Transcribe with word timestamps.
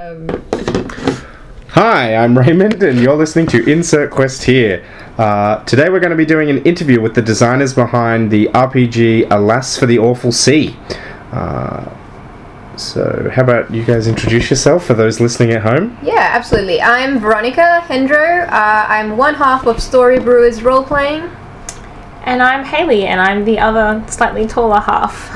Um, 0.00 0.28
Hi, 1.70 2.14
I'm 2.14 2.38
Raymond, 2.38 2.84
and 2.84 3.00
you're 3.00 3.16
listening 3.16 3.48
to 3.48 3.68
Insert 3.68 4.12
Quest 4.12 4.44
here. 4.44 4.86
Uh, 5.18 5.64
today 5.64 5.88
we're 5.88 5.98
going 5.98 6.12
to 6.12 6.16
be 6.16 6.24
doing 6.24 6.50
an 6.50 6.62
interview 6.62 7.00
with 7.00 7.16
the 7.16 7.20
designers 7.22 7.74
behind 7.74 8.30
the 8.30 8.46
RPG 8.50 9.28
Alas 9.32 9.76
for 9.76 9.86
the 9.86 9.98
Awful 9.98 10.30
Sea. 10.30 10.76
Uh, 11.32 11.90
so, 12.76 13.28
how 13.34 13.42
about 13.42 13.72
you 13.74 13.84
guys 13.84 14.06
introduce 14.06 14.50
yourself 14.50 14.86
for 14.86 14.94
those 14.94 15.18
listening 15.18 15.50
at 15.50 15.62
home? 15.62 15.98
yeah, 16.00 16.28
absolutely. 16.32 16.80
I'm 16.80 17.18
Veronica 17.18 17.82
Hendro. 17.88 18.46
Uh, 18.48 18.86
I'm 18.88 19.16
one 19.16 19.34
half 19.34 19.66
of 19.66 19.82
Story 19.82 20.20
Brewers 20.20 20.62
Role 20.62 20.84
Playing. 20.84 21.22
And 22.22 22.40
I'm 22.40 22.64
Haley, 22.64 23.04
and 23.06 23.20
I'm 23.20 23.44
the 23.44 23.58
other 23.58 24.04
slightly 24.08 24.46
taller 24.46 24.78
half. 24.78 25.28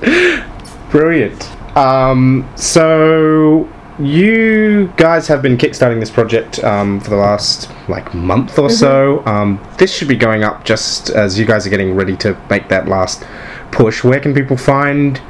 Brilliant. 0.90 1.59
Um, 1.76 2.48
so, 2.56 3.68
you 4.00 4.92
guys 4.96 5.28
have 5.28 5.42
been 5.42 5.58
kickstarting 5.58 6.00
this 6.00 6.10
project 6.10 6.62
um, 6.64 7.00
for 7.00 7.10
the 7.10 7.16
last 7.16 7.70
like 7.88 8.14
month 8.14 8.58
or 8.58 8.70
so. 8.70 9.24
Um, 9.26 9.62
this 9.78 9.94
should 9.94 10.08
be 10.08 10.16
going 10.16 10.42
up 10.42 10.64
just 10.64 11.10
as 11.10 11.38
you 11.38 11.44
guys 11.44 11.66
are 11.66 11.70
getting 11.70 11.94
ready 11.94 12.16
to 12.18 12.40
make 12.48 12.68
that 12.68 12.88
last 12.88 13.24
push. 13.72 14.02
Where 14.02 14.20
can 14.20 14.32
people 14.32 14.56
find 14.56 15.20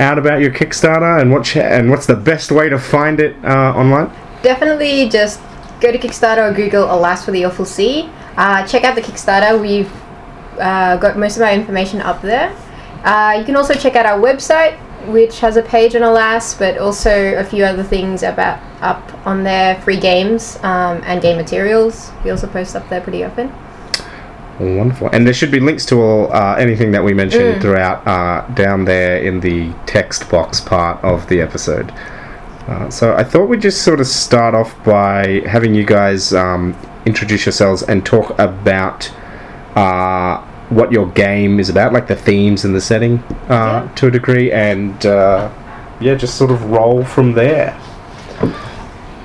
out 0.00 0.18
about 0.18 0.40
your 0.40 0.50
Kickstarter 0.50 1.20
and 1.20 1.30
what 1.30 1.44
ch- 1.44 1.58
and 1.58 1.90
what's 1.90 2.06
the 2.06 2.16
best 2.16 2.50
way 2.50 2.68
to 2.68 2.78
find 2.78 3.20
it 3.20 3.36
uh, 3.44 3.74
online? 3.76 4.10
Definitely 4.42 5.08
just 5.08 5.40
go 5.80 5.92
to 5.92 5.98
Kickstarter 5.98 6.50
or 6.50 6.54
Google 6.54 6.84
Alas 6.84 7.24
for 7.24 7.30
the 7.30 7.44
Awful 7.44 7.64
Sea. 7.64 8.10
Uh, 8.36 8.66
check 8.66 8.84
out 8.84 8.94
the 8.96 9.02
Kickstarter. 9.02 9.60
We've 9.60 9.92
uh, 10.58 10.96
got 10.96 11.16
most 11.16 11.36
of 11.36 11.42
our 11.42 11.52
information 11.52 12.00
up 12.00 12.22
there. 12.22 12.56
Uh, 13.04 13.36
you 13.38 13.44
can 13.44 13.56
also 13.56 13.74
check 13.74 13.94
out 13.96 14.04
our 14.04 14.18
website, 14.18 14.78
which 15.06 15.40
has 15.40 15.56
a 15.56 15.62
page 15.62 15.94
on 15.94 16.02
Alas, 16.02 16.54
but 16.54 16.78
also 16.78 17.34
a 17.36 17.44
few 17.44 17.64
other 17.64 17.82
things 17.82 18.22
about 18.22 18.60
up 18.80 19.26
on 19.26 19.42
there, 19.44 19.80
free 19.82 19.98
games 19.98 20.56
um, 20.62 21.02
and 21.04 21.20
game 21.22 21.36
materials. 21.36 22.10
We 22.24 22.30
also 22.30 22.46
post 22.46 22.76
up 22.76 22.88
there 22.88 23.00
pretty 23.00 23.24
often. 23.24 23.52
Wonderful. 24.58 25.08
And 25.12 25.26
there 25.26 25.32
should 25.32 25.50
be 25.50 25.58
links 25.58 25.86
to 25.86 26.00
all 26.00 26.32
uh, 26.32 26.56
anything 26.56 26.90
that 26.92 27.02
we 27.02 27.14
mentioned 27.14 27.62
throughout 27.62 28.06
uh, 28.06 28.46
down 28.54 28.84
there 28.84 29.22
in 29.22 29.40
the 29.40 29.72
text 29.86 30.28
box 30.30 30.60
part 30.60 31.02
of 31.02 31.26
the 31.28 31.40
episode. 31.40 31.90
Uh, 32.68 32.90
so 32.90 33.14
I 33.16 33.24
thought 33.24 33.46
we'd 33.46 33.62
just 33.62 33.82
sort 33.82 34.00
of 34.00 34.06
start 34.06 34.54
off 34.54 34.76
by 34.84 35.40
having 35.46 35.74
you 35.74 35.84
guys 35.84 36.34
um, 36.34 36.76
introduce 37.06 37.46
yourselves 37.46 37.82
and 37.82 38.04
talk 38.04 38.38
about 38.38 39.10
uh, 39.76 40.46
what 40.70 40.90
your 40.92 41.06
game 41.08 41.60
is 41.60 41.68
about, 41.68 41.92
like 41.92 42.06
the 42.06 42.16
themes 42.16 42.64
and 42.64 42.74
the 42.74 42.80
setting 42.80 43.18
uh, 43.48 43.84
Yeah. 43.84 43.88
to 43.96 44.06
a 44.06 44.10
degree, 44.10 44.50
and 44.52 45.04
uh, 45.04 45.50
yeah, 46.00 46.14
just 46.14 46.36
sort 46.36 46.50
of 46.50 46.64
roll 46.70 47.04
from 47.04 47.32
there. 47.34 47.78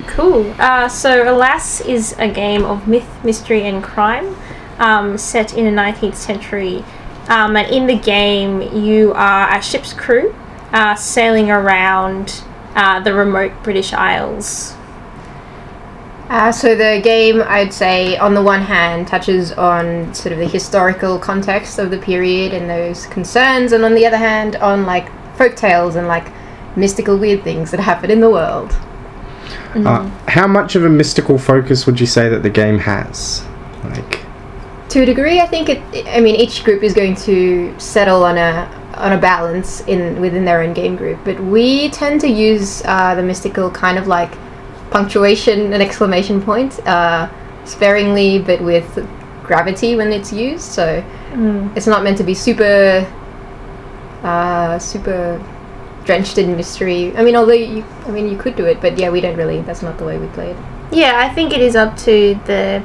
cool. 0.08 0.52
Uh, 0.58 0.88
so, 0.88 1.30
Alas 1.30 1.80
is 1.82 2.14
a 2.18 2.28
game 2.28 2.64
of 2.64 2.86
myth, 2.88 3.08
mystery, 3.24 3.62
and 3.66 3.82
crime 3.82 4.36
um, 4.78 5.16
set 5.18 5.56
in 5.56 5.64
the 5.64 5.70
19th 5.82 6.14
century. 6.14 6.84
Um, 7.28 7.56
and 7.56 7.68
in 7.72 7.86
the 7.86 7.96
game, 7.98 8.62
you 8.62 9.12
are 9.14 9.56
a 9.56 9.60
ship's 9.62 9.92
crew 9.92 10.34
uh, 10.72 10.94
sailing 10.94 11.50
around 11.50 12.42
uh, 12.74 13.00
the 13.00 13.12
remote 13.14 13.52
British 13.62 13.92
Isles. 13.92 14.75
Uh, 16.28 16.50
so 16.50 16.74
the 16.74 17.00
game, 17.04 17.42
I'd 17.46 17.72
say, 17.72 18.16
on 18.16 18.34
the 18.34 18.42
one 18.42 18.60
hand, 18.60 19.06
touches 19.06 19.52
on 19.52 20.12
sort 20.12 20.32
of 20.32 20.38
the 20.38 20.48
historical 20.48 21.20
context 21.20 21.78
of 21.78 21.90
the 21.90 21.98
period 21.98 22.52
and 22.52 22.68
those 22.68 23.06
concerns, 23.06 23.72
and 23.72 23.84
on 23.84 23.94
the 23.94 24.04
other 24.04 24.16
hand, 24.16 24.56
on 24.56 24.86
like 24.86 25.08
folk 25.36 25.54
tales 25.54 25.94
and 25.94 26.08
like 26.08 26.26
mystical 26.76 27.16
weird 27.16 27.44
things 27.44 27.70
that 27.70 27.78
happen 27.78 28.10
in 28.10 28.20
the 28.20 28.30
world. 28.30 28.76
Uh, 29.74 30.08
how 30.26 30.46
much 30.46 30.74
of 30.74 30.84
a 30.84 30.88
mystical 30.88 31.38
focus 31.38 31.86
would 31.86 32.00
you 32.00 32.06
say 32.06 32.28
that 32.28 32.42
the 32.42 32.50
game 32.50 32.78
has? 32.78 33.46
Like, 33.84 34.20
To 34.88 35.02
a 35.02 35.06
degree, 35.06 35.40
I 35.40 35.46
think 35.46 35.68
it. 35.68 36.08
I 36.08 36.20
mean, 36.20 36.34
each 36.34 36.64
group 36.64 36.82
is 36.82 36.92
going 36.92 37.14
to 37.16 37.78
settle 37.78 38.24
on 38.24 38.36
a 38.36 38.68
on 38.94 39.12
a 39.12 39.18
balance 39.18 39.82
in 39.82 40.20
within 40.20 40.44
their 40.44 40.62
own 40.62 40.72
game 40.72 40.96
group, 40.96 41.20
but 41.24 41.38
we 41.38 41.90
tend 41.90 42.20
to 42.22 42.28
use 42.28 42.82
uh, 42.86 43.14
the 43.14 43.22
mystical 43.22 43.70
kind 43.70 43.98
of 43.98 44.06
like 44.06 44.32
punctuation 44.90 45.72
and 45.72 45.82
exclamation 45.82 46.40
point 46.40 46.78
uh, 46.86 47.28
sparingly, 47.64 48.38
but 48.38 48.60
with 48.60 49.06
gravity 49.42 49.96
when 49.96 50.12
it's 50.12 50.32
used. 50.32 50.64
So 50.64 51.04
it's 51.76 51.86
not 51.86 52.02
meant 52.02 52.18
to 52.18 52.24
be 52.24 52.34
super 52.34 53.06
uh, 54.22 54.78
super 54.78 55.42
drenched 56.04 56.38
in 56.38 56.56
mystery. 56.56 57.16
I 57.16 57.22
mean, 57.22 57.36
although 57.36 57.52
you, 57.52 57.84
I 58.06 58.10
mean, 58.10 58.28
you 58.28 58.38
could 58.38 58.56
do 58.56 58.64
it, 58.64 58.80
but 58.80 58.98
yeah, 58.98 59.10
we 59.10 59.20
don't 59.20 59.36
really. 59.36 59.60
That's 59.62 59.82
not 59.82 59.98
the 59.98 60.04
way 60.04 60.18
we 60.18 60.28
play 60.28 60.50
it. 60.50 60.56
Yeah, 60.92 61.18
I 61.18 61.32
think 61.34 61.52
it 61.52 61.60
is 61.60 61.76
up 61.76 61.96
to 61.98 62.38
the 62.46 62.82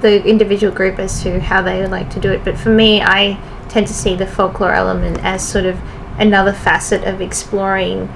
the 0.00 0.24
individual 0.24 0.72
group 0.72 0.98
as 0.98 1.22
to 1.22 1.40
how 1.40 1.62
they 1.62 1.80
would 1.80 1.90
like 1.90 2.10
to 2.10 2.20
do 2.20 2.30
it. 2.30 2.44
But 2.44 2.58
for 2.58 2.70
me, 2.70 3.00
I 3.00 3.38
tend 3.68 3.86
to 3.86 3.94
see 3.94 4.14
the 4.14 4.26
folklore 4.26 4.72
element 4.72 5.18
as 5.22 5.46
sort 5.46 5.64
of 5.64 5.78
another 6.18 6.52
facet 6.52 7.04
of 7.04 7.20
exploring 7.20 8.08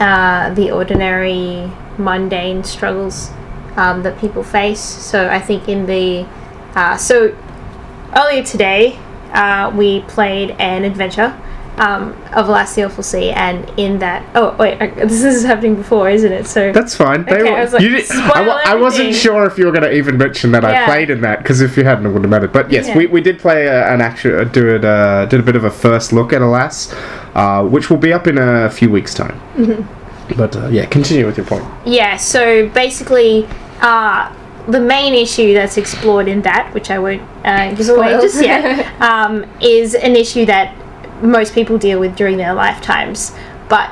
uh, 0.00 0.52
the 0.54 0.70
ordinary, 0.70 1.70
mundane 1.98 2.64
struggles 2.64 3.30
um, 3.76 4.02
that 4.02 4.18
people 4.18 4.42
face. 4.42 4.80
So 4.80 5.28
I 5.28 5.40
think 5.40 5.68
in 5.68 5.86
the 5.86 6.26
uh, 6.74 6.96
so 6.96 7.36
earlier 8.16 8.42
today 8.42 8.98
uh, 9.32 9.72
we 9.74 10.00
played 10.02 10.50
an 10.58 10.84
adventure. 10.84 11.38
Um, 11.76 12.16
of 12.32 12.48
Last 12.48 12.76
the 12.76 12.84
Awful 12.84 13.02
Sea, 13.02 13.30
and 13.32 13.68
in 13.76 13.98
that, 13.98 14.24
oh 14.36 14.54
wait, 14.60 14.80
uh, 14.80 14.94
this 15.08 15.24
is 15.24 15.42
happening 15.42 15.74
before, 15.74 16.08
isn't 16.08 16.30
it? 16.30 16.46
So 16.46 16.70
That's 16.70 16.94
fine. 16.94 17.24
They 17.24 17.32
Okay, 17.42 17.50
were- 17.50 17.56
I 17.56 17.64
was 17.64 17.72
like, 17.72 17.82
you 17.82 17.88
did- 17.88 18.08
I, 18.12 18.46
wa- 18.46 18.60
I 18.64 18.76
wasn't 18.76 19.12
sure 19.12 19.44
if 19.44 19.58
you 19.58 19.66
were 19.66 19.72
going 19.72 19.82
to 19.82 19.92
even 19.92 20.16
mention 20.16 20.52
that 20.52 20.64
I 20.64 20.84
played 20.84 21.10
in 21.10 21.20
that 21.22 21.38
because 21.38 21.60
if 21.62 21.76
you 21.76 21.82
hadn't, 21.82 22.06
it 22.06 22.10
wouldn't 22.10 22.26
have 22.26 22.30
mattered. 22.30 22.52
But 22.52 22.70
yes, 22.70 22.86
Yeah. 22.86 22.96
we, 22.98 23.06
we 23.08 23.20
did 23.20 23.40
play 23.40 23.66
a, 23.66 23.92
an 23.92 24.00
actual 24.00 24.42
uh, 24.42 24.44
do 24.44 24.76
it 24.76 24.84
uh, 24.84 25.26
did 25.26 25.40
a 25.40 25.42
bit 25.42 25.56
of 25.56 25.64
a 25.64 25.70
first 25.70 26.12
look 26.12 26.32
at 26.32 26.42
Alas, 26.42 26.94
uh, 27.34 27.64
which 27.64 27.90
will 27.90 27.96
be 27.96 28.12
up 28.12 28.28
in 28.28 28.38
a 28.38 28.70
few 28.70 28.88
weeks' 28.88 29.12
time. 29.12 29.36
Mm-hmm. 29.56 30.03
But 30.36 30.56
uh, 30.56 30.68
yeah, 30.68 30.86
continue 30.86 31.26
with 31.26 31.36
your 31.36 31.46
point. 31.46 31.64
Yeah, 31.86 32.16
so 32.16 32.68
basically, 32.70 33.46
uh, 33.80 34.34
the 34.68 34.80
main 34.80 35.14
issue 35.14 35.52
that's 35.52 35.76
explored 35.76 36.28
in 36.28 36.42
that, 36.42 36.72
which 36.72 36.90
I 36.90 36.98
won't 36.98 37.22
uh, 37.44 37.74
give 37.74 37.88
away 37.90 38.08
Spoil. 38.08 38.20
just 38.22 38.42
yet, 38.42 38.86
um, 39.02 39.44
is 39.60 39.94
an 39.94 40.16
issue 40.16 40.46
that 40.46 40.74
most 41.22 41.54
people 41.54 41.78
deal 41.78 42.00
with 42.00 42.16
during 42.16 42.36
their 42.36 42.54
lifetimes. 42.54 43.32
But 43.68 43.90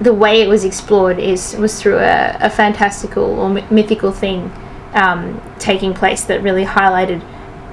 the 0.00 0.14
way 0.14 0.40
it 0.40 0.48
was 0.48 0.64
explored 0.64 1.18
is 1.18 1.56
was 1.56 1.80
through 1.80 1.98
a, 1.98 2.36
a 2.40 2.50
fantastical 2.50 3.24
or 3.24 3.48
myth- 3.48 3.70
mythical 3.70 4.12
thing 4.12 4.50
um, 4.94 5.40
taking 5.58 5.94
place 5.94 6.24
that 6.24 6.42
really 6.42 6.64
highlighted 6.64 7.22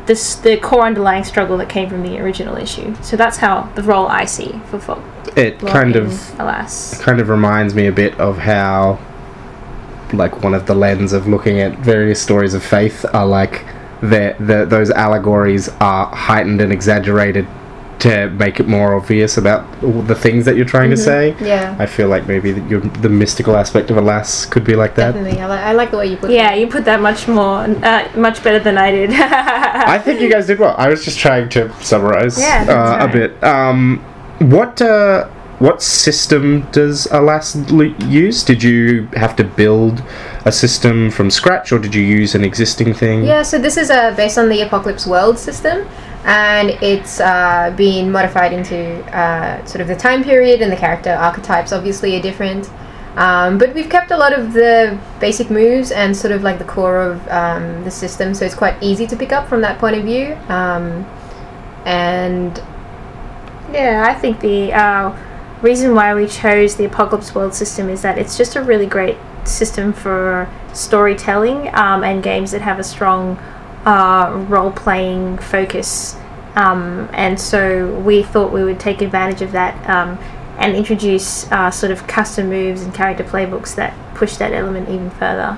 this, 0.10 0.34
the 0.38 0.58
core 0.58 0.86
underlying 0.88 1.24
struggle 1.24 1.56
that 1.58 1.70
came 1.70 1.88
from 1.88 2.02
the 2.02 2.20
original 2.20 2.58
issue. 2.58 2.96
So 3.04 3.16
that's 3.16 3.38
how 3.38 3.72
the 3.76 3.84
role 3.84 4.08
I 4.08 4.26
see 4.26 4.60
for 4.66 4.80
folk. 4.80 5.04
It 5.38 5.60
kind 5.60 5.96
of 5.96 6.40
alas. 6.40 7.00
kind 7.00 7.22
of 7.22 7.30
reminds 7.30 7.76
me 7.76 7.86
a 7.86 7.92
bit 7.92 8.20
of 8.20 8.40
how 8.40 9.00
like 10.12 10.42
one 10.42 10.56
of 10.56 10.66
the 10.66 10.74
lens 10.74 11.14
of 11.14 11.28
looking 11.28 11.60
at 11.60 11.78
various 11.78 12.20
stories 12.20 12.56
of 12.56 12.66
faith 12.66 13.06
are 13.14 13.28
like 13.28 13.64
the, 14.02 14.36
the 14.40 14.66
those 14.68 14.90
allegories 14.90 15.70
are 15.80 16.08
heightened 16.08 16.60
and 16.60 16.74
exaggerated 16.74 17.48
to 18.00 18.30
make 18.32 18.60
it 18.60 18.68
more 18.68 18.96
obvious 18.96 19.38
about 19.38 19.66
all 19.84 20.02
the 20.02 20.16
things 20.16 20.46
that 20.46 20.56
you're 20.56 20.66
trying 20.66 20.90
to 20.90 20.98
say. 20.98 21.36
Yeah, 21.42 21.76
I 21.80 21.86
feel 21.86 22.08
like 22.08 22.28
maybe 22.28 22.52
the, 22.54 22.62
your, 22.70 22.80
the 22.80 23.10
mystical 23.10 23.56
aspect 23.58 23.92
of 23.92 23.98
Alas 23.98 24.46
could 24.46 24.64
be 24.64 24.76
like 24.76 24.96
that. 24.96 25.14
definitely. 25.14 25.40
I, 25.42 25.48
li- 25.48 25.64
I 25.64 25.74
like 25.74 25.92
the 25.92 25.98
way 25.98 26.08
you 26.08 26.18
put. 26.18 26.32
Yeah, 26.32 26.54
you 26.54 26.68
put 26.68 26.86
that 26.86 27.02
much 27.02 27.28
more, 27.28 27.60
uh, 27.60 28.10
much 28.16 28.42
better 28.44 28.60
than 28.60 28.78
I 28.78 28.92
did. 28.92 29.12
I 29.12 29.98
think 30.00 30.22
you 30.22 30.30
guys 30.30 30.48
did 30.48 30.60
well. 30.60 30.76
I 30.78 30.88
was 30.90 31.04
just 31.04 31.20
trying 31.20 31.50
to 31.50 31.74
summarize 31.84 32.40
Yeah, 32.40 32.64
that's 32.64 33.04
uh, 33.04 33.08
a 33.08 33.12
bit. 33.12 33.44
Um, 33.44 34.00
what 34.40 34.82
uh, 34.82 35.28
what 35.60 35.82
system 35.82 36.62
does 36.72 37.06
Alas 37.12 37.56
l- 37.72 37.84
use? 38.08 38.44
Did 38.44 38.64
you 38.64 39.08
have 39.14 39.36
to 39.36 39.44
build 39.44 40.02
a 40.46 40.52
system 40.54 41.12
from 41.12 41.30
scratch, 41.30 41.74
or 41.74 41.80
did 41.80 41.94
you 41.94 42.02
use 42.02 42.34
an 42.34 42.46
existing 42.46 42.94
thing? 42.94 43.26
Yeah, 43.26 43.44
so 43.44 43.60
this 43.60 43.76
is 43.76 43.90
uh, 43.90 44.14
based 44.16 44.38
on 44.38 44.48
the 44.48 44.62
Apocalypse 44.62 45.06
World 45.06 45.38
system, 45.38 45.86
and 46.30 46.70
it's 46.84 47.20
uh, 47.20 47.74
been 47.76 48.12
modified 48.12 48.54
into 48.54 49.04
uh, 49.18 49.66
sort 49.66 49.82
of 49.82 49.88
the 49.88 49.96
time 49.96 50.24
period 50.24 50.62
and 50.62 50.72
the 50.72 50.76
character 50.76 51.10
archetypes. 51.12 51.72
Obviously, 51.74 52.16
are 52.16 52.22
different, 52.22 52.70
um, 53.16 53.58
but 53.58 53.74
we've 53.74 53.90
kept 53.90 54.12
a 54.12 54.18
lot 54.18 54.38
of 54.38 54.54
the 54.54 55.00
basic 55.20 55.50
moves 55.50 55.92
and 55.92 56.16
sort 56.16 56.32
of 56.32 56.44
like 56.44 56.60
the 56.60 56.66
core 56.66 57.02
of 57.02 57.28
um, 57.30 57.84
the 57.84 57.90
system, 57.90 58.36
so 58.36 58.46
it's 58.46 58.54
quite 58.54 58.82
easy 58.82 59.08
to 59.08 59.16
pick 59.18 59.32
up 59.32 59.50
from 59.50 59.62
that 59.62 59.80
point 59.80 59.96
of 59.98 60.04
view. 60.04 60.36
Um, 60.50 61.04
and 61.86 62.62
Yeah, 63.72 64.06
I 64.08 64.14
think 64.14 64.40
the 64.40 64.74
uh, 64.74 65.16
reason 65.62 65.96
why 65.96 66.14
we 66.14 66.28
chose 66.28 66.76
the 66.76 66.86
Apocalypse 66.86 67.36
World 67.36 67.56
system 67.56 67.90
is 67.90 68.02
that 68.04 68.18
it's 68.20 68.38
just 68.38 68.56
a 68.56 68.62
really 68.62 68.88
great 68.88 69.18
system 69.46 69.94
for 69.94 70.48
storytelling 70.74 71.74
um, 71.76 72.04
and 72.04 72.22
games 72.24 72.52
that 72.52 72.62
have 72.62 72.80
a 72.80 72.84
strong 72.84 73.38
uh, 73.86 74.46
role 74.50 74.72
playing 74.72 75.38
focus. 75.38 76.16
Um, 76.56 77.10
and 77.14 77.40
so 77.40 77.94
we 78.00 78.24
thought 78.24 78.52
we 78.52 78.64
would 78.64 78.80
take 78.80 79.02
advantage 79.02 79.42
of 79.42 79.52
that 79.54 79.90
um, 79.90 80.18
and 80.58 80.76
introduce 80.76 81.50
uh, 81.52 81.72
sort 81.72 81.92
of 81.92 82.06
custom 82.08 82.50
moves 82.50 82.82
and 82.82 82.94
character 82.94 83.24
playbooks 83.24 83.76
that 83.76 83.94
push 84.16 84.36
that 84.38 84.52
element 84.52 84.90
even 84.90 85.10
further. 85.12 85.58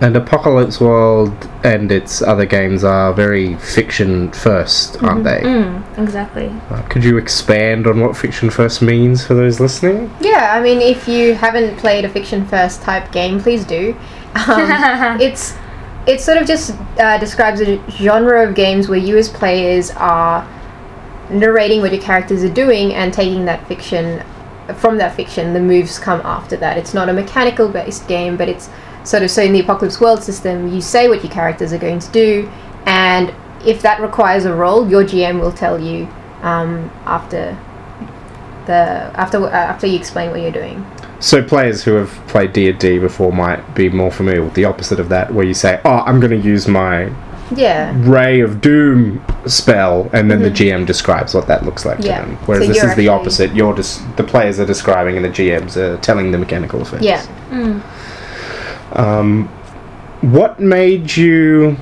And 0.00 0.16
Apocalypse 0.16 0.80
World 0.80 1.48
and 1.62 1.90
its 1.90 2.20
other 2.20 2.44
games 2.44 2.82
are 2.82 3.14
very 3.14 3.54
fiction 3.56 4.28
1st 4.32 5.02
are 5.02 5.06
aren't 5.06 5.24
they? 5.24 5.40
Mm, 5.40 5.98
exactly. 5.98 6.48
Uh, 6.68 6.82
could 6.88 7.04
you 7.04 7.16
expand 7.16 7.86
on 7.86 8.00
what 8.00 8.16
fiction 8.16 8.50
first 8.50 8.82
means 8.82 9.24
for 9.24 9.34
those 9.34 9.60
listening? 9.60 10.10
Yeah, 10.20 10.52
I 10.54 10.60
mean, 10.60 10.80
if 10.80 11.06
you 11.06 11.34
haven't 11.34 11.78
played 11.78 12.04
a 12.04 12.08
fiction 12.08 12.44
first 12.44 12.82
type 12.82 13.12
game, 13.12 13.40
please 13.40 13.64
do. 13.64 13.96
Um, 14.34 15.20
it's 15.20 15.54
it 16.06 16.20
sort 16.20 16.38
of 16.38 16.46
just 16.46 16.74
uh, 16.98 17.18
describes 17.18 17.60
a 17.60 17.82
genre 17.90 18.46
of 18.46 18.54
games 18.54 18.88
where 18.88 18.98
you 18.98 19.16
as 19.16 19.28
players 19.28 19.90
are 19.92 20.46
narrating 21.30 21.80
what 21.80 21.92
your 21.92 22.02
characters 22.02 22.44
are 22.44 22.52
doing 22.52 22.92
and 22.94 23.12
taking 23.12 23.44
that 23.46 23.66
fiction 23.66 24.22
from 24.76 24.96
that 24.96 25.14
fiction 25.14 25.52
the 25.52 25.60
moves 25.60 25.98
come 25.98 26.20
after 26.20 26.56
that. 26.56 26.76
It's 26.78 26.94
not 26.94 27.08
a 27.08 27.12
mechanical 27.12 27.68
based 27.68 28.06
game 28.08 28.36
but 28.36 28.48
it's 28.48 28.68
sort 29.04 29.22
of 29.22 29.30
so 29.30 29.42
in 29.42 29.52
the 29.52 29.60
apocalypse 29.60 30.00
world 30.00 30.22
system 30.22 30.72
you 30.72 30.80
say 30.80 31.08
what 31.08 31.22
your 31.22 31.32
characters 31.32 31.72
are 31.72 31.78
going 31.78 31.98
to 31.98 32.10
do 32.10 32.50
and 32.86 33.32
if 33.64 33.82
that 33.82 34.00
requires 34.00 34.46
a 34.46 34.54
roll 34.54 34.88
your 34.88 35.04
gm 35.04 35.40
will 35.40 35.52
tell 35.52 35.78
you 35.78 36.06
um, 36.40 36.90
after 37.04 37.56
the 38.66 38.72
after 38.72 39.44
uh, 39.44 39.50
after 39.50 39.86
you 39.86 39.96
explain 39.96 40.30
what 40.30 40.40
you're 40.40 40.50
doing 40.50 40.84
So 41.24 41.42
players 41.42 41.82
who 41.82 41.94
have 41.94 42.10
played 42.28 42.52
D&D 42.52 42.98
before 42.98 43.32
might 43.32 43.74
be 43.74 43.88
more 43.88 44.10
familiar 44.10 44.42
with 44.44 44.52
the 44.52 44.66
opposite 44.66 45.00
of 45.00 45.08
that 45.08 45.32
where 45.32 45.46
you 45.46 45.54
say, 45.54 45.80
"Oh, 45.82 46.02
I'm 46.04 46.20
going 46.20 46.38
to 46.38 46.46
use 46.48 46.68
my 46.68 47.10
yeah 47.56 47.94
Ray 47.96 48.40
of 48.40 48.60
Doom 48.60 49.24
spell," 49.46 50.10
and 50.12 50.30
then 50.30 50.42
the 50.42 50.50
GM 50.50 50.84
describes 50.84 51.32
what 51.32 51.46
that 51.46 51.64
looks 51.64 51.86
like 51.86 51.96
Mm-hmm. 52.00 52.06
Yeah. 52.08 52.20
to 52.20 52.26
them. 52.26 52.36
Whereas 52.44 52.66
So 52.66 52.72
this 52.74 52.84
is 52.84 52.94
the 52.96 53.08
opposite. 53.08 53.54
You're 53.54 53.74
just 53.74 54.02
the 54.18 54.22
players 54.24 54.60
are 54.60 54.66
describing 54.66 55.16
and 55.16 55.24
the 55.24 55.30
GMs 55.30 55.78
are 55.78 55.96
telling 56.02 56.30
the 56.30 56.36
mechanical 56.36 56.82
effects. 56.82 57.02
yeah 57.02 57.24
Um, 58.92 59.48
what 60.20 60.60
made 60.60 61.16
you? 61.16 61.78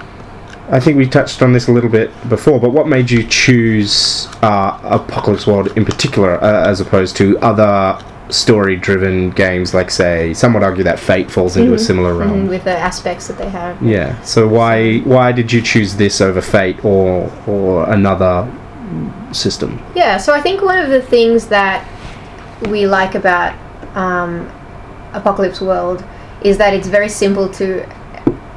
I 0.70 0.78
think 0.78 0.96
we 0.96 1.06
touched 1.08 1.42
on 1.42 1.52
this 1.52 1.66
a 1.66 1.72
little 1.72 1.90
bit 1.90 2.10
before, 2.28 2.60
but 2.60 2.70
what 2.70 2.86
made 2.86 3.10
you 3.10 3.24
choose 3.26 4.28
uh, 4.42 4.78
Apocalypse 4.84 5.48
World 5.48 5.76
in 5.76 5.84
particular, 5.84 6.34
uh, 6.42 6.68
as 6.70 6.80
opposed 6.80 7.16
to 7.16 7.36
other 7.40 7.98
story-driven 8.32 9.31
games 9.31 9.75
like, 9.75 9.90
say, 9.90 10.32
some 10.34 10.55
would 10.55 10.62
argue 10.62 10.84
that 10.84 10.99
Fate 10.99 11.31
falls 11.31 11.56
into 11.56 11.75
a 11.75 11.79
similar 11.79 12.14
realm. 12.14 12.46
Mhm, 12.46 12.49
with 12.49 12.64
the 12.64 12.76
aspects 12.76 13.29
that 13.29 13.38
they 13.38 13.49
have 13.49 13.81
Yeah. 13.82 14.20
So 14.23 14.49
why 14.49 14.99
why 15.00 15.32
did 15.32 15.52
you 15.52 15.61
choose 15.61 15.96
this 15.96 16.20
over 16.20 16.40
Fate 16.40 16.84
or 16.84 17.31
or 17.46 17.88
another 17.90 18.46
system? 19.32 19.81
Yeah, 19.94 20.17
so 20.19 20.32
I 20.34 20.40
think 20.40 20.62
one 20.62 20.79
of 20.79 20.90
the 20.90 21.02
things 21.02 21.46
that 21.46 21.87
we 22.69 22.87
like 22.87 23.14
about 23.14 23.55
um, 23.94 24.50
Apocalypse 25.12 25.61
World 25.61 26.05
is 26.43 26.58
that 26.58 26.75
it's 26.75 26.88
very 26.88 27.08
simple 27.08 27.49
to 27.50 27.87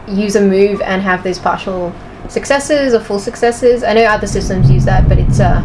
use 0.07 0.35
a 0.35 0.41
move 0.41 0.81
and 0.81 1.01
have 1.01 1.23
those 1.23 1.39
partial 1.39 1.93
successes 2.29 2.93
or 2.93 2.99
full 2.99 3.19
successes. 3.19 3.83
I 3.83 3.93
know 3.93 4.03
other 4.03 4.27
systems 4.27 4.69
use 4.71 4.85
that, 4.85 5.07
but 5.07 5.17
it's 5.19 5.39
uh, 5.39 5.61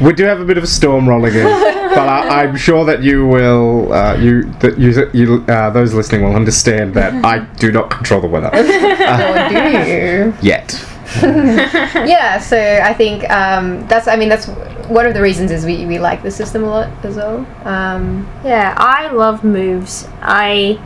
We 0.00 0.12
do 0.12 0.24
have 0.24 0.40
a 0.40 0.44
bit 0.44 0.58
of 0.58 0.64
a 0.64 0.66
storm 0.66 1.08
rolling 1.08 1.34
in, 1.34 1.44
but 1.44 2.08
I, 2.08 2.44
I'm 2.44 2.56
sure 2.56 2.84
that 2.84 3.02
you 3.02 3.26
will, 3.26 3.92
uh, 3.92 4.16
you 4.16 4.44
that 4.60 4.78
you, 4.78 5.10
you 5.12 5.44
uh, 5.48 5.70
those 5.70 5.94
listening 5.94 6.22
will 6.22 6.36
understand 6.36 6.94
that 6.94 7.24
I 7.24 7.40
do 7.56 7.72
not 7.72 7.90
control 7.90 8.20
the 8.20 8.28
weather 8.28 8.48
or 8.52 9.48
do 9.48 9.90
you? 9.90 10.34
yet. 10.42 10.84
yeah, 11.22 12.38
so 12.38 12.58
I 12.58 12.92
think 12.92 13.28
um, 13.30 13.86
that's. 13.86 14.08
I 14.08 14.16
mean, 14.16 14.28
that's 14.28 14.46
one 14.88 15.06
of 15.06 15.14
the 15.14 15.22
reasons 15.22 15.50
is 15.50 15.64
we, 15.64 15.86
we 15.86 15.98
like 15.98 16.22
the 16.22 16.30
system 16.30 16.64
a 16.64 16.66
lot 16.66 17.04
as 17.04 17.16
well. 17.16 17.46
Um, 17.64 18.28
Yeah, 18.44 18.74
I 18.76 19.08
love 19.12 19.44
moves. 19.44 20.08
I 20.20 20.80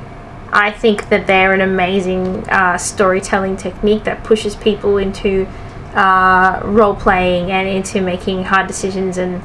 I 0.53 0.73
think 0.73 1.09
that 1.09 1.27
they're 1.27 1.55
an 1.55 1.61
amazing 1.61 2.49
uh, 2.49 2.77
storytelling 2.77 3.57
technique 3.57 4.05
that 4.05 4.25
pushes 4.25 4.57
people 4.57 4.99
into 4.99 5.47
uh, 5.95 6.61
role 6.65 6.95
playing 6.95 7.51
and 7.51 7.69
into 7.69 8.01
making 8.01 8.45
hard 8.45 8.67
decisions 8.67 9.19
and 9.19 9.43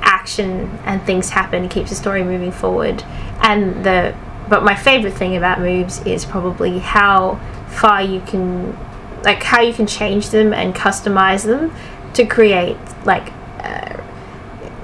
action 0.00 0.78
and 0.84 1.02
things 1.02 1.30
happen 1.30 1.68
keeps 1.68 1.90
the 1.90 1.96
story 1.96 2.24
moving 2.24 2.52
forward. 2.52 3.02
And 3.40 3.84
the 3.84 4.14
but 4.48 4.62
my 4.62 4.74
favorite 4.74 5.14
thing 5.14 5.36
about 5.36 5.60
moves 5.60 6.04
is 6.06 6.24
probably 6.24 6.78
how 6.78 7.40
far 7.68 8.02
you 8.02 8.20
can 8.20 8.76
like 9.22 9.42
how 9.42 9.60
you 9.60 9.72
can 9.72 9.86
change 9.86 10.30
them 10.30 10.52
and 10.52 10.74
customize 10.74 11.44
them 11.44 11.74
to 12.12 12.26
create 12.26 12.76
like 13.04 13.32
uh, 13.60 14.02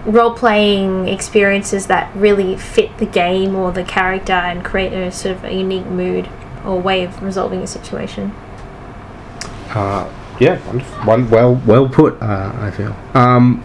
role 0.07 0.33
playing 0.33 1.09
experiences 1.09 1.87
that 1.89 2.15
really 2.17 2.57
fit 2.57 2.97
the 2.99 3.07
game 3.07 3.55
or 3.55 3.71
the 3.71 3.85
character 3.85 4.33
and 4.33 4.65
create 4.65 4.93
a 4.93 5.13
sort 5.13 5.37
of 5.37 5.45
a 5.45 5.53
unique 5.53 5.87
mood 5.87 6.29
or 6.65 6.81
way 6.81 7.05
of 7.05 7.23
resolving 7.23 7.61
a 7.61 7.67
situation. 7.67 8.33
Uh, 9.69 10.11
yeah, 10.41 10.65
wonderful. 10.67 11.05
one 11.05 11.31
well 11.31 11.55
well 11.67 11.89
put. 11.89 12.21
Uh, 12.21 12.53
I 12.55 12.71
feel. 12.71 12.97
Um, 13.15 13.63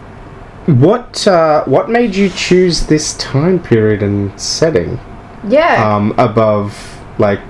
what 0.66 1.26
uh, 1.26 1.64
what 1.64 1.88
made 1.90 2.14
you 2.14 2.28
choose 2.28 2.86
this 2.86 3.14
time 3.14 3.62
period 3.62 4.02
and 4.02 4.38
setting? 4.40 5.00
yeah, 5.48 5.94
um, 5.94 6.12
above 6.18 7.00
like 7.18 7.40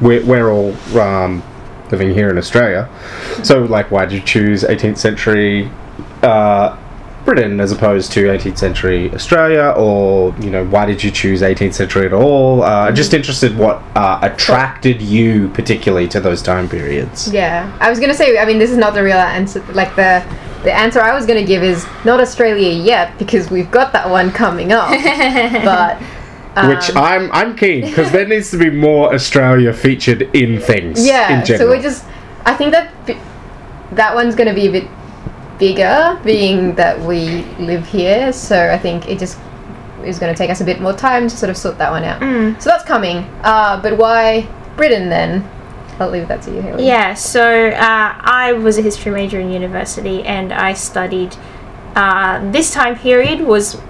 we're, 0.00 0.24
we're 0.24 0.50
all 0.50 0.74
um, 0.98 1.42
living 1.90 2.12
here 2.12 2.30
in 2.30 2.38
Australia. 2.38 2.88
So 3.42 3.64
like, 3.64 3.90
why 3.90 4.06
did 4.06 4.14
you 4.14 4.20
choose 4.20 4.62
18th 4.62 4.98
century 4.98 5.70
uh, 6.22 6.76
Britain 7.26 7.60
as 7.60 7.72
opposed 7.72 8.12
to 8.12 8.24
18th 8.24 8.56
century 8.56 9.12
Australia, 9.12 9.74
or 9.76 10.34
you 10.40 10.48
know, 10.48 10.64
why 10.64 10.86
did 10.86 11.04
you 11.04 11.10
choose 11.10 11.42
18th 11.42 11.74
century 11.74 12.06
at 12.06 12.12
all? 12.14 12.62
Uh, 12.62 12.90
just 12.92 13.12
interested 13.12 13.58
what 13.58 13.82
uh, 13.94 14.18
attracted 14.22 15.02
you 15.02 15.48
particularly 15.48 16.08
to 16.08 16.20
those 16.20 16.40
time 16.40 16.68
periods. 16.68 17.30
Yeah, 17.30 17.76
I 17.80 17.90
was 17.90 18.00
gonna 18.00 18.14
say. 18.14 18.38
I 18.38 18.46
mean, 18.46 18.58
this 18.58 18.70
is 18.70 18.78
not 18.78 18.94
the 18.94 19.02
real 19.02 19.18
answer. 19.18 19.60
Like 19.72 19.94
the 19.96 20.24
the 20.62 20.72
answer 20.72 21.00
I 21.00 21.14
was 21.14 21.26
gonna 21.26 21.44
give 21.44 21.62
is 21.62 21.84
not 22.04 22.20
Australia 22.20 22.70
yet 22.70 23.18
because 23.18 23.50
we've 23.50 23.70
got 23.70 23.92
that 23.92 24.08
one 24.08 24.30
coming 24.30 24.72
up. 24.72 24.88
but 25.64 25.98
Which 26.68 26.90
um, 26.90 26.96
I'm 26.96 27.32
I'm 27.32 27.56
keen 27.56 27.82
because 27.82 28.10
there 28.12 28.26
needs 28.26 28.50
to 28.52 28.56
be 28.56 28.70
more 28.70 29.12
Australia 29.12 29.72
featured 29.72 30.22
in 30.34 30.60
things. 30.60 31.04
yeah, 31.06 31.38
in 31.38 31.44
so 31.44 31.58
general. 31.58 31.76
we 31.76 31.82
just. 31.82 32.04
I 32.44 32.54
think 32.54 32.70
that 32.70 32.92
that 33.92 34.14
one's 34.14 34.34
gonna 34.34 34.54
be 34.54 34.68
a 34.68 34.72
bit 34.72 34.88
bigger, 35.58 36.20
being 36.24 36.74
that 36.74 37.00
we 37.00 37.44
live 37.58 37.86
here. 37.86 38.32
So 38.32 38.70
I 38.70 38.78
think 38.78 39.08
it 39.08 39.18
just 39.18 39.38
is 40.04 40.18
gonna 40.18 40.34
take 40.34 40.50
us 40.50 40.60
a 40.60 40.64
bit 40.64 40.80
more 40.80 40.92
time 40.92 41.28
to 41.28 41.36
sort 41.36 41.50
of 41.50 41.56
sort 41.56 41.78
that 41.78 41.90
one 41.90 42.04
out. 42.04 42.20
Mm. 42.20 42.60
So 42.60 42.70
that's 42.70 42.84
coming. 42.84 43.18
Uh, 43.42 43.80
but 43.82 43.96
why 43.96 44.48
Britain 44.76 45.08
then? 45.08 45.48
I'll 45.98 46.10
leave 46.10 46.28
that 46.28 46.42
to 46.42 46.54
you, 46.54 46.60
Haley. 46.60 46.86
Yeah, 46.86 47.14
so 47.14 47.68
uh, 47.70 48.14
I 48.20 48.52
was 48.52 48.76
a 48.76 48.82
history 48.82 49.12
major 49.12 49.40
in 49.40 49.50
university 49.50 50.22
and 50.24 50.52
I 50.52 50.74
studied. 50.74 51.34
Uh, 51.94 52.50
this 52.50 52.70
time 52.70 52.96
period 52.98 53.40
was 53.40 53.80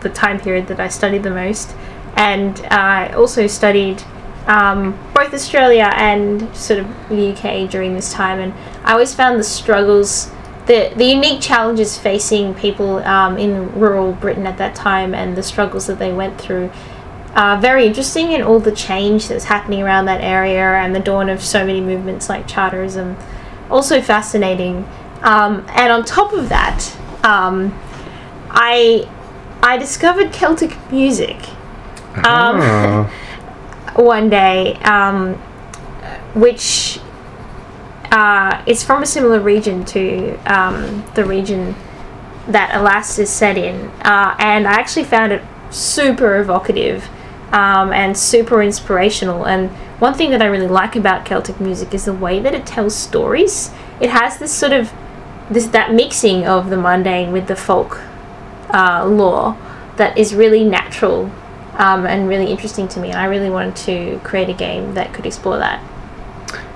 the 0.00 0.08
time 0.08 0.38
period 0.38 0.68
that 0.68 0.78
I 0.78 0.86
studied 0.88 1.24
the 1.24 1.30
most, 1.30 1.74
and 2.16 2.60
I 2.70 3.08
also 3.14 3.48
studied 3.48 4.02
um, 4.46 4.98
both 5.14 5.34
Australia 5.34 5.90
and 5.94 6.54
sort 6.54 6.80
of 6.80 6.86
the 7.08 7.32
UK 7.32 7.68
during 7.68 7.94
this 7.94 8.12
time, 8.12 8.38
and 8.38 8.52
I 8.84 8.92
always 8.92 9.14
found 9.14 9.38
the 9.38 9.44
struggles. 9.44 10.30
The, 10.66 10.92
the 10.96 11.04
unique 11.04 11.40
challenges 11.40 11.98
facing 11.98 12.54
people 12.54 12.98
um, 12.98 13.36
in 13.36 13.72
rural 13.78 14.12
Britain 14.12 14.46
at 14.46 14.58
that 14.58 14.74
time 14.76 15.12
and 15.14 15.36
the 15.36 15.42
struggles 15.42 15.86
that 15.88 15.98
they 15.98 16.12
went 16.12 16.40
through 16.40 16.70
are 17.34 17.60
very 17.60 17.86
interesting 17.86 18.34
and 18.34 18.42
all 18.44 18.60
the 18.60 18.72
change 18.72 19.28
that's 19.28 19.44
happening 19.44 19.82
around 19.82 20.04
that 20.04 20.20
area 20.20 20.62
and 20.74 20.94
the 20.94 21.00
dawn 21.00 21.28
of 21.28 21.42
so 21.42 21.66
many 21.66 21.80
movements 21.80 22.28
like 22.28 22.46
charterism. 22.46 23.16
Also 23.70 24.00
fascinating. 24.00 24.86
Um, 25.22 25.64
and 25.70 25.90
on 25.90 26.04
top 26.04 26.32
of 26.32 26.48
that, 26.50 26.96
um, 27.24 27.76
I 28.50 29.08
I 29.62 29.78
discovered 29.78 30.32
Celtic 30.32 30.76
music 30.90 31.48
um, 32.16 32.60
Ah. 32.60 33.10
one 33.96 34.28
day, 34.28 34.74
um, 34.84 35.34
which 36.34 36.98
uh, 38.12 38.62
is 38.66 38.84
from 38.84 39.02
a 39.02 39.06
similar 39.06 39.40
region 39.40 39.84
to 39.86 40.36
um, 40.46 41.04
the 41.14 41.24
region 41.24 41.74
that 42.46 42.74
Alas 42.74 43.18
is 43.18 43.30
set 43.30 43.56
in, 43.56 43.88
uh, 44.02 44.36
and 44.38 44.68
I 44.68 44.74
actually 44.74 45.04
found 45.04 45.32
it 45.32 45.42
super 45.70 46.38
evocative 46.38 47.08
um, 47.52 47.92
and 47.92 48.16
super 48.16 48.62
inspirational. 48.62 49.46
And 49.46 49.70
one 49.98 50.14
thing 50.14 50.30
that 50.30 50.42
I 50.42 50.46
really 50.46 50.68
like 50.68 50.94
about 50.94 51.24
Celtic 51.24 51.58
music 51.58 51.94
is 51.94 52.04
the 52.04 52.12
way 52.12 52.38
that 52.40 52.54
it 52.54 52.66
tells 52.66 52.94
stories. 52.94 53.70
It 54.00 54.10
has 54.10 54.38
this 54.38 54.52
sort 54.52 54.72
of 54.72 54.92
this 55.50 55.66
that 55.68 55.92
mixing 55.92 56.46
of 56.46 56.70
the 56.70 56.76
mundane 56.76 57.32
with 57.32 57.46
the 57.46 57.56
folk 57.56 58.00
uh, 58.70 59.06
lore 59.06 59.56
that 59.96 60.16
is 60.16 60.34
really 60.34 60.64
natural 60.64 61.30
um, 61.74 62.06
and 62.06 62.28
really 62.28 62.50
interesting 62.50 62.88
to 62.88 63.00
me. 63.00 63.10
And 63.10 63.18
I 63.18 63.24
really 63.24 63.50
wanted 63.50 63.76
to 63.76 64.20
create 64.24 64.48
a 64.48 64.54
game 64.54 64.94
that 64.94 65.14
could 65.14 65.24
explore 65.24 65.58
that. 65.58 65.82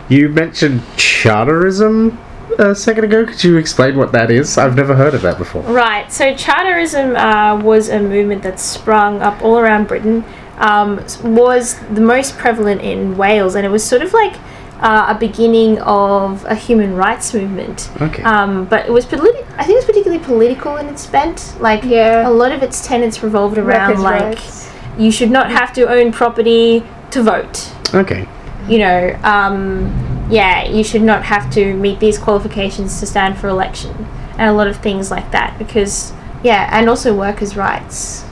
You 0.09 0.29
mentioned 0.29 0.83
charterism 0.97 2.19
a 2.59 2.75
second 2.75 3.05
ago. 3.05 3.27
Could 3.27 3.43
you 3.43 3.57
explain 3.57 3.97
what 3.97 4.13
that 4.13 4.31
is? 4.31 4.57
I've 4.57 4.77
never 4.77 4.95
heard 4.95 5.15
of 5.15 5.23
that 5.23 5.37
before. 5.39 5.63
Right. 5.63 6.11
So 6.13 6.35
charterism 6.35 7.17
uh, 7.17 7.61
was 7.63 7.89
a 7.89 8.01
movement 8.01 8.43
that 8.45 8.61
sprung 8.61 9.21
up 9.23 9.43
all 9.43 9.59
around 9.59 9.89
Britain. 9.89 10.25
Um, 10.59 11.05
was 11.23 11.79
the 11.93 12.01
most 12.01 12.39
prevalent 12.39 12.81
in 12.81 13.17
Wales, 13.19 13.57
and 13.57 13.67
it 13.67 13.69
was 13.69 13.85
sort 13.85 14.01
of 14.01 14.15
like 14.15 14.35
uh, 14.81 15.07
a 15.15 15.19
beginning 15.19 15.79
of 15.83 16.45
a 16.47 16.55
human 16.55 16.95
rights 16.97 17.35
movement. 17.35 17.91
Okay. 18.01 18.23
Um, 18.23 18.65
but 18.65 18.87
it 18.87 18.93
was 18.93 19.05
politi- 19.05 19.45
I 19.59 19.65
think 19.65 19.71
it 19.71 19.77
was 19.77 19.85
particularly 19.85 20.23
political 20.25 20.77
in 20.79 20.87
its 20.87 21.07
bent. 21.07 21.55
Like 21.61 21.85
Yeah. 21.85 22.27
a 22.27 22.31
lot 22.31 22.53
of 22.53 22.63
its 22.63 22.87
tenets 22.87 23.23
revolved 23.23 23.59
around 23.59 23.89
Workers' 23.91 24.03
like 24.05 24.23
rights. 24.23 24.71
you 24.97 25.11
should 25.11 25.31
not 25.31 25.51
have 25.51 25.73
to 25.75 25.89
own 25.91 26.11
property 26.13 26.83
to 27.11 27.23
vote. 27.23 27.71
Okay. 27.95 28.27
You 28.69 28.79
know, 28.79 29.19
um, 29.23 30.27
yeah, 30.31 30.65
you 30.69 30.83
should 30.83 31.03
not 31.03 31.23
have 31.25 31.51
to 31.55 31.75
meet 31.75 32.01
these 32.01 32.19
qualifications 32.19 32.99
to 33.01 33.07
stand 33.07 33.39
for 33.39 33.49
election, 33.49 34.07
and 34.39 34.51
a 34.51 34.53
lot 34.53 34.67
of 34.67 34.77
things 34.79 35.11
like 35.11 35.31
that. 35.33 35.57
Because 35.59 36.13
yeah, 36.43 36.69
and 36.73 36.89
also 36.89 37.15
workers' 37.17 37.57
rights. 37.57 38.25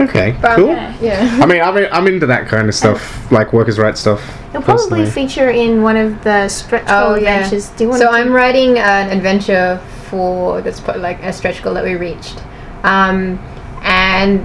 Okay. 0.00 0.36
But- 0.42 0.56
cool. 0.56 0.68
Yeah. 0.68 0.94
Yeah. 1.00 1.38
I 1.42 1.46
mean, 1.46 1.60
I'm 1.62 1.76
I'm 1.92 2.06
into 2.06 2.26
that 2.26 2.46
kind 2.48 2.68
of 2.68 2.74
stuff, 2.74 3.30
like 3.30 3.52
workers' 3.52 3.78
rights 3.78 4.00
stuff. 4.00 4.20
It'll 4.50 4.62
probably 4.62 5.04
personally. 5.04 5.10
feature 5.10 5.50
in 5.50 5.82
one 5.82 5.96
of 5.96 6.22
the 6.24 6.48
stretch 6.48 6.84
Oh, 6.88 7.14
goal 7.14 7.18
yeah. 7.22 7.36
adventures. 7.36 7.68
Do 7.70 7.84
you 7.84 7.90
want 7.90 8.00
So 8.02 8.06
to? 8.10 8.12
I'm 8.16 8.32
writing 8.32 8.78
an 8.78 9.10
adventure 9.16 9.80
for 10.10 10.60
that's 10.60 10.80
put 10.80 10.98
like 11.00 11.22
a 11.22 11.32
stretch 11.32 11.62
goal 11.62 11.74
that 11.74 11.84
we 11.84 11.94
reached, 11.96 12.42
um, 12.84 13.38
and 13.82 14.40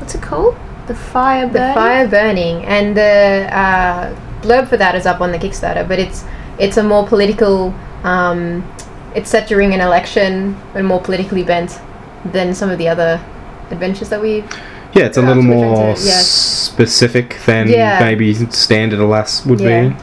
What's 0.00 0.14
it 0.14 0.22
called? 0.22 0.56
The 0.86 0.94
fire. 0.94 1.46
Burning? 1.46 1.68
the 1.68 1.74
fire 1.74 2.08
burning, 2.08 2.64
and 2.64 2.96
the 2.96 3.48
uh, 3.52 4.14
blurb 4.44 4.68
for 4.68 4.76
that 4.76 4.94
is 4.94 5.06
up 5.06 5.20
on 5.20 5.32
the 5.32 5.38
Kickstarter. 5.38 5.86
But 5.86 5.98
it's 5.98 6.24
it's 6.58 6.76
a 6.76 6.82
more 6.82 7.06
political. 7.06 7.74
Um, 8.04 8.68
it's 9.14 9.30
set 9.30 9.48
during 9.48 9.74
an 9.74 9.80
election, 9.80 10.60
and 10.74 10.86
more 10.86 11.00
politically 11.00 11.42
bent 11.42 11.78
than 12.24 12.54
some 12.54 12.70
of 12.70 12.78
the 12.78 12.88
other 12.88 13.24
adventures 13.70 14.08
that 14.10 14.20
we've. 14.20 14.44
Yeah, 14.92 15.06
it's 15.06 15.16
a 15.16 15.22
little 15.22 15.42
that's 15.42 15.46
what 15.48 15.56
we're 15.56 15.76
more 15.76 15.88
yeah. 15.88 15.94
specific 15.94 17.38
than 17.46 17.68
Yeah. 17.68 17.98
maybe 18.00 18.32
standard 18.50 19.00
alas 19.00 19.44
would 19.44 19.60
Yeah. 19.60 19.88
be. 19.88 19.96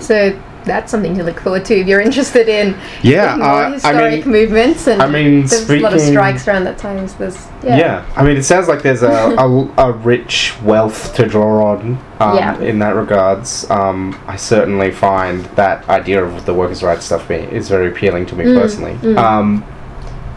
So 0.00 0.34
that's 0.64 0.90
something 0.90 1.14
to 1.16 1.22
look 1.24 1.40
forward 1.40 1.64
to 1.66 1.74
if 1.74 1.86
you're 1.86 2.00
interested 2.00 2.48
in, 2.48 2.76
Yeah, 3.02 3.34
in 3.34 3.42
uh, 3.42 3.44
I 3.46 3.72
historic 3.72 4.24
mean, 4.26 4.32
movements 4.32 4.86
and 4.88 5.02
I 5.02 5.08
mean, 5.08 5.46
there's 5.46 5.68
a 5.70 5.80
lot 5.80 5.94
of 5.94 6.00
strikes 6.00 6.48
around 6.48 6.64
that 6.64 6.78
time. 6.78 7.06
So 7.08 7.16
there's 7.18 7.46
yeah. 7.62 7.76
yeah. 7.76 8.12
I 8.16 8.24
mean, 8.24 8.36
it 8.36 8.42
sounds 8.44 8.68
like 8.68 8.82
there's 8.82 9.02
a, 9.02 9.08
a, 9.38 9.46
a 9.78 9.92
rich 9.92 10.54
wealth 10.62 11.14
to 11.16 11.26
draw 11.26 11.72
on 11.72 11.98
um, 12.20 12.36
Yeah. 12.36 12.58
in 12.60 12.78
that 12.80 12.94
regards. 12.96 13.68
Um, 13.70 14.18
I 14.26 14.36
certainly 14.36 14.90
find 14.90 15.44
that 15.56 15.88
idea 15.88 16.24
of 16.24 16.44
the 16.46 16.54
workers' 16.54 16.82
rights 16.82 17.04
stuff 17.06 17.28
be, 17.28 17.34
is 17.34 17.68
very 17.68 17.88
appealing 17.88 18.26
to 18.26 18.34
me 18.36 18.44
Mm, 18.44 18.60
personally. 18.60 18.94
mm. 19.02 19.16
Um, 19.16 19.64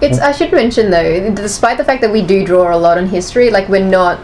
It's 0.01 0.19
I 0.19 0.31
should 0.31 0.51
mention 0.51 0.91
though, 0.91 1.31
despite 1.33 1.77
the 1.77 1.83
fact 1.83 2.01
that 2.01 2.11
we 2.11 2.21
do 2.21 2.45
draw 2.45 2.75
a 2.75 2.77
lot 2.77 2.97
on 2.97 3.07
history, 3.07 3.49
like 3.49 3.67
we're 3.69 3.83
not. 3.99 4.19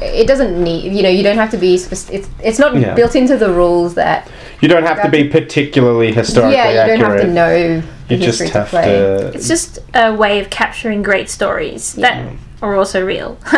It 0.00 0.26
doesn't 0.26 0.62
need 0.62 0.92
you 0.92 1.02
know 1.02 1.08
you 1.08 1.22
don't 1.22 1.36
have 1.38 1.50
to 1.52 1.58
be. 1.58 1.76
Spec- 1.78 2.14
it's 2.14 2.28
it's 2.42 2.58
not 2.58 2.76
Yeah. 2.76 2.94
built 2.94 3.14
into 3.16 3.36
the 3.36 3.50
rules 3.50 3.94
that. 3.94 4.30
you 4.60 4.68
don't 4.68 4.84
have 4.84 5.02
to 5.02 5.08
be 5.08 5.28
particularly 5.28 6.12
historically 6.12 6.56
yeah, 6.56 6.70
you 6.72 6.78
accurate. 6.78 7.00
don't 7.00 7.10
have 7.10 7.20
to 7.20 7.32
know. 7.32 7.82
The 8.08 8.14
you 8.16 8.22
just 8.24 8.40
history 8.40 8.48
have 8.60 8.68
play. 8.68 8.84
to. 8.86 9.28
It's 9.34 9.48
just 9.48 9.78
a 9.94 10.12
way 10.14 10.40
of 10.40 10.48
capturing 10.50 11.02
great 11.02 11.28
stories 11.28 11.94
that 11.94 12.32
are 12.62 12.74
also 12.74 13.04
real. 13.04 13.38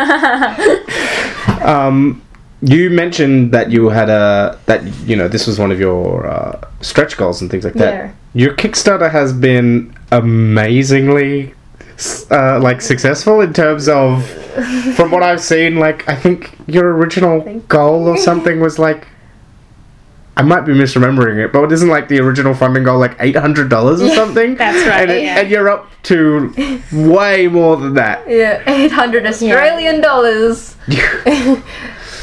Um, 1.63 2.23
you 2.63 2.91
mentioned 2.91 3.53
that 3.53 3.71
you 3.71 3.89
had 3.89 4.09
a 4.11 4.59
that 4.67 4.83
you 5.07 5.17
know 5.17 5.29
this 5.29 5.47
was 5.47 5.59
one 5.59 5.71
of 5.71 5.79
your 5.81 6.27
uh, 6.27 6.61
stretch 6.81 7.17
goals 7.17 7.41
and 7.43 7.51
things 7.51 7.65
like 7.65 7.75
that. 7.75 7.95
Yeah. 7.95 8.13
Your 8.35 8.55
Kickstarter 8.55 9.11
has 9.11 9.33
been 9.33 9.95
amazingly 10.11 11.55
uh, 12.31 12.59
like 12.61 12.81
successful 12.81 13.41
in 13.41 13.53
terms 13.53 13.89
of 13.89 14.25
from 14.97 15.11
what 15.11 15.23
I've 15.23 15.41
seen. 15.41 15.77
Like 15.77 16.09
I 16.09 16.15
think 16.17 16.57
your 16.67 16.95
original 16.97 17.41
Thank 17.43 17.69
goal 17.69 18.09
or 18.09 18.17
something 18.17 18.61
was 18.61 18.79
like. 18.79 19.07
I 20.37 20.43
might 20.43 20.63
be 20.63 20.73
misremembering 20.73 21.45
it, 21.45 21.53
but 21.53 21.65
it 21.65 21.73
isn't 21.73 21.89
like 21.89 22.09
the 22.09 22.19
original 22.21 22.55
funding 22.55 22.85
goal 22.85 22.99
like 22.99 23.15
eight 23.21 23.37
hundred 23.37 23.69
dollars 23.69 24.01
or 24.01 24.09
something? 24.11 24.55
That's 24.55 24.87
right, 24.89 25.03
And, 25.03 25.11
it- 25.11 25.23
yeah. 25.23 25.39
and 25.41 25.51
you're 25.51 25.69
up 25.69 25.91
to 26.05 26.81
way 26.93 27.47
more 27.47 27.77
than 27.77 27.93
that. 27.95 28.27
Yeah, 28.31 28.63
eight 28.67 28.93
hundred 28.93 29.27
Australian 29.27 30.01
dollars. 30.01 30.77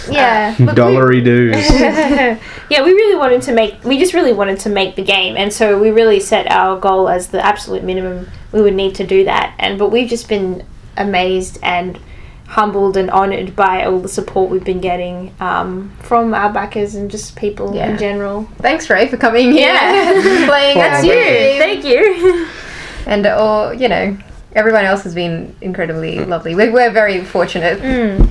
yeah. 0.09 0.55
but 0.57 0.67
we- 0.69 0.73
Dollary 0.73 1.21
dues. 1.21 1.69
yeah, 1.69 2.39
we 2.71 2.91
really 2.93 3.17
wanted 3.17 3.41
to 3.43 3.51
make. 3.53 3.83
We 3.83 3.99
just 3.99 4.13
really 4.13 4.33
wanted 4.33 4.59
to 4.61 4.69
make 4.69 4.95
the 4.95 5.03
game, 5.03 5.35
and 5.37 5.51
so 5.53 5.79
we 5.79 5.91
really 5.91 6.19
set 6.19 6.49
our 6.49 6.79
goal 6.79 7.09
as 7.09 7.27
the 7.27 7.45
absolute 7.45 7.83
minimum 7.83 8.27
we 8.51 8.61
would 8.61 8.73
need 8.73 8.95
to 8.95 9.05
do 9.05 9.25
that. 9.25 9.53
And 9.59 9.77
but 9.77 9.89
we've 9.91 10.09
just 10.09 10.27
been 10.29 10.65
amazed 10.95 11.59
and 11.61 11.99
humbled 12.47 12.95
and 12.97 13.11
honored 13.11 13.55
by 13.55 13.83
all 13.85 13.99
the 13.99 14.07
support 14.07 14.49
we've 14.49 14.63
been 14.63 14.79
getting 14.79 15.33
um, 15.39 15.91
from 15.99 16.33
our 16.33 16.51
backers 16.51 16.95
and 16.95 17.11
just 17.11 17.35
people 17.35 17.75
Yeah. 17.75 17.89
in 17.91 17.97
general. 17.97 18.47
Thanks, 18.59 18.89
Ray, 18.89 19.07
for 19.07 19.17
coming 19.17 19.51
here, 19.51 19.73
Yeah. 19.73 20.45
playing. 20.47 20.77
That's 20.77 21.05
you. 21.05 21.13
game. 21.13 21.59
Thank 21.59 21.85
you. 21.85 22.47
and 23.05 23.25
or 23.27 23.73
you 23.73 23.87
know 23.87 24.17
everyone 24.53 24.85
else 24.85 25.03
has 25.03 25.13
been 25.13 25.55
incredibly 25.61 26.19
lovely. 26.25 26.55
We're, 26.55 26.71
we're 26.71 26.89
very 26.91 27.23
fortunate. 27.23 27.79
Mm. 27.81 28.29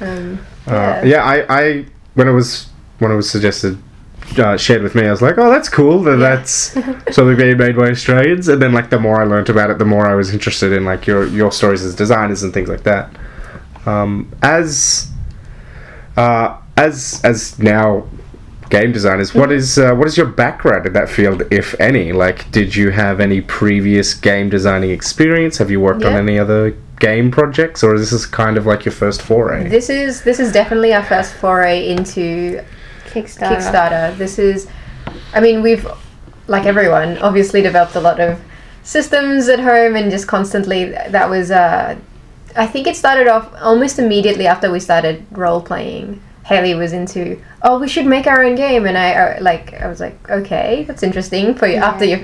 Um, 0.00 0.38
Uh, 0.66 1.02
yeah, 1.04 1.24
I, 1.24 1.44
I 1.48 1.86
when 2.14 2.28
it 2.28 2.32
was 2.32 2.68
when 3.00 3.10
it 3.10 3.16
was 3.16 3.28
suggested 3.30 3.76
uh, 4.38 4.56
shared 4.56 4.82
with 4.82 4.94
me, 4.94 5.06
I 5.06 5.10
was 5.10 5.22
like, 5.22 5.38
oh, 5.38 5.50
that's 5.50 5.68
cool 5.68 6.02
that 6.04 6.18
Yeah. 6.18 6.36
that's 6.36 6.52
something 7.16 7.36
being 7.36 7.56
made 7.56 7.76
by 7.76 7.90
Australians. 7.90 8.46
And 8.48 8.60
then 8.62 8.72
like 8.72 8.90
the 8.90 9.00
more 9.00 9.20
I 9.20 9.24
learnt 9.24 9.48
about 9.48 9.70
it, 9.70 9.78
the 9.78 9.84
more 9.84 10.06
I 10.06 10.14
was 10.14 10.32
interested 10.32 10.72
in 10.72 10.84
like 10.84 11.06
your 11.08 11.26
your 11.26 11.50
stories 11.50 11.82
as 11.84 11.94
designers 11.96 12.42
and 12.44 12.52
things 12.54 12.68
like 12.68 12.84
that. 12.84 13.10
Um, 13.88 14.30
as 14.42 15.10
uh, 16.16 16.58
as 16.76 17.20
as 17.24 17.58
now 17.58 18.06
game 18.70 18.92
designers, 18.92 19.34
what 19.34 19.50
is 19.50 19.78
uh, 19.78 19.94
what 19.94 20.06
is 20.06 20.16
your 20.16 20.26
background 20.26 20.86
in 20.86 20.92
that 20.92 21.08
field, 21.08 21.42
if 21.50 21.78
any? 21.80 22.12
Like, 22.12 22.50
did 22.50 22.74
you 22.76 22.90
have 22.90 23.20
any 23.20 23.40
previous 23.40 24.14
game 24.14 24.50
designing 24.50 24.90
experience? 24.90 25.58
Have 25.58 25.70
you 25.70 25.80
worked 25.80 26.04
on 26.04 26.14
any 26.14 26.38
other 26.38 26.76
game 27.00 27.30
projects, 27.30 27.82
or 27.82 27.94
is 27.94 28.10
this 28.10 28.26
kind 28.26 28.56
of 28.56 28.66
like 28.66 28.84
your 28.84 28.92
first 28.92 29.22
foray? 29.22 29.68
this 29.68 29.88
is 29.88 30.22
this 30.22 30.38
is 30.40 30.52
definitely 30.52 30.92
our 30.92 31.04
first 31.04 31.34
foray 31.34 31.88
into 31.88 32.62
Kickstarter. 33.08 33.56
Kickstarter. 33.56 34.16
This 34.18 34.38
is, 34.38 34.68
I 35.32 35.40
mean, 35.40 35.62
we've, 35.62 35.86
like 36.46 36.66
everyone, 36.66 37.18
obviously 37.18 37.62
developed 37.62 37.96
a 37.96 38.00
lot 38.00 38.20
of 38.20 38.40
systems 38.82 39.48
at 39.48 39.60
home 39.60 39.96
and 39.96 40.10
just 40.10 40.26
constantly. 40.26 40.84
That 40.86 41.28
was, 41.30 41.50
uh, 41.50 41.96
I 42.58 42.66
think 42.66 42.88
it 42.88 42.96
started 42.96 43.28
off 43.28 43.52
almost 43.60 44.00
immediately 44.00 44.48
after 44.48 44.70
we 44.70 44.80
started 44.80 45.24
role 45.30 45.62
playing. 45.62 46.20
Haley 46.44 46.74
was 46.74 46.92
into, 46.92 47.40
oh, 47.62 47.78
we 47.78 47.86
should 47.86 48.06
make 48.06 48.26
our 48.26 48.42
own 48.42 48.56
game, 48.56 48.84
and 48.86 48.98
I 48.98 49.12
uh, 49.12 49.42
like, 49.42 49.74
I 49.74 49.86
was 49.86 50.00
like, 50.00 50.28
okay, 50.28 50.84
that's 50.84 51.04
interesting. 51.04 51.54
For 51.54 51.68
you 51.68 51.76
after 51.76 52.04
your 52.04 52.18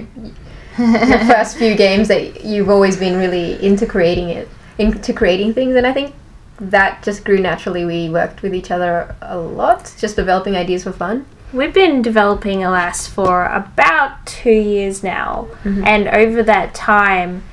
your 0.77 1.19
first 1.33 1.57
few 1.57 1.77
games, 1.77 2.09
that 2.09 2.45
you've 2.45 2.69
always 2.69 2.97
been 2.97 3.17
really 3.17 3.65
into 3.65 3.87
creating 3.87 4.31
it, 4.31 4.49
into 4.79 5.13
creating 5.13 5.55
things, 5.55 5.77
and 5.77 5.87
I 5.87 5.93
think 5.93 6.15
that 6.59 7.03
just 7.05 7.25
grew 7.25 7.39
naturally. 7.39 7.85
We 7.85 8.09
worked 8.09 8.43
with 8.43 8.55
each 8.55 8.71
other 8.73 9.15
a 9.21 9.39
lot, 9.39 9.95
just 9.99 10.17
developing 10.17 10.57
ideas 10.57 10.83
for 10.83 10.93
fun. 10.93 11.27
We've 11.53 11.75
been 11.75 12.03
developing 12.03 12.65
Alas 12.65 13.07
for 13.07 13.45
about 13.47 14.27
two 14.27 14.51
years 14.51 15.05
now, 15.05 15.49
and 15.87 16.09
over 16.09 16.43
that 16.43 16.75
time, 16.75 17.45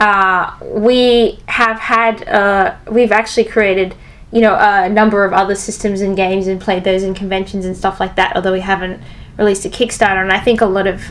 uh, 0.00 0.56
we 0.62 1.38
have 1.46 1.78
had 1.78 2.26
uh, 2.28 2.74
we've 2.90 3.12
actually 3.12 3.44
created 3.44 3.94
you 4.32 4.40
know 4.40 4.54
a 4.58 4.88
number 4.88 5.24
of 5.24 5.32
other 5.32 5.54
systems 5.54 6.00
and 6.00 6.16
games 6.16 6.46
and 6.46 6.60
played 6.60 6.84
those 6.84 7.02
in 7.02 7.14
conventions 7.14 7.64
and 7.66 7.76
stuff 7.76 8.00
like 8.00 8.16
that. 8.16 8.34
Although 8.34 8.52
we 8.52 8.60
haven't 8.60 9.02
released 9.38 9.64
a 9.64 9.68
Kickstarter, 9.68 10.22
and 10.22 10.32
I 10.32 10.40
think 10.40 10.60
a 10.60 10.66
lot 10.66 10.86
of 10.86 11.02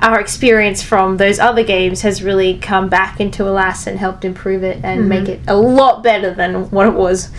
our 0.00 0.20
experience 0.20 0.82
from 0.82 1.16
those 1.16 1.38
other 1.38 1.62
games 1.64 2.02
has 2.02 2.22
really 2.22 2.58
come 2.58 2.88
back 2.88 3.18
into 3.18 3.48
Alas 3.48 3.86
and 3.86 3.98
helped 3.98 4.24
improve 4.26 4.62
it 4.62 4.84
and 4.84 5.08
make 5.08 5.26
it 5.28 5.40
a 5.48 5.56
lot 5.56 6.02
better 6.02 6.34
than 6.34 6.70
what 6.70 6.86
it 6.86 6.92
was 6.92 7.30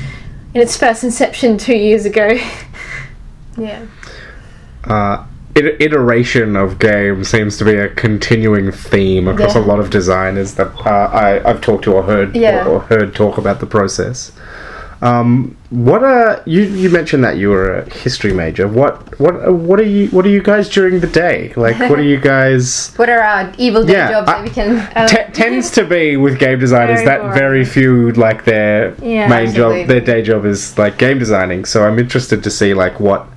in 0.56 0.62
its 0.62 0.76
first 0.76 1.04
inception 1.04 1.58
two 1.58 1.76
years 1.78 2.06
ago. 2.06 2.38
Yeah. 3.60 3.88
uh, 4.84 5.26
it- 5.26 5.37
iteration 5.66 6.56
of 6.56 6.80
games 6.80 7.30
seems 7.30 7.58
to 7.58 7.66
be 7.66 7.76
a 7.76 7.90
continuing 7.90 8.72
theme 8.72 9.28
across 9.28 9.56
a 9.56 9.60
lot 9.60 9.80
of 9.80 9.90
designers 9.90 10.54
that 10.56 10.68
uh, 10.86 10.90
I, 11.12 11.50
I've 11.50 11.62
talked 11.62 11.84
to 11.86 11.94
or 11.94 12.04
heard 12.04 12.36
Yeah. 12.36 12.66
or, 12.66 12.70
or 12.76 12.80
heard 12.82 13.16
talk 13.16 13.38
about 13.38 13.60
the 13.60 13.66
process. 13.66 14.32
Um, 15.00 15.56
what 15.70 16.04
are 16.04 16.42
you? 16.48 16.64
You 16.64 16.90
mentioned 16.90 17.24
that 17.24 17.38
you 17.38 17.50
were 17.50 17.76
a 17.80 17.90
history 17.94 18.34
major. 18.34 18.68
What 18.68 19.20
what 19.20 19.54
what 19.54 19.80
are 19.80 19.84
you? 19.84 20.08
What 20.10 20.26
are 20.26 20.30
you 20.30 20.42
guys 20.42 20.70
during 20.70 21.00
the 21.02 21.08
day? 21.08 21.54
Like, 21.56 21.78
what 21.88 22.00
are 22.00 22.04
you 22.14 22.18
guys? 22.36 22.96
What 22.96 23.08
are 23.08 23.20
our 23.20 23.54
evil 23.60 23.84
day 23.84 23.94
Yeah, 23.94 24.10
jobs 24.12 24.28
I- 24.28 24.34
that 24.34 24.44
we 24.44 24.50
can? 24.50 25.08
T- 25.08 25.32
tends 25.34 25.70
to 25.72 25.84
be 25.98 26.18
with 26.18 26.40
game 26.40 26.58
designers 26.58 27.02
Very 27.02 27.06
that 27.06 27.20
boring. 27.20 27.38
very 27.38 27.66
few 27.66 28.12
like 28.14 28.44
their 28.46 28.96
Yeah, 29.04 29.28
main 29.28 29.50
absolutely. 29.50 29.80
job, 29.82 29.88
their 29.90 30.02
day 30.02 30.22
job 30.24 30.46
is 30.46 30.76
like 30.80 30.98
game 30.98 31.20
designing. 31.20 31.66
So 31.66 31.84
I'm 31.86 32.00
interested 32.00 32.44
to 32.44 32.50
see 32.50 32.74
like 32.74 33.00
what 33.00 33.28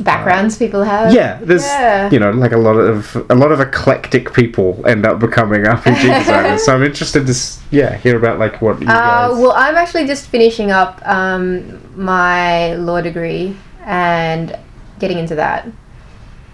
backgrounds 0.00 0.56
people 0.58 0.82
have. 0.84 1.12
Yeah, 1.12 1.38
there's 1.42 1.64
Yeah. 1.64 2.10
you 2.10 2.18
know 2.18 2.30
like 2.30 2.52
a 2.52 2.56
lot 2.58 2.76
of 2.76 3.16
a 3.30 3.34
lot 3.34 3.52
of 3.52 3.60
eclectic 3.60 4.32
people 4.32 4.82
end 4.86 5.06
up 5.06 5.18
becoming 5.18 5.62
RPG 5.76 6.18
designers. 6.18 6.64
so 6.64 6.74
I'm 6.74 6.82
interested 6.84 7.26
to 7.26 7.34
yeah 7.70 7.96
hear 7.96 8.16
about 8.16 8.38
like 8.38 8.60
what 8.62 8.80
you 8.80 8.88
Uh, 8.88 8.92
guys. 9.28 9.38
well, 9.38 9.52
I'm 9.52 9.76
actually 9.76 10.06
just 10.06 10.26
finishing 10.28 10.70
up 10.70 11.00
um, 11.06 11.80
my 11.96 12.74
law 12.74 13.00
degree 13.00 13.56
and 13.84 14.56
getting 14.98 15.18
into 15.18 15.34
that. 15.36 15.66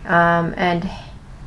Um, 0.07 0.55
and 0.57 0.89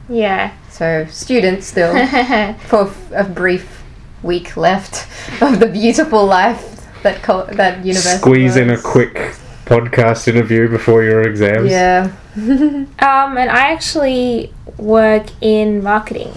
Yeah. 0.09 0.51
so, 0.69 1.05
student 1.09 1.63
still 1.63 1.93
for 2.67 2.87
f- 2.87 3.11
a 3.13 3.23
brief 3.23 3.83
week 4.23 4.57
left 4.57 5.07
of 5.41 5.59
the 5.59 5.65
beautiful 5.67 6.25
life 6.25 6.61
that 7.03 7.21
co- 7.23 7.45
that 7.53 7.85
university. 7.85 8.17
Squeeze 8.17 8.57
in 8.57 8.69
a 8.69 8.77
quick 8.77 9.33
podcast 9.69 10.27
interview 10.27 10.67
before 10.67 11.03
your 11.03 11.21
exams. 11.21 11.69
Yeah. 11.71 12.11
Um, 13.09 13.37
and 13.37 13.49
I 13.49 13.71
actually 13.71 14.53
work 14.77 15.25
in 15.41 15.83
marketing, 15.83 16.33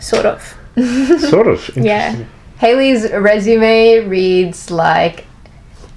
sort 0.00 0.26
of. 0.26 0.56
Sort 1.30 1.46
of. 1.48 1.70
Yeah. 1.76 2.24
Haley's 2.58 3.10
resume 3.10 4.06
reads 4.08 4.70
like 4.70 5.24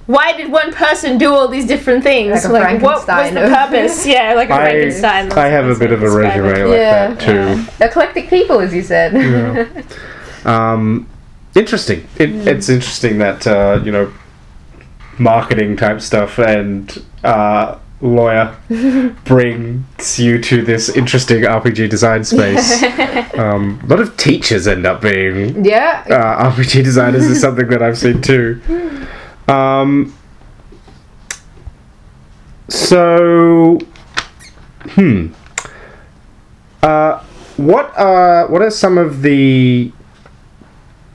Why 0.06 0.36
did 0.36 0.50
one 0.50 0.72
person 0.72 1.18
do 1.18 1.32
all 1.34 1.48
these 1.48 1.66
different 1.66 2.02
things? 2.02 2.44
Like 2.48 2.80
a 2.80 2.84
what 2.84 2.96
was 2.96 3.04
Frankenstein 3.04 3.34
the 3.34 3.54
purpose? 3.54 4.06
Yeah, 4.14 4.34
like 4.34 4.50
a 4.50 4.54
I, 4.54 4.60
Frankenstein. 4.64 5.32
I 5.32 5.46
have 5.46 5.66
a 5.66 5.78
bit 5.78 5.92
of 5.92 6.02
a 6.02 6.10
resume 6.10 6.64
like 6.64 6.78
Yeah. 6.78 7.14
that 7.14 7.20
too. 7.20 7.84
eclectic 7.84 8.28
people, 8.28 8.60
as 8.60 8.74
you 8.74 8.82
said. 8.82 9.12
Yeah. 9.14 9.82
Um, 10.44 11.08
interesting. 11.54 12.06
It, 12.18 12.30
It's 12.48 12.68
interesting 12.68 13.18
that 13.18 13.46
uh, 13.46 13.80
you 13.84 13.92
know 13.92 14.12
marketing 15.18 15.76
type 15.76 16.00
stuff 16.00 16.38
and 16.38 17.04
uh, 17.22 17.78
lawyer 18.00 18.56
brings 19.24 20.18
you 20.18 20.38
to 20.40 20.62
this 20.62 20.88
interesting 20.90 21.42
RPG 21.42 21.88
design 21.88 22.24
space. 22.34 22.82
um, 23.34 23.80
a 23.82 23.86
lot 23.86 24.00
of 24.00 24.16
teachers 24.16 24.66
end 24.66 24.86
up 24.86 25.00
being 25.00 25.64
yeah. 25.64 26.04
uh, 26.08 26.50
RPG 26.50 26.84
designers 26.84 27.24
is 27.24 27.40
something 27.40 27.68
that 27.68 27.82
I've 27.82 27.98
seen 27.98 28.20
too. 28.20 28.60
Um, 29.48 30.14
so, 32.68 33.78
hmm. 34.90 35.32
Uh, 36.82 37.22
what 37.56 37.96
are 37.96 38.46
what 38.48 38.60
are 38.60 38.70
some 38.70 38.98
of 38.98 39.22
the 39.22 39.90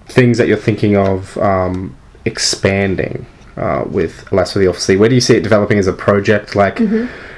things 0.08 0.38
that 0.39 0.48
you're 0.48 0.58
thinking 0.58 0.98
of 0.98 1.38
um, 1.38 1.96
expanding 2.25 3.27
uh, 3.60 3.84
with 3.88 4.32
Alas 4.32 4.54
for 4.54 4.60
the 4.60 4.68
Awful 4.68 4.82
Sea? 4.82 4.96
Where 4.96 5.10
do 5.10 5.16
you 5.16 5.22
see 5.22 5.36
it 5.36 5.44
developing 5.44 5.78
as 5.78 5.88
a 5.88 5.94
project? 5.94 6.56
Like, 6.56 6.80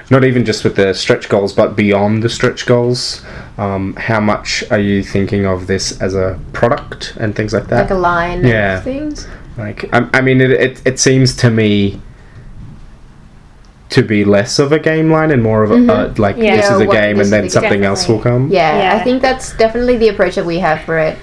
not 0.09 0.23
even 0.25 0.43
just 0.45 0.63
with 0.63 0.75
the 0.75 0.93
stretch 0.93 1.29
goals, 1.29 1.53
but 1.53 1.75
beyond 1.75 2.21
the 2.21 2.29
stretch 2.29 2.65
goals. 2.65 3.23
Um, 3.57 3.95
how 3.95 4.19
much 4.19 4.63
are 4.69 4.79
you 4.79 5.03
thinking 5.03 5.45
of 5.45 5.67
this 5.67 5.99
as 6.01 6.13
a 6.15 6.39
product 6.53 7.15
and 7.19 7.35
things 7.35 7.53
like 7.53 7.67
that? 7.67 7.81
Like 7.83 7.91
a 7.91 7.95
line 7.95 8.45
Yeah. 8.45 8.77
of 8.77 8.83
things. 8.83 9.27
Like, 9.57 9.93
I, 9.93 10.09
I 10.13 10.21
mean, 10.21 10.41
it, 10.41 10.51
it, 10.51 10.81
it 10.85 10.99
seems 10.99 11.35
to 11.37 11.49
me 11.49 12.01
to 13.89 14.01
be 14.01 14.23
less 14.23 14.57
of 14.59 14.71
a 14.71 14.79
game 14.79 15.11
line 15.11 15.31
and 15.31 15.43
more 15.43 15.63
of 15.63 15.71
a, 15.71 15.75
uh, 15.93 16.13
like, 16.17 16.37
Yeah. 16.37 16.55
this 16.55 16.65
Yeah, 16.69 16.75
is 16.75 16.81
a 16.81 16.87
game 16.87 17.19
and 17.19 17.29
then 17.31 17.45
is 17.45 17.53
something 17.53 17.83
else 17.83 18.07
will 18.07 18.19
come. 18.19 18.49
Yeah, 18.49 18.77
Yeah. 18.77 18.99
I 18.99 19.03
think 19.03 19.21
that's 19.21 19.53
definitely 19.57 19.97
the 19.97 20.07
approach 20.09 20.35
that 20.35 20.45
we 20.45 20.59
have 20.59 20.81
for 20.81 20.97
it. 20.97 21.17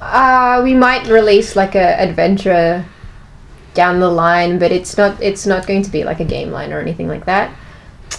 Uh, 0.00 0.60
we 0.64 0.74
might 0.74 1.06
release 1.06 1.54
like 1.54 1.74
a 1.74 2.00
adventure 2.00 2.84
down 3.74 4.00
the 4.00 4.08
line, 4.10 4.58
but 4.58 4.72
it's 4.72 4.96
not 4.96 5.20
it's 5.22 5.46
not 5.46 5.66
going 5.66 5.82
to 5.82 5.90
be 5.90 6.04
like 6.04 6.20
a 6.20 6.24
game 6.24 6.50
line 6.50 6.72
or 6.72 6.80
anything 6.80 7.08
like 7.08 7.24
that. 7.26 7.54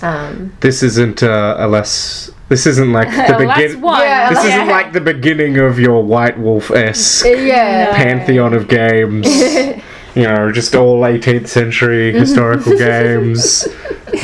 Um, 0.01 0.55
This 0.59 0.83
isn't 0.83 1.23
uh, 1.23 1.55
a 1.59 1.67
less. 1.67 2.31
This 2.49 2.65
isn't 2.65 2.91
like 2.91 3.09
the 3.11 3.35
Oh, 3.35 3.45
that's 3.45 3.73
begin. 3.73 3.83
Yeah, 3.83 4.29
This 4.29 4.43
Yeah. 4.43 4.55
isn't 4.55 4.67
like 4.67 4.91
the 4.93 5.01
beginning 5.01 5.57
of 5.57 5.79
your 5.79 6.03
White 6.03 6.37
Wolf 6.39 6.71
esque 6.71 7.25
yeah. 7.25 7.95
pantheon 7.95 8.53
of 8.53 8.67
games. 8.67 9.25
you 10.15 10.23
know, 10.23 10.51
just 10.51 10.75
all 10.75 11.01
18th 11.01 11.47
century 11.47 12.11
historical 12.19 12.77
games. 12.77 13.67
We 14.11 14.19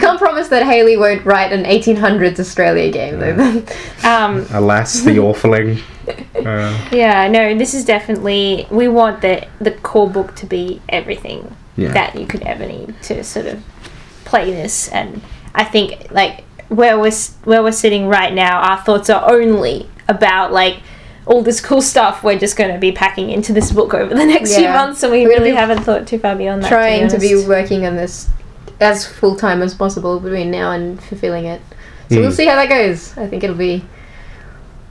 can't 0.00 0.18
promise 0.18 0.48
that 0.48 0.64
Haley 0.64 0.96
won't 0.96 1.24
write 1.24 1.52
an 1.52 1.64
1800s 1.64 2.40
Australia 2.40 2.90
game 2.90 3.18
though. 3.20 3.62
um, 4.08 4.46
Alas, 4.52 5.00
the 5.02 5.18
Orphaling. 5.18 5.80
Uh, 6.08 6.88
yeah, 6.92 7.28
no, 7.28 7.56
this 7.56 7.74
is 7.74 7.84
definitely. 7.84 8.66
We 8.70 8.88
want 8.88 9.20
the 9.22 9.46
the 9.60 9.70
core 9.72 10.08
book 10.10 10.34
to 10.36 10.46
be 10.46 10.80
everything 10.88 11.56
Yeah. 11.76 11.92
that 11.92 12.16
you 12.16 12.26
could 12.26 12.42
ever 12.42 12.66
need 12.66 12.94
to 13.02 13.24
sort 13.24 13.46
of 13.46 13.62
play 14.24 14.50
this, 14.50 14.88
and 14.88 15.22
I 15.54 15.64
think 15.64 16.10
like 16.10 16.44
where 16.68 16.98
we're 16.98 17.12
where 17.44 17.62
we're 17.62 17.72
sitting 17.72 18.08
right 18.08 18.32
now, 18.32 18.60
our 18.60 18.78
thoughts 18.78 19.08
are 19.10 19.30
only 19.30 19.88
about 20.08 20.52
like. 20.52 20.78
All 21.26 21.40
this 21.42 21.58
cool 21.58 21.80
stuff 21.80 22.22
we're 22.22 22.38
just 22.38 22.54
going 22.54 22.70
to 22.70 22.78
be 22.78 22.92
packing 22.92 23.30
into 23.30 23.54
this 23.54 23.72
book 23.72 23.94
over 23.94 24.14
the 24.14 24.26
next 24.34 24.54
few 24.56 24.68
months, 24.68 25.02
and 25.02 25.10
we 25.10 25.22
We're 25.22 25.30
really 25.30 25.52
haven't 25.52 25.82
thought 25.82 26.06
too 26.06 26.18
far 26.18 26.36
beyond 26.36 26.62
that. 26.62 26.68
Trying 26.68 27.08
to 27.08 27.18
be 27.18 27.32
honest. 27.32 27.48
working 27.48 27.86
on 27.86 27.96
this 27.96 28.28
as 28.78 29.06
full 29.06 29.34
time 29.34 29.62
as 29.62 29.72
possible 29.74 30.20
between 30.20 30.50
now 30.50 30.72
and 30.72 31.02
fulfilling 31.02 31.46
it. 31.46 31.62
So 32.10 32.16
Mm. 32.16 32.20
we'll 32.20 32.30
see 32.32 32.44
how 32.44 32.56
that 32.56 32.68
goes. 32.68 33.16
I 33.16 33.26
think 33.26 33.42
it'll 33.42 33.56
be 33.56 33.82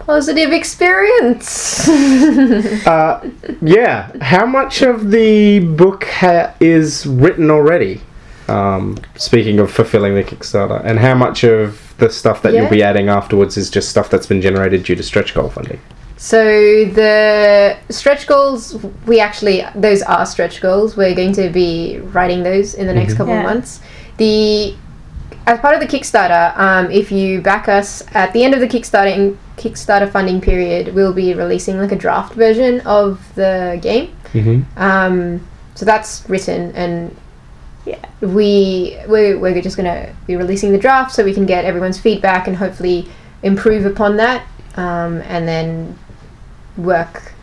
positive 0.05 0.51
experience. 0.51 1.87
uh, 2.87 3.29
yeah. 3.61 4.11
How 4.21 4.45
much 4.45 4.81
of 4.81 5.11
the 5.11 5.59
book 5.59 6.03
ha- 6.05 6.53
is 6.59 7.05
written 7.05 7.49
already? 7.49 8.01
Um, 8.47 8.97
speaking 9.15 9.59
of 9.59 9.71
fulfilling 9.71 10.15
the 10.15 10.23
Kickstarter, 10.23 10.83
and 10.83 10.99
how 10.99 11.13
much 11.15 11.43
of 11.45 11.93
the 11.97 12.09
stuff 12.09 12.41
that 12.41 12.53
you'll 12.53 12.69
be 12.69 12.83
adding 12.83 13.07
afterwards 13.07 13.55
is 13.55 13.69
just 13.69 13.89
stuff 13.89 14.09
that's 14.09 14.27
been 14.27 14.41
generated 14.41 14.83
due 14.83 14.95
to 14.95 15.03
stretch 15.03 15.33
goal 15.33 15.49
funding? 15.49 15.79
So 16.17 16.43
the 16.85 17.77
stretch 17.89 18.27
goals, 18.27 18.75
we 19.05 19.19
actually 19.21 19.65
those 19.75 20.01
are 20.03 20.25
stretch 20.25 20.59
goals. 20.61 20.97
We're 20.97 21.15
going 21.15 21.33
to 21.33 21.49
be 21.49 21.99
writing 21.99 22.43
those 22.43 22.73
in 22.75 22.87
the 22.87 22.93
next 22.93 23.13
Mhm. 23.13 23.17
couple 23.17 23.33
Yeah. 23.33 23.39
of 23.41 23.45
months. 23.45 23.79
The 24.17 24.75
as 25.45 25.59
part 25.59 25.73
of 25.75 25.81
the 25.81 25.87
Kickstarter, 25.87 26.57
um, 26.57 26.89
if 26.91 27.11
you 27.11 27.41
back 27.41 27.67
us 27.67 28.03
at 28.13 28.31
the 28.33 28.43
end 28.45 28.53
of 28.53 28.59
the 28.61 28.67
Kickstarter 28.67 29.35
Kickstarter 29.57 30.11
funding 30.11 30.41
period, 30.41 30.93
we'll 30.93 31.13
be 31.13 31.33
releasing 31.33 31.77
like 31.77 31.91
a 31.91 31.95
draft 31.95 32.33
version 32.33 32.81
of 32.81 33.33
the 33.35 33.79
game. 33.81 34.15
Mm-hmm. 34.33 34.81
Um, 34.81 35.47
so 35.75 35.85
that's 35.85 36.27
written 36.29 36.71
and 36.75 37.15
Yeah. 37.85 37.99
we 38.21 38.97
we're, 39.07 39.37
we're 39.39 39.61
just 39.61 39.77
gonna 39.77 40.13
be 40.27 40.35
releasing 40.35 40.71
the 40.71 40.77
draft 40.77 41.11
so 41.13 41.23
we 41.23 41.33
can 41.33 41.45
get 41.45 41.65
everyone's 41.65 41.99
feedback 41.99 42.47
and 42.47 42.55
hopefully 42.57 43.07
improve 43.43 43.85
upon 43.85 44.17
that 44.17 44.45
um, 44.75 45.21
and 45.23 45.47
then 45.47 45.97
work 46.77 47.33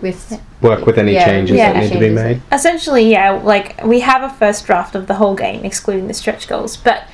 with 0.00 0.40
Work 0.60 0.86
with 0.86 0.98
any 0.98 1.12
Yeah, 1.14 1.24
changes 1.26 1.56
yeah, 1.56 1.72
that 1.72 1.80
need 1.80 1.92
to 1.92 1.98
be 1.98 2.10
made. 2.10 2.40
essentially, 2.52 3.10
yeah, 3.10 3.30
like 3.30 3.82
we 3.84 4.00
have 4.00 4.22
a 4.22 4.30
first 4.34 4.64
draft 4.66 4.94
of 4.94 5.06
the 5.06 5.14
whole 5.14 5.34
game, 5.34 5.64
excluding 5.64 6.06
the 6.08 6.14
stretch 6.14 6.46
goals. 6.48 6.76
But 6.76 7.04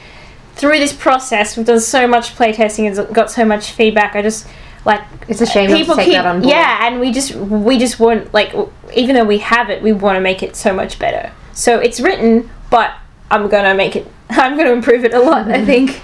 through 0.58 0.78
this 0.80 0.92
process, 0.92 1.56
we've 1.56 1.64
done 1.64 1.80
so 1.80 2.06
much 2.06 2.34
playtesting 2.34 2.98
and 2.98 3.14
got 3.14 3.30
so 3.30 3.44
much 3.44 3.70
feedback. 3.70 4.14
I 4.14 4.22
just 4.22 4.46
like 4.84 5.02
it's 5.28 5.40
a 5.40 5.46
shame 5.46 5.70
not 5.70 5.78
to 5.78 5.94
take 5.96 6.12
that 6.12 6.26
on 6.26 6.40
board 6.40 6.50
yeah, 6.50 6.86
and 6.86 7.00
we 7.00 7.12
just 7.12 7.34
we 7.34 7.78
just 7.78 8.00
want 8.00 8.32
like 8.34 8.54
even 8.94 9.14
though 9.14 9.24
we 9.24 9.38
have 9.38 9.70
it, 9.70 9.82
we 9.82 9.92
want 9.92 10.16
to 10.16 10.20
make 10.20 10.42
it 10.42 10.56
so 10.56 10.74
much 10.74 10.98
better. 10.98 11.32
So 11.52 11.78
it's 11.78 12.00
written, 12.00 12.50
but 12.70 12.94
I'm 13.30 13.48
gonna 13.48 13.74
make 13.74 13.96
it. 13.96 14.06
I'm 14.30 14.56
gonna 14.56 14.72
improve 14.72 15.04
it 15.04 15.14
a 15.14 15.20
lot. 15.20 15.50
I 15.50 15.64
think. 15.64 16.02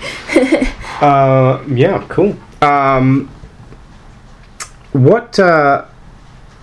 Uh, 1.01 1.63
yeah, 1.69 2.03
cool. 2.09 2.37
Um, 2.63 3.29
what 4.93 5.39
uh, 5.41 5.85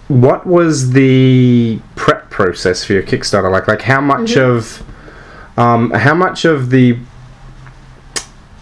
what 0.08 0.48
was 0.48 0.94
the 0.94 1.80
prep 1.96 2.30
process 2.30 2.84
for 2.84 2.94
your 2.94 3.04
Kickstarter 3.04 3.52
like? 3.52 3.68
Like, 3.68 3.82
how 3.82 4.00
much 4.00 4.38
of 4.38 4.82
um, 5.58 5.92
how 5.92 6.16
much 6.16 6.46
of 6.46 6.70
the 6.70 6.98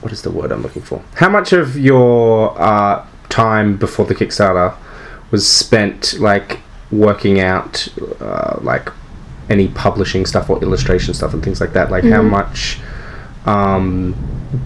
what 0.01 0.11
is 0.11 0.21
the 0.21 0.31
word 0.31 0.51
I'm 0.51 0.61
looking 0.61 0.81
for? 0.81 1.01
How 1.15 1.29
much 1.29 1.53
of 1.53 1.77
your 1.77 2.59
uh, 2.61 3.05
time 3.29 3.77
before 3.77 4.05
the 4.05 4.15
Kickstarter 4.15 4.75
was 5.31 5.47
spent 5.47 6.19
like 6.19 6.59
working 6.91 7.39
out 7.39 7.87
uh, 8.19 8.59
like 8.61 8.89
any 9.49 9.67
publishing 9.67 10.25
stuff 10.25 10.49
or 10.49 10.61
illustration 10.61 11.13
stuff 11.13 11.33
and 11.33 11.43
things 11.43 11.59
like 11.59 11.73
that? 11.73 11.91
Like, 11.91 12.03
how 12.03 12.21
much 12.21 12.79
um, 13.45 14.15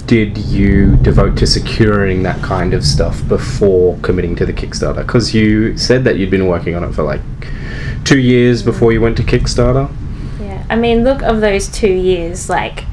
did 0.06 0.38
you 0.38 0.96
devote 0.98 1.38
to 1.38 1.48
securing 1.48 2.24
that 2.24 2.42
kind 2.42 2.74
of 2.74 2.86
stuff 2.86 3.28
before 3.28 3.98
committing 4.00 4.36
to 4.36 4.46
the 4.46 4.54
Kickstarter? 4.54 5.06
Because 5.06 5.34
you 5.34 5.78
said 5.78 6.04
that 6.04 6.18
you'd 6.18 6.32
been 6.32 6.48
working 6.48 6.76
on 6.76 6.84
it 6.84 6.94
for 6.94 7.04
like 7.04 7.22
two 8.04 8.20
years 8.20 8.62
before 8.62 8.92
you 8.92 9.02
went 9.02 9.18
to 9.18 9.24
Kickstarter. 9.24 9.92
Yeah, 10.40 10.66
I 10.70 10.76
mean, 10.76 11.04
look 11.04 11.22
of 11.22 11.42
those 11.42 11.70
two 11.70 11.92
years, 11.92 12.50
like 12.50 12.86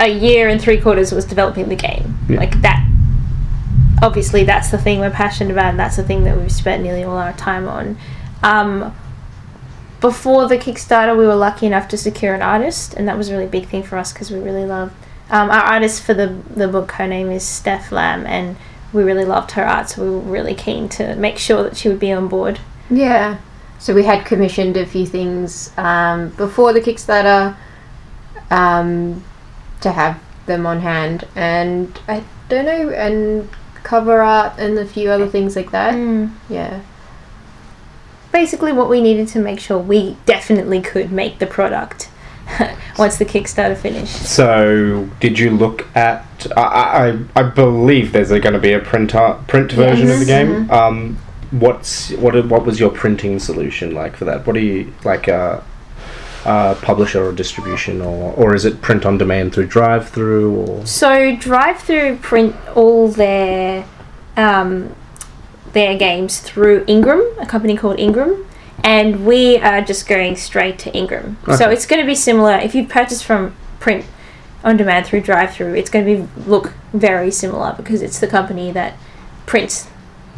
a 0.00 0.08
year 0.08 0.48
and 0.48 0.60
three 0.60 0.80
quarters 0.80 1.12
was 1.12 1.24
developing 1.24 1.68
the 1.68 1.76
game. 1.76 2.18
Yeah. 2.28 2.38
Like 2.38 2.60
that. 2.62 2.86
Obviously, 4.02 4.44
that's 4.44 4.70
the 4.70 4.78
thing 4.78 4.98
we're 4.98 5.10
passionate 5.10 5.52
about, 5.52 5.66
and 5.66 5.78
that's 5.78 5.96
the 5.96 6.02
thing 6.02 6.24
that 6.24 6.36
we've 6.38 6.50
spent 6.50 6.82
nearly 6.82 7.04
all 7.04 7.18
our 7.18 7.34
time 7.34 7.68
on. 7.68 7.98
Um, 8.42 8.94
before 10.00 10.48
the 10.48 10.56
Kickstarter, 10.56 11.16
we 11.16 11.26
were 11.26 11.34
lucky 11.34 11.66
enough 11.66 11.86
to 11.88 11.96
secure 11.96 12.34
an 12.34 12.40
artist, 12.40 12.94
and 12.94 13.06
that 13.06 13.18
was 13.18 13.28
a 13.28 13.32
really 13.34 13.46
big 13.46 13.68
thing 13.68 13.82
for 13.82 13.98
us 13.98 14.12
because 14.12 14.30
we 14.30 14.38
really 14.38 14.64
love 14.64 14.90
Um, 15.30 15.48
our 15.48 15.62
artist 15.62 16.02
for 16.02 16.14
the 16.14 16.28
the 16.56 16.66
book, 16.66 16.92
her 16.92 17.06
name 17.06 17.30
is 17.30 17.44
Steph 17.44 17.92
Lamb, 17.92 18.26
and 18.26 18.56
we 18.92 19.04
really 19.04 19.24
loved 19.24 19.52
her 19.52 19.64
art, 19.64 19.88
so 19.90 20.02
we 20.02 20.10
were 20.10 20.18
really 20.18 20.54
keen 20.54 20.88
to 20.88 21.14
make 21.14 21.38
sure 21.38 21.62
that 21.62 21.76
she 21.76 21.88
would 21.88 22.00
be 22.00 22.12
on 22.12 22.26
board. 22.26 22.58
Yeah. 22.90 23.36
So 23.78 23.94
we 23.94 24.04
had 24.04 24.26
commissioned 24.26 24.76
a 24.76 24.84
few 24.84 25.06
things 25.06 25.70
um, 25.76 26.30
before 26.30 26.72
the 26.72 26.80
Kickstarter 26.80 27.54
um, 28.50 29.22
to 29.80 29.92
have 29.92 30.20
them 30.46 30.66
on 30.66 30.80
hand, 30.80 31.26
and 31.34 31.98
I 32.08 32.24
don't 32.48 32.66
know, 32.66 32.90
and 32.90 33.48
cover 33.82 34.20
art 34.22 34.52
and 34.58 34.78
a 34.78 34.84
few 34.86 35.10
other 35.10 35.26
things 35.26 35.56
like 35.56 35.70
that. 35.70 35.94
Mm. 35.94 36.32
Yeah. 36.48 36.80
Basically, 38.32 38.72
what 38.72 38.88
we 38.88 39.00
needed 39.00 39.26
to 39.28 39.40
make 39.40 39.58
sure 39.58 39.78
we 39.78 40.16
definitely 40.24 40.80
could 40.80 41.10
make 41.10 41.38
the 41.40 41.46
product 41.46 42.08
once 42.98 43.16
the 43.16 43.24
Kickstarter 43.24 43.76
finished. 43.76 44.24
So, 44.24 45.08
did 45.18 45.38
you 45.38 45.50
look 45.50 45.86
at? 45.96 46.24
I 46.56 47.18
I, 47.36 47.40
I 47.40 47.42
believe 47.42 48.12
there's 48.12 48.28
going 48.28 48.52
to 48.52 48.58
be 48.60 48.72
a 48.72 48.78
print 48.78 49.14
art, 49.14 49.46
print 49.48 49.72
version 49.72 50.10
of 50.10 50.20
the 50.20 50.26
Yes. 50.26 50.44
game. 50.44 50.70
Um, 50.70 51.18
what's 51.50 52.10
what? 52.12 52.34
What 52.46 52.64
was 52.64 52.78
your 52.78 52.90
printing 52.90 53.40
solution 53.40 53.94
like 53.94 54.16
for 54.16 54.24
that? 54.26 54.46
What 54.46 54.52
do 54.52 54.60
you 54.60 54.92
like? 55.04 55.26
A, 55.26 55.64
a 56.44 56.74
publisher 56.80 57.24
or 57.24 57.32
distribution, 57.32 58.00
or 58.00 58.32
or 58.34 58.54
is 58.54 58.64
it 58.64 58.80
print 58.80 59.04
on 59.04 59.18
demand 59.18 59.54
through 59.54 59.68
DriveThru 59.68 60.68
or? 60.68 60.86
So 60.86 61.36
DriveThru 61.36 62.20
print 62.20 62.56
all 62.74 63.08
their 63.08 63.86
um, 64.36 64.94
their 65.72 65.96
games 65.96 66.40
through 66.40 66.84
Ingram, 66.86 67.22
a 67.38 67.46
company 67.46 67.76
called 67.76 67.98
Ingram, 67.98 68.46
and 68.82 69.26
we 69.26 69.58
are 69.58 69.82
just 69.82 70.08
going 70.08 70.36
straight 70.36 70.78
to 70.80 70.96
Ingram. 70.96 71.36
So 71.56 71.70
it's 71.70 71.86
going 71.86 72.00
to 72.00 72.06
be 72.06 72.14
similar. 72.14 72.54
If 72.54 72.74
you 72.74 72.86
purchase 72.86 73.22
from 73.22 73.54
print 73.78 74.04
on 74.64 74.76
demand 74.76 75.06
through 75.06 75.22
DriveThru, 75.22 75.76
it's 75.76 75.90
going 75.90 76.04
to 76.04 76.22
be 76.22 76.48
look 76.50 76.72
very 76.92 77.30
similar 77.30 77.74
because 77.76 78.02
it's 78.02 78.18
the 78.18 78.26
company 78.26 78.72
that 78.72 78.96
prints 79.46 79.88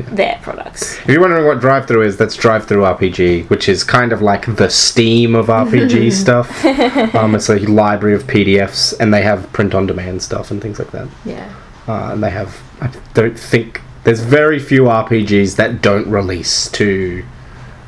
their 0.06 0.38
products. 0.42 0.98
If 1.00 1.08
you're 1.08 1.20
wondering 1.20 1.46
what 1.46 1.58
DriveThru 1.60 2.04
is, 2.04 2.16
that's 2.16 2.36
DriveThruRPG, 2.36 3.48
which 3.50 3.68
is 3.68 3.84
kind 3.84 4.12
of 4.12 4.20
like 4.22 4.56
the 4.56 4.68
Steam 4.70 5.34
of 5.34 5.46
RPG 5.46 6.12
stuff. 6.24 6.48
Um, 7.14 7.34
it's 7.34 7.48
a 7.50 7.58
library 7.58 8.14
of 8.14 8.24
PDFs, 8.24 8.98
and 8.98 9.12
they 9.12 9.22
have 9.22 9.52
print 9.52 9.74
on 9.74 9.86
demand 9.86 10.22
stuff 10.22 10.50
and 10.50 10.60
things 10.62 10.78
like 10.78 10.90
that. 10.92 11.08
Yeah. 11.24 11.52
uh, 11.86 12.10
and 12.12 12.22
they 12.22 12.30
have 12.30 12.60
I 12.80 12.90
don't 13.14 13.38
think 13.38 13.80
there's 14.04 14.20
very 14.20 14.58
few 14.58 14.84
RPGs 14.84 15.56
that 15.56 15.82
don't 15.82 16.08
release 16.08 16.68
to 16.72 17.22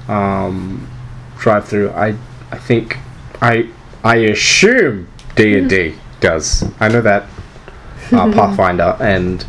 um, 0.08 0.88
DriveThru. 1.36 1.92
I 1.94 2.14
I 2.50 2.58
think 2.58 2.98
I 3.42 3.68
I 4.04 4.16
assume 4.16 5.08
D 5.36 5.56
and 5.58 5.68
D 5.68 5.94
does. 6.20 6.64
I 6.80 6.88
know 6.88 7.00
that 7.00 7.24
uh, 8.12 8.30
Pathfinder 8.38 8.96
and 9.00 9.44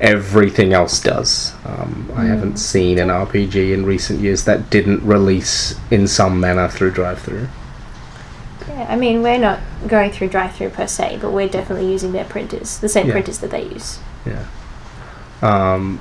everything 0.00 0.72
else 0.72 1.00
does. 1.00 1.54
Um, 1.64 2.10
I 2.14 2.24
haven't 2.24 2.56
seen 2.58 2.98
an 2.98 3.08
RPG 3.08 3.72
in 3.72 3.84
recent 3.84 4.20
years 4.20 4.44
that 4.44 4.70
didn't 4.70 5.02
release 5.02 5.78
in 5.90 6.06
some 6.06 6.40
manner 6.40 6.68
through 6.68 6.92
DriveThru. 6.92 7.48
Yeah, 8.68 8.86
I 8.88 8.96
mean 8.96 9.22
we're 9.22 9.38
not 9.38 9.58
going 9.88 10.10
through 10.12 10.28
DriveThru 10.28 10.72
per 10.72 10.86
se, 10.86 11.18
but 11.20 11.32
we're 11.32 11.48
definitely 11.48 11.90
using 11.90 12.12
their 12.12 12.24
printers, 12.24 12.78
the 12.78 12.88
same 12.88 13.06
Yeah. 13.06 13.12
printers 13.12 13.38
that 13.38 13.50
they 13.50 13.64
use. 13.64 13.98
Yeah. 14.26 14.44
Um, 15.42 16.00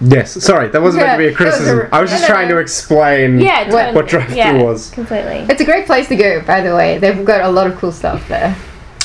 yes. 0.00 0.32
Sorry, 0.42 0.68
that 0.68 0.82
wasn't 0.82 1.04
meant 1.06 1.18
to 1.20 1.28
be 1.28 1.32
a 1.32 1.36
that 1.36 1.38
was 1.44 1.54
a- 1.54 1.58
criticism. 1.60 1.88
I 1.92 2.00
was 2.00 2.10
just 2.10 2.22
no, 2.22 2.28
trying 2.28 2.48
no. 2.48 2.54
to 2.56 2.60
explain. 2.60 3.40
Yeah, 3.40 3.70
What- 3.72 3.94
what 3.94 4.08
drive-thru 4.08 4.36
yeah, 4.36 4.62
was. 4.62 4.90
completely. 4.90 5.46
It's 5.48 5.60
a 5.60 5.64
great 5.64 5.86
place 5.86 6.08
to 6.08 6.16
go, 6.16 6.40
by 6.42 6.60
the 6.60 6.74
way. 6.74 6.98
They've 6.98 7.24
got 7.24 7.42
a 7.42 7.48
lot 7.48 7.66
of 7.66 7.76
cool 7.78 7.92
stuff 7.92 8.26
there. 8.28 8.54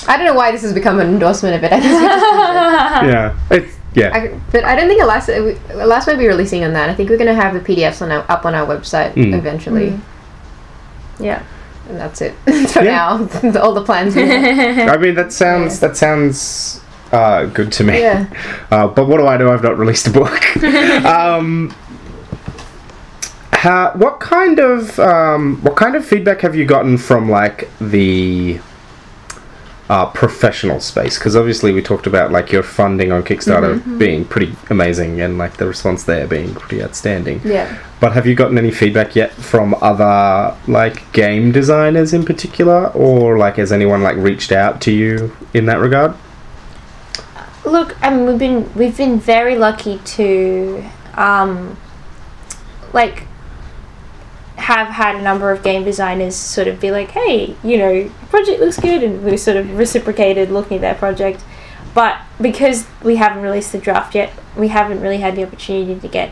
I 0.08 0.18
don't 0.18 0.26
know 0.28 0.34
why 0.36 0.52
this 0.52 0.62
has 0.62 0.72
become 0.74 1.00
an 1.00 1.08
endorsement 1.08 1.56
of 1.56 1.64
it. 1.64 1.74
I 1.74 1.80
just 1.80 1.90
yeah, 3.06 3.36
it's 3.50 3.75
yeah. 3.96 4.14
I, 4.14 4.40
but 4.52 4.64
I 4.64 4.76
don't 4.76 4.88
think 4.88 5.02
Alas 5.02 5.30
Alas 5.30 6.06
won't 6.08 6.20
be 6.20 6.28
releasing 6.28 6.64
on 6.64 6.74
that. 6.74 6.90
I 6.90 6.94
think 6.96 7.10
we're 7.10 7.18
going 7.18 7.34
to 7.36 7.42
have 7.42 7.54
the 7.54 7.60
PDFs 7.62 8.02
on 8.02 8.12
our, 8.12 8.26
up 8.30 8.46
on 8.46 8.54
our 8.54 8.66
website 8.68 9.14
Mm. 9.14 9.34
eventually, 9.38 9.90
Mm. 9.92 10.00
Yeah. 11.20 11.44
and 11.90 11.98
that's 11.98 12.22
it 12.22 12.34
for 12.72 12.84
Yeah. 12.84 13.28
now. 13.42 13.60
All 13.62 13.74
the 13.74 13.84
plans. 13.84 14.16
I 14.18 14.98
mean, 14.98 15.16
that 15.16 15.32
sounds 15.32 15.80
that 15.80 15.96
sounds 15.98 16.82
uh, 17.12 17.46
good 17.46 17.72
to 17.74 17.84
me. 17.84 18.00
yeah. 18.02 18.26
Uh, 18.72 18.88
but 18.88 19.08
what 19.08 19.18
do 19.18 19.28
I 19.28 19.38
do? 19.38 19.50
I've 19.50 19.64
not 19.64 19.78
released 19.78 20.08
a 20.08 20.12
book. 20.12 20.42
um, 21.06 21.74
how, 23.52 23.92
what 23.96 24.20
kind 24.20 24.60
of 24.60 25.00
um, 25.00 25.58
what 25.62 25.76
kind 25.76 25.96
of 25.96 26.06
feedback 26.06 26.42
have 26.42 26.56
you 26.56 26.66
gotten 26.66 26.98
from 26.98 27.30
like 27.30 27.70
the 27.80 28.60
uh, 29.90 30.08
professional 30.08 30.80
space? 30.80 31.18
Because 31.18 31.36
obviously 31.36 31.72
we 31.72 31.82
talked 31.82 32.08
about 32.08 32.32
like 32.32 32.52
your 32.52 32.64
funding 32.64 33.12
on 33.12 33.24
Kickstarter 33.24 34.00
being 34.00 34.26
pretty 34.26 34.56
amazing 34.70 35.22
and 35.22 35.38
like 35.38 35.58
the 35.58 35.68
response 35.68 36.04
there 36.04 36.28
being 36.28 36.54
pretty 36.56 36.84
outstanding. 36.84 37.42
Yeah. 37.44 37.78
But 38.00 38.14
have 38.14 38.26
you 38.26 38.36
gotten 38.36 38.58
any 38.58 38.72
feedback 38.72 39.16
yet 39.16 39.32
from 39.32 39.76
other 39.82 40.56
like 40.68 41.12
game 41.12 41.52
designers 41.52 42.14
in 42.14 42.26
particular, 42.26 42.88
or 42.88 43.38
like 43.38 43.56
has 43.58 43.72
anyone 43.72 44.02
like 44.04 44.18
reached 44.18 44.52
out 44.52 44.82
to 44.82 44.92
you 44.92 45.36
in 45.54 45.66
that 45.68 45.80
regard? 45.80 46.16
Look, 47.64 47.96
I 48.04 48.10
mean, 48.12 48.26
we've 48.28 48.38
been 48.38 48.74
we've 48.76 48.96
been 48.96 49.20
very 49.20 49.58
lucky 49.58 49.98
to, 49.98 50.84
um, 51.16 51.78
like, 52.94 53.24
have 54.58 54.88
had 54.88 55.16
a 55.16 55.22
number 55.22 55.52
of 55.52 55.64
game 55.64 55.84
designers 55.84 56.36
sort 56.36 56.68
of 56.68 56.80
be 56.80 56.92
like, 56.92 57.12
"Hey, 57.12 57.56
you 57.64 57.78
know, 57.78 58.10
project 58.30 58.60
looks 58.62 58.80
good," 58.80 59.04
and 59.04 59.24
we 59.24 59.38
sort 59.38 59.58
of 59.58 59.78
reciprocated 59.78 60.50
looking 60.52 60.78
at 60.78 60.82
their 60.82 60.96
project. 60.96 61.44
But 61.94 62.18
because 62.42 62.86
we 63.04 63.16
haven't 63.18 63.42
released 63.42 63.72
the 63.72 63.78
draft 63.78 64.16
yet, 64.16 64.32
we 64.58 64.70
haven't 64.70 65.02
really 65.02 65.18
had 65.20 65.36
the 65.36 65.44
opportunity 65.44 66.00
to 66.00 66.08
get 66.08 66.32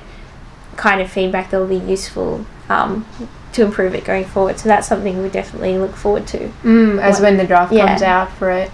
kind 0.76 1.00
of 1.02 1.10
feedback 1.10 1.52
that 1.52 1.60
will 1.60 1.68
be 1.68 1.78
useful 1.78 2.46
um, 2.70 3.06
to 3.54 3.64
improve 3.64 3.94
it 3.94 4.04
going 4.04 4.26
forward. 4.26 4.58
So 4.60 4.68
that's 4.68 4.88
something 4.88 5.22
we 5.22 5.30
definitely 5.30 5.78
look 5.78 5.96
forward 5.96 6.26
to. 6.28 6.50
Mm, 6.64 7.00
as 7.00 7.16
What- 7.16 7.24
when 7.24 7.38
the 7.38 7.46
draft 7.46 7.72
Yeah. 7.72 7.88
comes 7.88 8.02
out 8.02 8.32
for 8.34 8.50
it. 8.52 8.72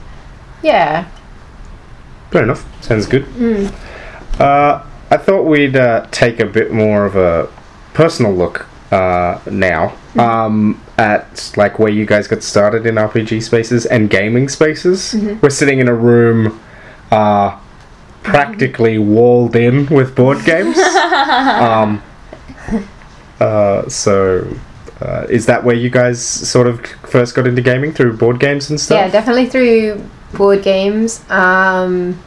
Yeah. 0.61 1.05
Fair 2.31 2.43
enough. 2.43 2.65
Sounds 2.81 3.05
good. 3.05 3.25
Mm. 3.37 3.71
Uh, 4.39 4.79
I 5.11 5.17
thought 5.17 5.43
we'd 5.45 5.75
uh, 5.75 6.05
take 6.11 6.39
a 6.39 6.45
bit 6.45 6.71
more 6.71 7.05
of 7.05 7.15
a 7.15 7.47
personal 7.93 8.33
look 8.33 8.65
uh, 8.91 9.39
now 9.49 9.95
um, 10.17 10.81
at 10.97 11.51
like 11.55 11.79
where 11.79 11.91
you 11.91 12.05
guys 12.05 12.27
got 12.27 12.43
started 12.43 12.85
in 12.85 12.95
RPG 12.95 13.43
spaces 13.43 13.85
and 13.85 14.09
gaming 14.09 14.49
spaces. 14.49 15.15
We're 15.41 15.49
sitting 15.49 15.79
in 15.79 15.87
a 15.87 15.93
room 15.93 16.59
uh, 17.11 17.59
practically 18.23 18.97
walled 18.97 19.55
in 19.55 19.85
with 19.87 20.15
board 20.15 20.43
games. 20.45 20.77
um, 20.77 22.01
uh, 23.39 23.87
so. 23.87 24.55
Uh, 25.01 25.25
is 25.29 25.45
that 25.45 25.63
where 25.63 25.77
you 25.77 25.89
guys 25.89 26.21
sort 26.21 26.67
of 26.67 26.85
first 27.07 27.33
got 27.33 27.47
into 27.47 27.61
gaming 27.61 27.93
through 27.93 28.17
board 28.17 28.37
games 28.37 28.69
and 28.69 28.77
stuff? 28.77 28.97
Yeah, 28.97 29.09
definitely 29.09 29.45
through 29.45 30.03
board 30.33 30.61
games. 30.61 31.23
Um, 31.29 32.21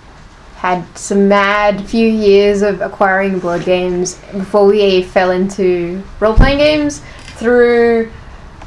had 0.63 0.87
some 0.97 1.27
mad 1.27 1.85
few 1.89 2.07
years 2.07 2.63
of 2.63 2.81
acquiring 2.81 3.41
board 3.41 3.65
games 3.65 4.15
before 4.31 4.65
we 4.65 5.03
fell 5.03 5.33
into 5.33 6.01
role 6.21 6.35
playing 6.35 6.59
games. 6.59 7.03
Through 7.35 8.13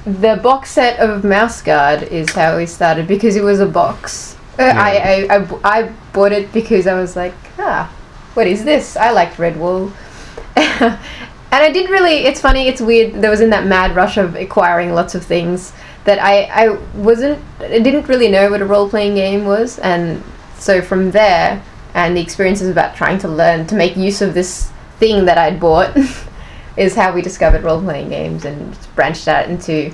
the 0.06 0.38
box 0.44 0.72
set 0.72 1.00
of 1.00 1.24
Mouse 1.24 1.62
Guard 1.62 2.04
is 2.04 2.30
how 2.32 2.58
we 2.58 2.66
started 2.66 3.08
because 3.08 3.38
it 3.38 3.44
was 3.46 3.62
a 3.62 3.66
box. 3.66 4.36
I 4.60 4.64
Yeah. 4.66 4.74
I, 4.78 4.92
I, 4.92 5.38
I, 5.38 5.80
I 5.80 5.94
bought 6.12 6.34
it 6.34 6.52
because 6.52 6.86
I 6.86 7.00
was 7.00 7.16
like, 7.16 7.34
ah, 7.60 7.90
what 8.34 8.46
is 8.46 8.66
this? 8.66 8.98
I 8.98 9.12
liked 9.12 9.38
Redwall. 9.38 9.94
and 10.58 11.00
I 11.50 11.72
did 11.72 11.90
really, 11.90 12.26
it's 12.26 12.42
funny, 12.42 12.68
it's 12.68 12.82
weird. 12.82 13.22
There 13.22 13.32
was 13.32 13.40
in 13.40 13.52
that 13.52 13.68
mad 13.68 13.96
rush 13.96 14.18
of 14.18 14.36
acquiring 14.36 14.92
lots 14.92 15.16
of 15.16 15.24
things 15.24 15.72
that 16.04 16.20
I, 16.22 16.42
I 16.66 16.70
wasn't, 16.94 17.42
I 17.62 17.80
didn't 17.80 18.10
really 18.10 18.30
know 18.30 18.52
what 18.52 18.62
a 18.62 18.66
role 18.66 18.90
playing 18.90 19.16
game 19.16 19.46
was. 19.46 19.80
And 19.80 20.22
so 20.60 20.82
from 20.82 21.12
there, 21.12 21.64
and 21.96 22.16
the 22.16 22.22
experiences 22.22 22.70
about 22.70 22.96
trying 22.96 23.18
to 23.18 23.28
learn 23.28 23.66
to 23.68 23.76
make 23.76 23.96
use 23.96 24.22
of 24.22 24.34
this 24.34 24.70
thing 25.00 25.26
that 25.26 25.38
I'd 25.38 25.60
bought 25.60 25.96
is 26.78 26.94
how 26.94 27.14
we 27.14 27.22
discovered 27.22 27.64
role 27.64 27.82
playing 27.82 28.10
games 28.10 28.44
and 28.46 28.78
branched 28.96 29.28
out 29.30 29.50
into 29.50 29.92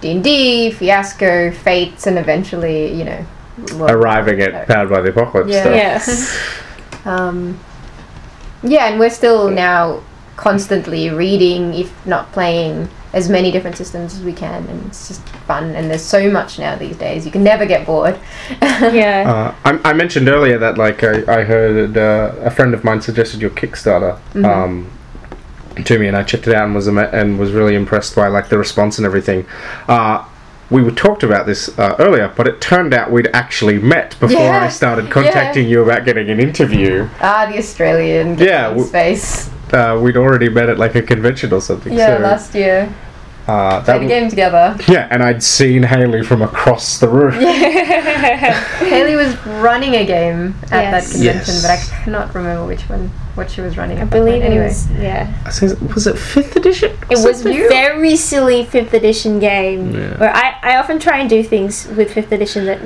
D&D, 0.00 0.72
Fiasco, 0.72 1.52
Fates, 1.52 2.06
and 2.06 2.18
eventually, 2.18 2.92
you 2.94 3.04
know, 3.04 3.26
well, 3.74 3.92
Arriving 3.92 4.40
at 4.40 4.66
Powered 4.66 4.88
by 4.88 5.02
the 5.02 5.10
Apocalypse 5.10 5.50
Yeah. 5.50 5.60
stuff. 5.60 5.74
Yes. 5.76 7.04
um, 7.04 7.60
yeah, 8.62 8.86
and 8.88 8.98
we're 8.98 9.10
still 9.10 9.50
now 9.50 10.02
constantly 10.36 11.10
reading, 11.10 11.74
if 11.74 12.06
not 12.06 12.32
playing, 12.32 12.88
as 13.12 13.28
many 13.28 13.50
different 13.50 13.76
systems 13.76 14.14
as 14.14 14.22
we 14.22 14.32
can, 14.32 14.66
and 14.68 14.86
it's 14.86 15.08
just 15.08 15.20
fun. 15.46 15.74
And 15.74 15.90
there's 15.90 16.02
so 16.02 16.30
much 16.30 16.58
now 16.58 16.76
these 16.76 16.96
days; 16.96 17.24
you 17.26 17.32
can 17.32 17.42
never 17.44 17.66
get 17.66 17.86
bored. 17.86 18.18
yeah. 18.60 19.54
Uh, 19.64 19.70
I, 19.84 19.90
I 19.90 19.92
mentioned 19.92 20.28
earlier 20.28 20.58
that 20.58 20.78
like 20.78 21.04
I, 21.04 21.22
I 21.40 21.42
heard 21.44 21.96
uh, 21.96 22.32
a 22.40 22.50
friend 22.50 22.74
of 22.74 22.84
mine 22.84 23.00
suggested 23.00 23.40
your 23.40 23.50
Kickstarter 23.50 24.18
Mhm. 24.34 24.44
um, 24.46 24.90
to 25.84 25.98
me, 25.98 26.06
and 26.08 26.16
I 26.16 26.22
checked 26.22 26.46
it 26.46 26.54
out 26.54 26.64
and 26.64 26.74
was 26.74 26.88
ama- 26.88 27.10
and 27.12 27.38
was 27.38 27.52
really 27.52 27.74
impressed 27.74 28.14
by 28.16 28.28
like 28.28 28.48
the 28.48 28.58
response 28.58 28.98
and 28.98 29.06
everything. 29.06 29.46
Uh, 29.88 30.24
we 30.70 30.82
were 30.82 30.90
talked 30.90 31.22
about 31.22 31.44
this 31.44 31.76
uh, 31.78 31.96
earlier, 31.98 32.32
but 32.34 32.48
it 32.48 32.60
turned 32.62 32.94
out 32.94 33.10
we'd 33.10 33.28
actually 33.34 33.78
met 33.78 34.16
before 34.20 34.38
Yeah. 34.40 34.64
I 34.64 34.68
started 34.68 35.10
contacting 35.10 35.68
you 35.68 35.82
about 35.82 36.06
getting 36.06 36.30
an 36.30 36.40
interview. 36.40 37.06
Ah, 37.20 37.46
the 37.50 37.58
Australian 37.58 38.38
Yeah, 38.38 38.68
gaming 38.70 38.76
w- 38.84 38.88
space. 38.88 39.50
Uh, 39.72 39.98
we'd 40.02 40.16
already 40.16 40.48
met 40.48 40.68
at 40.68 40.78
like 40.78 40.94
a 40.94 41.02
convention 41.02 41.52
or 41.52 41.60
something. 41.60 41.92
Yeah, 41.92 42.16
so, 42.18 42.22
last 42.22 42.54
year. 42.54 42.92
uh, 43.48 43.80
that 43.80 43.84
Played 43.84 43.96
a 43.96 44.00
w- 44.00 44.08
game 44.08 44.28
together. 44.30 44.76
Yeah, 44.86 45.08
and 45.10 45.22
I'd 45.22 45.42
seen 45.42 45.82
Haley 45.82 46.22
from 46.22 46.42
across 46.42 46.98
the 47.00 47.08
room. 47.08 47.32
Haley 48.22 49.16
was 49.16 49.34
running 49.46 49.94
a 49.96 50.04
game 50.04 50.54
at 50.64 50.90
that 50.90 51.02
convention, 51.04 51.22
Yes. 51.54 51.62
but 51.62 51.70
I 51.70 52.02
cannot 52.04 52.34
remember 52.34 52.66
which 52.66 52.82
one, 52.88 53.08
what 53.34 53.50
she 53.50 53.60
was 53.60 53.76
running. 53.76 53.98
I 53.98 54.04
believe 54.04 54.42
point. 54.42 54.44
it 54.44 54.46
anyway. 54.46 54.64
was 54.66 54.90
yeah. 54.92 55.32
I 55.46 55.50
think- 55.50 55.94
Was 55.94 56.06
it 56.06 56.18
fifth 56.18 56.54
edition? 56.56 56.92
It 57.10 57.18
was 57.24 57.44
a 57.44 57.52
very 57.52 58.16
silly 58.16 58.64
fifth 58.64 58.94
edition 58.94 59.38
game 59.40 59.92
Yeah. 59.94 60.18
where 60.18 60.34
I, 60.34 60.56
I 60.62 60.76
often 60.76 60.98
try 60.98 61.18
and 61.18 61.28
do 61.30 61.42
things 61.42 61.86
with 61.88 62.12
fifth 62.12 62.30
edition 62.32 62.66
that 62.66 62.78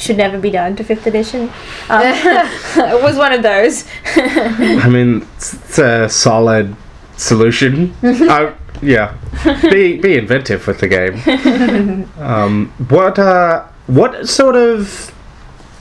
should 0.00 0.16
never 0.16 0.38
be 0.38 0.50
done 0.50 0.74
to 0.76 0.84
fifth 0.84 1.06
edition. 1.06 1.50
Um, 1.88 2.02
it 2.04 3.02
was 3.02 3.16
one 3.16 3.32
of 3.32 3.42
those. 3.42 3.84
I 4.16 4.88
mean, 4.88 5.26
it's, 5.36 5.54
it's 5.54 5.78
a 5.78 6.08
solid 6.08 6.74
solution. 7.16 7.94
I, 8.02 8.54
yeah, 8.82 9.16
be 9.62 9.98
be 9.98 10.16
inventive 10.16 10.66
with 10.66 10.80
the 10.80 10.88
game. 10.88 12.10
Um, 12.18 12.72
what 12.88 13.18
uh, 13.18 13.66
what 13.86 14.28
sort 14.28 14.56
of 14.56 15.10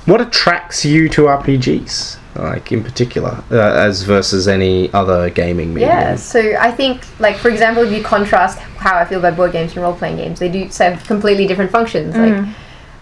what 0.05 0.21
attracts 0.21 0.83
you 0.85 1.09
to 1.09 1.23
RPGs? 1.23 2.17
Like 2.35 2.71
in 2.71 2.83
particular, 2.83 3.43
uh, 3.51 3.57
as 3.57 4.03
versus 4.03 4.47
any 4.47 4.93
other 4.93 5.29
gaming 5.29 5.73
medium. 5.73 5.89
Yeah, 5.89 6.15
so 6.15 6.39
I 6.57 6.71
think, 6.71 7.03
like, 7.19 7.35
for 7.35 7.49
example, 7.49 7.83
if 7.83 7.91
you 7.91 8.01
contrast 8.01 8.59
how 8.59 8.97
I 8.97 9.03
feel 9.03 9.19
about 9.19 9.35
board 9.35 9.51
games 9.51 9.73
and 9.73 9.81
role 9.81 9.95
playing 9.95 10.17
games, 10.17 10.39
they 10.39 10.47
do 10.47 10.69
serve 10.69 11.03
completely 11.05 11.47
different 11.47 11.71
functions. 11.71 12.15
Like, 12.15 12.45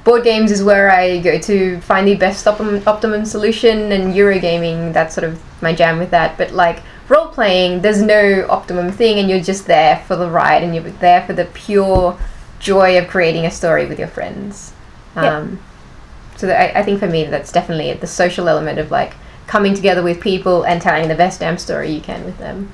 board 0.07 0.23
games 0.23 0.51
is 0.51 0.63
where 0.63 0.89
I 0.89 1.19
go 1.19 1.37
to 1.37 1.81
find 1.81 2.07
the 2.07 2.15
best 2.15 2.47
optimum, 2.47 2.81
optimum 2.87 3.25
solution, 3.25 3.91
and 3.91 4.13
Eurogaming, 4.13 4.93
that's 4.93 5.13
sort 5.13 5.25
of 5.25 5.37
my 5.61 5.75
jam 5.75 5.99
with 5.99 6.11
that. 6.11 6.37
But, 6.37 6.51
like, 6.51 6.81
role 7.09 7.27
playing, 7.27 7.81
there's 7.81 8.01
no 8.01 8.47
optimum 8.49 8.89
thing, 8.89 9.19
and 9.19 9.29
you're 9.29 9.41
just 9.41 9.67
there 9.67 10.01
for 10.07 10.15
the 10.15 10.29
ride, 10.29 10.63
and 10.63 10.73
you're 10.73 10.85
there 10.85 11.27
for 11.27 11.33
the 11.33 11.43
pure 11.43 12.17
joy 12.59 12.97
of 12.97 13.09
creating 13.09 13.45
a 13.45 13.51
story 13.51 13.85
with 13.85 13.99
your 13.99 14.07
friends. 14.07 14.71
Yeah. 15.17 15.39
Um, 15.39 15.59
so 16.37 16.47
that 16.47 16.77
I, 16.77 16.79
I 16.79 16.83
think 16.83 17.01
for 17.01 17.07
me, 17.07 17.25
that's 17.25 17.51
definitely 17.51 17.91
the 17.91 18.07
social 18.07 18.47
element 18.47 18.79
of, 18.79 18.89
like, 18.89 19.13
coming 19.45 19.73
together 19.73 20.03
with 20.03 20.21
people 20.21 20.63
and 20.63 20.81
telling 20.81 21.09
the 21.09 21.15
best 21.15 21.41
damn 21.41 21.57
story 21.57 21.91
you 21.91 21.99
can 22.01 22.23
with 22.23 22.37
them. 22.37 22.71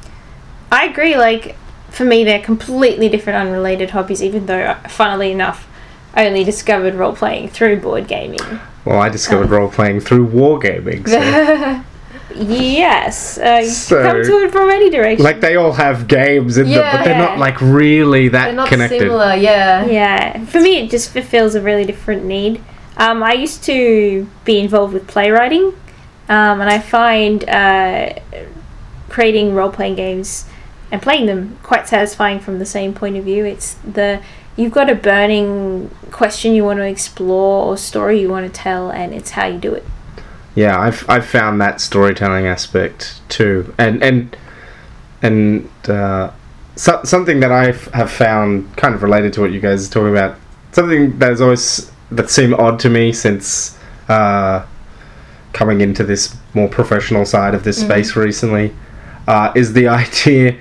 I 0.72 0.86
agree. 0.86 1.18
Like 1.18 1.56
for 1.90 2.04
me, 2.04 2.24
they're 2.24 2.42
completely 2.42 3.10
different, 3.10 3.38
unrelated 3.38 3.92
hobbies. 3.92 4.24
Even 4.24 4.48
though, 4.48 4.76
funnily 4.90 5.32
enough, 5.32 5.68
only 6.16 6.44
discovered 6.44 6.96
role 6.96 7.16
playing 7.16 7.50
through 7.50 7.78
board 7.82 8.08
gaming. 8.08 8.40
Well, 8.86 9.00
I 9.00 9.10
discovered 9.10 9.50
role 9.50 9.70
playing 9.70 10.02
through 10.02 10.28
wargaming. 10.28 11.08
So. 11.08 11.84
Yes, 12.36 13.38
uh, 13.38 13.60
you 13.64 13.70
So- 13.70 14.02
come 14.02 14.24
to 14.24 14.44
it 14.44 14.52
from 14.52 14.72
any 14.72 14.90
direction. 14.90 15.24
like 15.24 15.40
they 15.40 15.56
all 15.56 15.74
have 15.74 16.08
games 16.08 16.58
in 16.58 16.68
them, 16.70 16.82
but 16.92 17.04
they're 17.04 17.14
Yeah. 17.14 17.20
not 17.26 17.38
like 17.38 17.62
really 17.62 18.28
that 18.30 18.46
They're 18.46 18.54
not 18.56 18.70
connected. 18.70 19.02
similar, 19.02 19.36
yeah. 19.36 19.86
Yeah, 19.86 20.44
for 20.46 20.60
me, 20.60 20.80
it 20.80 20.90
just 20.90 21.12
fulfills 21.14 21.54
a 21.54 21.62
really 21.62 21.86
different 21.86 22.26
need. 22.26 22.60
Um, 22.98 23.22
I 23.22 23.34
used 23.34 23.64
to 23.66 24.28
be 24.46 24.60
involved 24.60 24.94
with 24.96 25.06
playwriting, 25.08 25.74
um, 26.28 26.60
and 26.62 26.70
I 26.70 26.80
find 26.80 27.48
uh, 27.48 28.14
creating 29.10 29.54
role 29.54 29.70
playing 29.70 29.96
games 29.96 30.46
and 30.92 31.02
playing 31.04 31.28
them 31.28 31.58
quite 31.62 31.88
satisfying 31.88 32.40
from 32.40 32.58
the 32.58 32.66
same 32.66 32.94
point 32.94 33.16
of 33.16 33.26
view. 33.26 33.46
It's 33.46 33.76
the 33.84 34.22
you've 34.56 34.72
got 34.72 34.90
a 34.90 34.96
burning 34.96 35.90
question 36.12 36.54
you 36.54 36.64
want 36.64 36.80
to 36.80 36.86
explore 36.86 37.66
or 37.66 37.78
story 37.78 38.22
you 38.22 38.30
want 38.30 38.46
to 38.46 38.52
tell, 38.52 38.90
and 38.90 39.14
it's 39.14 39.32
how 39.32 39.48
you 39.48 39.58
do 39.58 39.74
it. 39.74 39.86
Yeah, 40.56 40.80
I've 40.80 41.10
I've 41.10 41.26
found 41.26 41.60
that 41.62 41.82
storytelling 41.82 42.46
aspect 42.46 43.22
too, 43.30 43.74
and 43.78 44.04
and 44.04 44.38
and 45.22 45.70
uh, 45.88 46.32
so, 46.76 47.02
something 47.04 47.40
that 47.40 47.52
I 47.52 47.72
have 47.96 48.12
found 48.12 48.76
kind 48.78 48.94
of 48.96 49.04
related 49.04 49.34
to 49.34 49.42
what 49.42 49.52
you 49.52 49.60
guys 49.60 49.88
are 49.88 49.92
talking 49.92 50.12
about. 50.12 50.38
Something 50.72 51.18
that 51.20 51.30
has 51.30 51.42
always 51.42 51.92
that 52.12 52.30
seemed 52.30 52.54
odd 52.56 52.80
to 52.82 52.90
me 52.90 53.14
since 53.14 53.78
uh, 54.10 54.66
coming 55.54 55.82
into 55.82 56.04
this 56.04 56.36
more 56.54 56.68
professional 56.68 57.26
side 57.26 57.56
of 57.56 57.64
this 57.64 57.80
space 57.80 58.16
recently 58.16 58.74
uh, 59.28 59.52
is 59.56 59.74
the 59.74 59.88
idea 60.04 60.60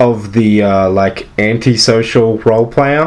of 0.00 0.32
the 0.32 0.62
uh, 0.62 0.90
like 0.90 1.28
antisocial 1.38 2.38
role 2.38 2.66
player 2.66 3.06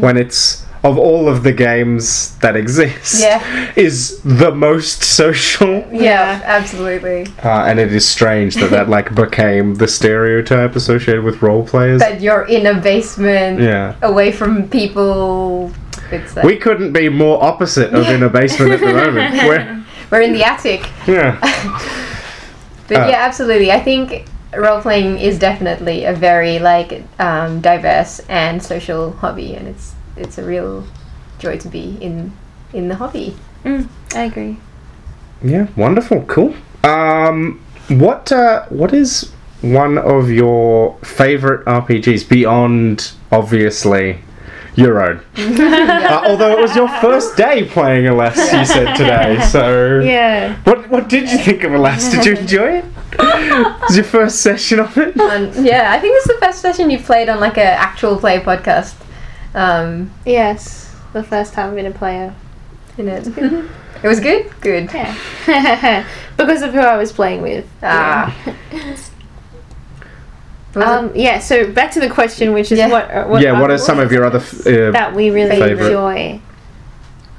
when 0.00 0.16
it's 0.16 0.66
of 0.82 0.96
all 0.96 1.28
of 1.28 1.42
the 1.42 1.52
games 1.52 2.34
that 2.38 2.56
exist 2.56 3.20
Yeah. 3.20 3.42
is 3.76 4.20
the 4.22 4.50
most 4.50 5.04
social 5.04 5.84
Yeah, 5.92 6.02
Yeah. 6.02 6.40
absolutely. 6.42 7.26
uh, 7.44 7.64
and 7.68 7.78
it 7.78 7.92
is 7.92 8.08
strange 8.08 8.54
that 8.54 8.70
that 8.70 8.88
like 8.88 9.14
became 9.14 9.74
the 9.74 9.86
stereotype 9.86 10.74
associated 10.76 11.22
with 11.22 11.42
role 11.42 11.62
players 11.66 12.00
That 12.00 12.22
you're 12.22 12.46
in 12.46 12.64
a 12.66 12.74
basement, 12.80 13.60
yeah 13.60 13.94
away 14.00 14.32
from 14.32 14.68
people. 14.70 15.70
It's 16.10 16.34
like, 16.34 16.46
we 16.46 16.56
couldn't 16.56 16.92
be 16.94 17.08
more 17.10 17.36
opposite 17.44 17.92
of 17.94 18.08
in 18.08 18.22
a 18.22 18.30
basement 18.30 18.72
at 18.72 18.80
the 18.80 18.94
moment 18.94 19.34
We're, 19.48 19.84
we're 20.10 20.22
in 20.22 20.32
the 20.32 20.44
attic. 20.44 20.88
yeah 21.06 21.36
But 22.88 22.96
Uh, 23.02 23.08
yeah, 23.10 23.20
absolutely. 23.28 23.70
I 23.70 23.78
think 23.78 24.24
role 24.56 24.80
playing 24.80 25.18
is 25.18 25.38
definitely 25.38 26.04
a 26.04 26.12
very 26.12 26.58
like 26.58 27.04
um, 27.18 27.60
diverse 27.60 28.20
and 28.28 28.62
social 28.62 29.12
hobby, 29.12 29.54
and 29.54 29.68
it's 29.68 29.94
it's 30.16 30.38
a 30.38 30.44
real 30.44 30.84
joy 31.38 31.56
to 31.58 31.68
be 31.68 31.96
in 32.00 32.32
in 32.72 32.88
the 32.88 32.96
hobby. 32.96 33.36
Mm, 33.64 33.88
I 34.14 34.22
agree. 34.22 34.58
Yeah, 35.42 35.68
wonderful, 35.76 36.22
cool. 36.22 36.54
Um, 36.84 37.60
what 37.88 38.32
uh, 38.32 38.66
what 38.68 38.92
is 38.92 39.32
one 39.62 39.98
of 39.98 40.30
your 40.30 40.96
favorite 40.98 41.64
RPGs 41.66 42.28
beyond 42.28 43.12
obviously 43.30 44.18
your 44.76 45.00
own? 45.02 45.20
uh, 45.36 46.22
although 46.26 46.52
it 46.56 46.60
was 46.60 46.74
your 46.76 46.88
first 47.00 47.36
day 47.36 47.64
playing 47.68 48.06
Alas, 48.06 48.36
you 48.52 48.64
said 48.64 48.94
today. 48.96 49.38
So 49.50 50.00
Yeah. 50.00 50.56
what 50.64 50.88
what 50.88 51.08
did 51.08 51.30
you 51.30 51.38
think 51.38 51.64
of 51.64 51.72
Alas? 51.74 52.10
Did 52.10 52.24
you 52.26 52.36
enjoy 52.36 52.78
it? 52.78 52.84
was 53.18 53.96
your 53.96 54.04
first 54.04 54.40
session 54.40 54.78
of 54.80 54.96
it? 54.96 55.18
And 55.20 55.64
yeah, 55.66 55.92
I 55.92 55.98
think 55.98 56.14
this 56.14 56.26
is 56.26 56.34
the 56.38 56.46
first 56.46 56.60
session 56.60 56.90
you've 56.90 57.04
played 57.04 57.28
on 57.28 57.40
like 57.40 57.58
an 57.58 57.66
actual 57.66 58.16
play 58.18 58.40
podcast. 58.40 58.94
Um, 59.54 60.10
Yes. 60.24 60.94
The 61.12 61.22
first 61.24 61.52
time 61.54 61.70
I've 61.70 61.74
been 61.74 61.86
a 61.86 61.90
player. 61.90 62.32
in 62.96 63.08
it, 63.08 63.26
it 63.26 64.06
was 64.08 64.20
good. 64.20 64.48
Good. 64.60 64.90
Yeah. 64.94 66.04
because 66.36 66.62
of 66.62 66.72
who 66.72 66.78
I 66.80 66.96
was 66.96 67.10
playing 67.12 67.42
with. 67.42 67.66
Ah. 67.82 68.32
Was 68.72 69.08
it- 69.08 69.09
Um, 70.76 71.10
yeah, 71.14 71.38
so 71.40 71.70
back 71.72 71.90
to 71.92 72.00
the 72.00 72.08
question, 72.08 72.52
which 72.52 72.70
is 72.70 72.78
Yeah. 72.78 72.88
what, 72.88 73.10
uh, 73.10 73.24
what 73.24 73.42
yeah, 73.42 73.60
what 73.60 73.70
are 73.70 73.78
some 73.78 73.98
of 73.98 74.12
your 74.12 74.24
other 74.24 74.38
f- 74.38 74.66
uh, 74.66 74.90
that 74.92 75.14
we 75.14 75.30
really 75.30 75.58
Favorite. 75.58 75.86
enjoy? 75.86 76.40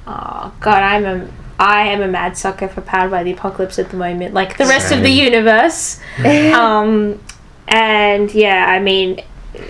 Oh 0.06 0.52
God, 0.60 0.84
I'm 0.84 1.06
a 1.06 1.28
I 1.60 1.88
am 1.89 2.02
a 2.02 2.08
mad 2.08 2.36
sucker 2.38 2.67
for 2.67 2.82
Powered 2.82 3.12
by 3.12 3.24
the 3.24 3.32
Apocalypse 3.34 3.78
at 3.78 3.91
the 3.91 3.96
moment, 3.98 4.34
like 4.34 4.58
the 4.58 4.65
rest 4.65 4.91
of 4.91 5.02
the 5.02 5.12
universe. 5.12 6.00
um, 6.56 7.20
and 7.67 8.34
yeah, 8.34 8.65
I 8.67 8.80
mean, 8.80 9.22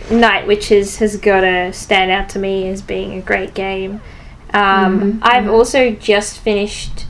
Night 0.09 0.47
Witches 0.47 0.97
has 0.97 1.17
got 1.17 1.41
to 1.41 1.73
stand 1.73 2.09
out 2.09 2.29
to 2.29 2.39
me 2.39 2.69
as 2.69 2.81
being 2.81 3.13
a 3.17 3.21
great 3.21 3.53
game. 3.53 3.99
Um, 4.53 5.19
I've 5.21 5.49
also 5.49 5.91
just 5.91 6.39
finished 6.39 7.05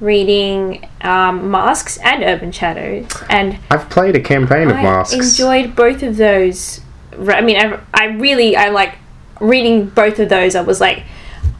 reading 0.00 0.88
um, 1.00 1.50
Masks 1.50 1.96
and 1.98 2.22
Urban 2.22 2.52
Shadows, 2.52 3.06
and 3.28 3.58
I've 3.70 3.88
played 3.90 4.16
a 4.16 4.20
campaign 4.20 4.68
of 4.70 4.76
I 4.76 4.82
masks. 4.82 5.14
enjoyed 5.14 5.74
both 5.76 6.02
of 6.02 6.16
those. 6.16 6.80
I 7.12 7.40
mean, 7.40 7.56
I, 7.56 7.80
I 7.94 8.04
really, 8.06 8.56
I 8.56 8.68
like 8.68 8.96
reading 9.40 9.86
both 9.88 10.18
of 10.18 10.28
those. 10.28 10.54
I 10.54 10.60
was 10.60 10.80
like, 10.80 11.04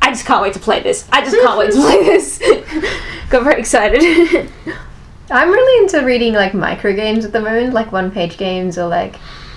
I 0.03 0.11
just 0.11 0.27
can't 0.27 0.43
wait 0.43 0.53
to 0.55 0.61
play 0.61 0.83
this. 0.83 1.09
I 1.11 1.23
just 1.25 1.37
can't 1.37 1.59
wait 1.59 1.73
to 1.73 1.79
play 1.81 2.05
this. 2.05 2.39
Got 3.31 3.43
very 3.45 3.59
excited. 3.59 4.51
I'm 5.31 5.51
really 5.51 5.83
into 5.85 6.07
reading 6.07 6.35
like 6.35 6.55
micro 6.55 6.93
games 6.95 7.25
at 7.25 7.33
the 7.33 7.41
moment, 7.41 7.73
like 7.75 7.91
one 7.91 8.11
page 8.11 8.37
games 8.37 8.79
or 8.79 8.87
like 8.87 9.17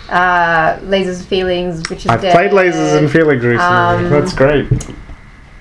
uh, 0.10 0.78
Lasers 0.80 1.20
and 1.20 1.26
Feelings, 1.28 1.88
which 1.90 2.06
is 2.06 2.08
I've 2.08 2.22
dead. 2.22 2.34
played 2.34 2.52
Lasers 2.52 2.98
and 2.98 3.12
Feelings 3.12 3.44
recently. 3.44 4.06
Um, 4.06 4.10
That's 4.10 4.34
great. 4.34 4.68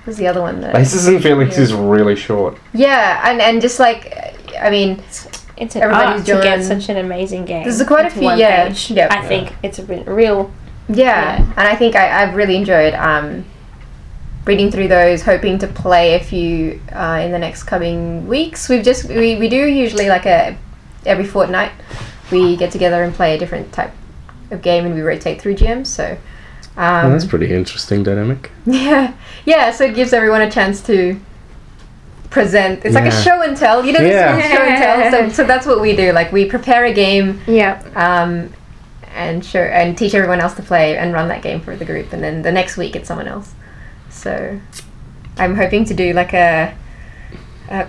What's 0.08 0.18
the 0.18 0.26
other 0.26 0.40
one? 0.40 0.62
That 0.62 0.74
Lasers 0.74 1.06
and 1.06 1.22
Feelings 1.22 1.58
is 1.58 1.74
really 1.74 2.16
short. 2.16 2.56
yeah, 2.72 3.20
and 3.30 3.42
and 3.42 3.60
just 3.60 3.78
like 3.78 4.16
I 4.58 4.70
mean, 4.70 5.02
it's 5.58 5.76
an 5.76 5.82
Everybody's 5.82 6.30
art 6.30 6.42
to 6.42 6.48
get 6.48 6.64
such 6.64 6.88
an 6.88 6.96
amazing 6.96 7.44
game. 7.44 7.64
There's 7.64 7.82
quite 7.84 8.06
a 8.06 8.10
few- 8.10 8.22
one 8.22 8.38
yeah, 8.38 8.68
page. 8.68 8.90
yep. 8.90 9.12
I 9.12 9.20
think 9.28 9.52
it's 9.62 9.78
a 9.78 9.84
real. 9.84 10.50
yeah, 10.88 11.40
Yeah. 11.40 11.52
and 11.58 11.68
I 11.68 11.76
think 11.76 11.94
I, 11.94 12.22
I've 12.22 12.34
really 12.34 12.56
enjoyed 12.56 12.94
um, 12.94 13.44
reading 14.46 14.70
through 14.70 14.88
those, 14.88 15.20
hoping 15.20 15.58
to 15.58 15.66
play 15.66 16.14
a 16.14 16.20
few 16.20 16.80
uh, 16.90 17.20
in 17.22 17.30
the 17.30 17.38
next 17.38 17.64
coming 17.64 18.26
weeks. 18.26 18.66
We've 18.70 18.82
just 18.82 19.10
we, 19.10 19.36
we 19.36 19.50
do 19.50 19.66
usually 19.66 20.08
like 20.08 20.24
a 20.24 20.56
every 21.04 21.26
fortnight 21.26 21.72
we 22.32 22.56
get 22.56 22.72
together 22.72 23.02
and 23.04 23.12
play 23.12 23.34
a 23.34 23.38
different 23.38 23.74
type 23.74 23.92
of 24.50 24.62
game, 24.62 24.86
and 24.86 24.94
we 24.94 25.02
rotate 25.02 25.38
through 25.38 25.56
GMs. 25.56 25.88
So 25.88 26.16
Well, 26.78 27.06
Um, 27.06 27.12
that's 27.12 27.24
pretty 27.26 27.52
interesting 27.52 28.02
dynamic. 28.04 28.50
yeah, 28.66 29.12
yeah. 29.44 29.70
So 29.72 29.84
it 29.84 29.94
gives 29.94 30.12
everyone 30.12 30.42
a 30.42 30.50
chance 30.50 30.80
to 30.82 31.18
present. 32.30 32.84
It's 32.84 32.94
like 32.94 33.06
a 33.06 33.22
show 33.22 33.42
and 33.42 33.56
tell. 33.56 33.84
You 33.84 33.92
know, 33.92 34.00
Yeah. 34.00 34.36
of 34.36 34.42
show 34.44 34.62
and 34.62 35.10
tell. 35.12 35.28
So, 35.28 35.28
so 35.42 35.44
that's 35.44 35.66
what 35.66 35.80
we 35.80 35.96
do. 35.96 36.12
Like 36.12 36.30
we 36.32 36.44
prepare 36.44 36.84
a 36.84 36.92
game, 36.92 37.40
Yeah. 37.46 37.82
um, 37.96 38.52
and 39.14 39.44
show 39.44 39.60
and 39.60 39.98
teach 39.98 40.14
everyone 40.14 40.40
else 40.40 40.54
to 40.54 40.62
play 40.62 40.96
and 40.96 41.12
run 41.12 41.28
that 41.28 41.42
game 41.42 41.60
for 41.60 41.74
the 41.74 41.84
group, 41.84 42.12
and 42.12 42.22
then 42.22 42.42
the 42.42 42.52
next 42.52 42.76
week 42.76 42.94
it's 42.94 43.08
someone 43.08 43.26
else. 43.28 43.52
So 44.10 44.60
I'm 45.36 45.56
hoping 45.56 45.84
to 45.86 45.94
do 45.94 46.12
like 46.12 46.32
a, 46.32 46.74
a 47.70 47.86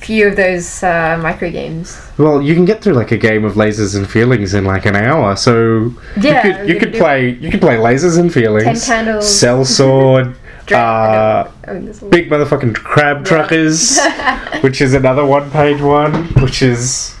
few 0.00 0.28
of 0.28 0.36
those 0.36 0.82
uh, 0.82 1.18
micro 1.22 1.50
games. 1.50 2.00
Well, 2.18 2.40
you 2.42 2.54
can 2.54 2.64
get 2.64 2.82
through 2.82 2.94
like 2.94 3.12
a 3.12 3.16
game 3.18 3.44
of 3.44 3.54
lasers 3.54 3.94
and 3.96 4.08
feelings 4.08 4.54
in 4.54 4.64
like 4.64 4.86
an 4.86 4.96
hour. 4.96 5.36
So 5.36 5.92
Yeah, 6.20 6.46
you 6.46 6.54
could 6.54 6.68
you 6.68 6.78
could 6.80 6.92
do- 6.92 6.98
play 6.98 7.28
you 7.30 7.50
could 7.50 7.60
play 7.60 7.76
lasers 7.76 8.18
and 8.18 8.32
feelings, 8.32 8.86
Ten 8.86 9.04
candles. 9.06 9.38
cell 9.40 9.64
sword, 9.64 10.34
uh, 10.72 11.50
I 11.68 11.72
mean, 11.72 11.84
this 11.86 12.00
will- 12.00 12.08
big 12.10 12.30
motherfucking 12.30 12.74
crab 12.76 13.24
truckers, 13.24 14.00
which 14.62 14.80
is 14.80 14.94
another 14.94 15.24
one 15.24 15.50
page 15.50 15.80
one, 15.82 16.28
which 16.42 16.62
is 16.62 17.14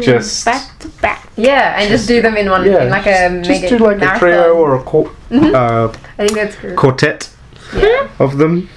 just 0.00 0.44
back 0.44 0.78
to 0.80 0.88
back. 1.00 1.22
Yeah, 1.36 1.78
and 1.78 1.88
just 1.90 2.08
do 2.08 2.20
them 2.22 2.36
in 2.36 2.50
one, 2.50 2.64
yeah, 2.66 2.84
in 2.84 2.90
like 2.90 3.06
a 3.06 3.28
just, 3.38 3.48
mega 3.50 3.68
just 3.68 3.78
do 3.78 3.84
like 3.84 3.98
marathon. 3.98 4.16
a 4.16 4.18
trio 4.18 4.54
or 4.54 4.74
a 4.76 4.82
quar- 4.82 5.10
uh, 5.30 5.88
I 6.18 6.26
think 6.26 6.32
that's 6.34 6.56
good. 6.56 6.76
quartet 6.76 7.30
Yeah. 7.74 8.08
of 8.18 8.36
them. 8.38 8.68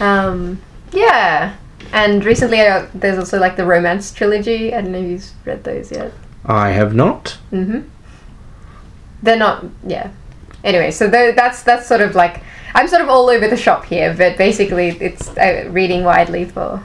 Um, 0.00 0.60
yeah. 0.92 1.54
And 1.92 2.24
recently, 2.24 2.60
I, 2.60 2.86
there's 2.94 3.18
also 3.18 3.38
like 3.38 3.56
the 3.56 3.66
romance 3.66 4.12
trilogy. 4.12 4.72
I 4.74 4.80
don't 4.80 4.92
know 4.92 4.98
if 4.98 5.10
you've 5.10 5.30
read 5.46 5.64
those 5.64 5.90
yet. 5.92 6.12
I 6.46 6.70
have 6.70 6.94
not. 6.94 7.38
hmm 7.50 7.80
They're 9.22 9.36
not. 9.36 9.64
Yeah. 9.86 10.10
Anyway, 10.64 10.90
so 10.90 11.08
tho- 11.08 11.32
that's 11.32 11.62
that's 11.62 11.86
sort 11.86 12.00
of 12.00 12.14
like 12.14 12.42
I'm 12.74 12.88
sort 12.88 13.02
of 13.02 13.08
all 13.08 13.28
over 13.28 13.46
the 13.48 13.56
shop 13.56 13.84
here, 13.84 14.14
but 14.16 14.38
basically, 14.38 14.88
it's 15.00 15.28
uh, 15.36 15.68
reading 15.70 16.04
widely 16.04 16.44
for 16.46 16.82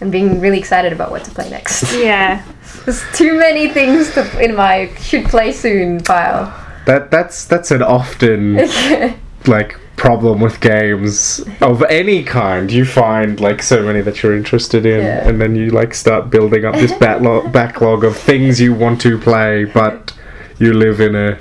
and 0.00 0.10
being 0.10 0.40
really 0.40 0.58
excited 0.58 0.92
about 0.92 1.10
what 1.10 1.24
to 1.24 1.30
play 1.30 1.48
next. 1.50 1.92
Yeah. 1.96 2.42
There's 2.84 3.02
too 3.12 3.38
many 3.38 3.68
things 3.68 4.12
to 4.14 4.22
in 4.42 4.54
my 4.56 4.90
should 5.00 5.26
play 5.26 5.52
soon 5.52 6.00
pile. 6.00 6.52
That 6.86 7.10
that's 7.10 7.44
that's 7.44 7.70
an 7.70 7.82
often 7.82 8.56
like 9.46 9.76
problem 9.96 10.40
with 10.40 10.60
games 10.60 11.42
of 11.60 11.82
any 11.84 12.22
kind. 12.24 12.70
You 12.72 12.84
find 12.84 13.38
like 13.40 13.62
so 13.62 13.82
many 13.82 14.00
that 14.02 14.22
you're 14.22 14.36
interested 14.36 14.86
in, 14.86 15.00
Yeah. 15.02 15.28
and 15.28 15.40
then 15.40 15.54
you 15.56 15.70
like 15.70 15.94
start 15.94 16.30
building 16.30 16.64
up 16.64 16.74
this 16.74 16.92
backlog 16.92 17.52
backlog 17.60 18.04
of 18.04 18.16
things 18.16 18.60
you 18.60 18.72
want 18.74 19.00
to 19.02 19.18
play, 19.18 19.64
but 19.64 20.12
you 20.58 20.72
live 20.72 21.00
in 21.00 21.14
a 21.14 21.38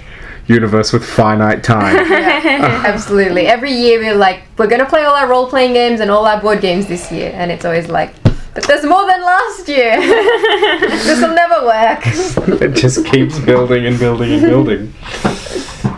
universe 0.47 0.91
with 0.93 1.05
finite 1.05 1.63
time. 1.63 1.95
Yeah, 2.49 2.83
absolutely. 2.93 3.47
Every 3.47 3.71
year 3.71 3.99
we're 3.99 4.15
like, 4.15 4.43
we're 4.57 4.67
gonna 4.67 4.85
play 4.89 5.03
all 5.03 5.13
our 5.13 5.27
role 5.29 5.47
playing 5.47 5.73
games 5.73 5.99
and 5.99 6.09
all 6.09 6.25
our 6.25 6.41
board 6.41 6.61
games 6.61 6.87
this 6.87 7.11
year, 7.11 7.31
and 7.35 7.51
it's 7.51 7.63
always 7.65 7.87
like, 7.89 8.13
but 8.53 8.63
there's 8.65 8.83
more 8.83 9.05
than 9.05 9.21
last 9.21 9.67
year. 9.67 9.99
this 10.01 11.21
will 11.21 11.35
never 11.35 11.65
work. 11.65 12.61
it 12.61 12.73
just 12.75 13.05
keeps 13.05 13.37
building 13.39 13.85
and 13.85 13.99
building 13.99 14.31
and 14.33 14.41
building. 14.41 14.93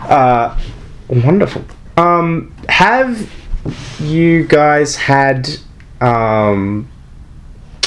Uh, 0.08 0.56
wonderful. 1.08 1.64
Um, 1.96 2.54
have 2.68 3.30
you 4.00 4.46
guys 4.46 4.96
had? 4.96 5.48
Um, 6.00 6.88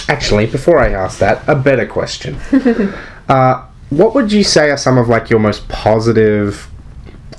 actually, 0.07 0.45
before 0.45 0.79
I 0.79 0.89
ask 0.89 1.19
that, 1.19 1.47
a 1.47 1.55
better 1.55 1.85
question. 1.85 2.35
uh, 3.29 3.65
what 3.89 4.15
would 4.15 4.31
you 4.31 4.43
say 4.43 4.71
are 4.71 4.77
some 4.77 4.97
of 4.97 5.09
like 5.09 5.29
your 5.29 5.39
most 5.39 5.67
positive 5.69 6.67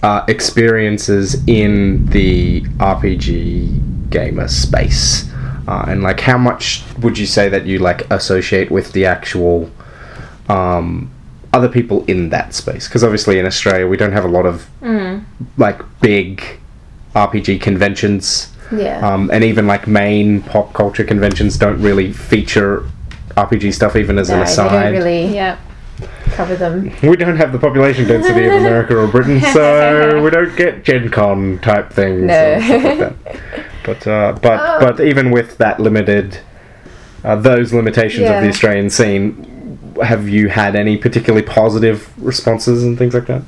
uh, 0.02 0.24
experiences 0.28 1.42
in 1.46 2.06
the 2.06 2.62
RPG 2.78 4.10
gamer 4.10 4.48
space? 4.48 5.30
Uh, 5.66 5.84
and 5.88 6.02
like, 6.02 6.20
how 6.20 6.38
much 6.38 6.84
would 7.00 7.18
you 7.18 7.26
say 7.26 7.48
that 7.48 7.66
you 7.66 7.78
like 7.78 8.08
associate 8.10 8.70
with 8.70 8.92
the 8.92 9.04
actual 9.04 9.70
um, 10.48 11.10
other 11.52 11.68
people 11.68 12.04
in 12.04 12.28
that 12.30 12.54
space? 12.54 12.86
Because 12.86 13.02
obviously 13.02 13.38
in 13.38 13.46
Australia 13.46 13.86
we 13.86 13.96
don't 13.96 14.12
have 14.12 14.24
a 14.24 14.28
lot 14.28 14.46
of 14.46 14.68
like 15.56 15.80
big 16.00 16.42
RPG 17.14 17.60
conventions, 17.60 18.52
Yeah. 18.76 19.06
um, 19.06 19.30
and 19.32 19.44
even 19.44 19.66
like 19.66 19.86
main 19.86 20.42
pop 20.42 20.72
culture 20.72 21.04
conventions 21.04 21.56
don't 21.58 21.80
really 21.80 22.12
feature 22.12 22.84
RPG 23.36 23.72
stuff, 23.74 23.96
even 23.96 24.18
as 24.18 24.28
No, 24.28 24.34
an 24.34 24.40
they 24.40 24.44
aside. 24.50 24.82
don't 24.82 24.92
really 24.94 25.34
Yeah. 25.34 25.56
cover 26.32 26.56
them. 26.56 26.90
We 27.02 27.16
don't 27.16 27.36
have 27.36 27.52
the 27.52 27.58
population 27.58 28.06
density 28.08 28.46
of 28.46 28.54
America 28.54 28.96
or 28.96 29.06
Britain, 29.06 29.40
so 29.52 30.20
we 30.24 30.30
don't 30.30 30.54
get 30.56 30.84
Gen 30.84 31.08
Con 31.10 31.58
type 31.60 31.90
things. 31.92 32.22
No. 32.22 32.58
like. 32.98 33.12
But 33.84 34.06
uh, 34.06 34.32
but 34.42 34.60
Oh. 34.60 34.78
but 34.80 35.00
even 35.00 35.30
with 35.30 35.58
that 35.58 35.78
limited, 35.80 36.38
uh, 37.24 37.36
those 37.36 37.72
limitations 37.72 38.28
of 38.28 38.42
the 38.42 38.48
Australian 38.48 38.90
scene, 38.90 39.46
have 40.02 40.28
you 40.28 40.48
had 40.48 40.74
any 40.76 40.96
particularly 40.96 41.46
positive 41.46 42.08
responses 42.18 42.82
and 42.82 42.98
things 42.98 43.14
like 43.14 43.26
that? 43.26 43.42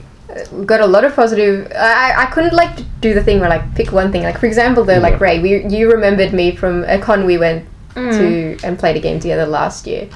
We 0.53 0.65
got 0.67 0.81
a 0.81 0.87
lot 0.87 1.05
of 1.05 1.15
positive. 1.17 1.73
I, 1.75 2.15
I 2.25 2.27
couldn't 2.27 2.53
like 2.53 2.77
do 3.01 3.15
the 3.15 3.23
thing 3.23 3.41
where 3.41 3.49
like 3.49 3.75
pick 3.75 3.93
one 3.93 4.13
thing. 4.13 4.23
Like 4.25 4.39
for 4.39 4.47
example, 4.47 4.85
though, 4.85 4.99
like 4.99 5.21
Ray, 5.21 5.41
we 5.41 5.67
you 5.67 5.91
remembered 5.91 6.33
me 6.33 6.55
from 6.55 6.85
a 6.85 6.99
con 6.99 7.25
we 7.25 7.39
went 7.39 7.67
Mm. 7.95 8.13
to 8.61 8.67
and 8.67 8.79
played 8.79 8.95
a 8.97 9.01
game 9.01 9.19
together 9.19 9.45
last 9.47 9.85
year. 9.87 10.09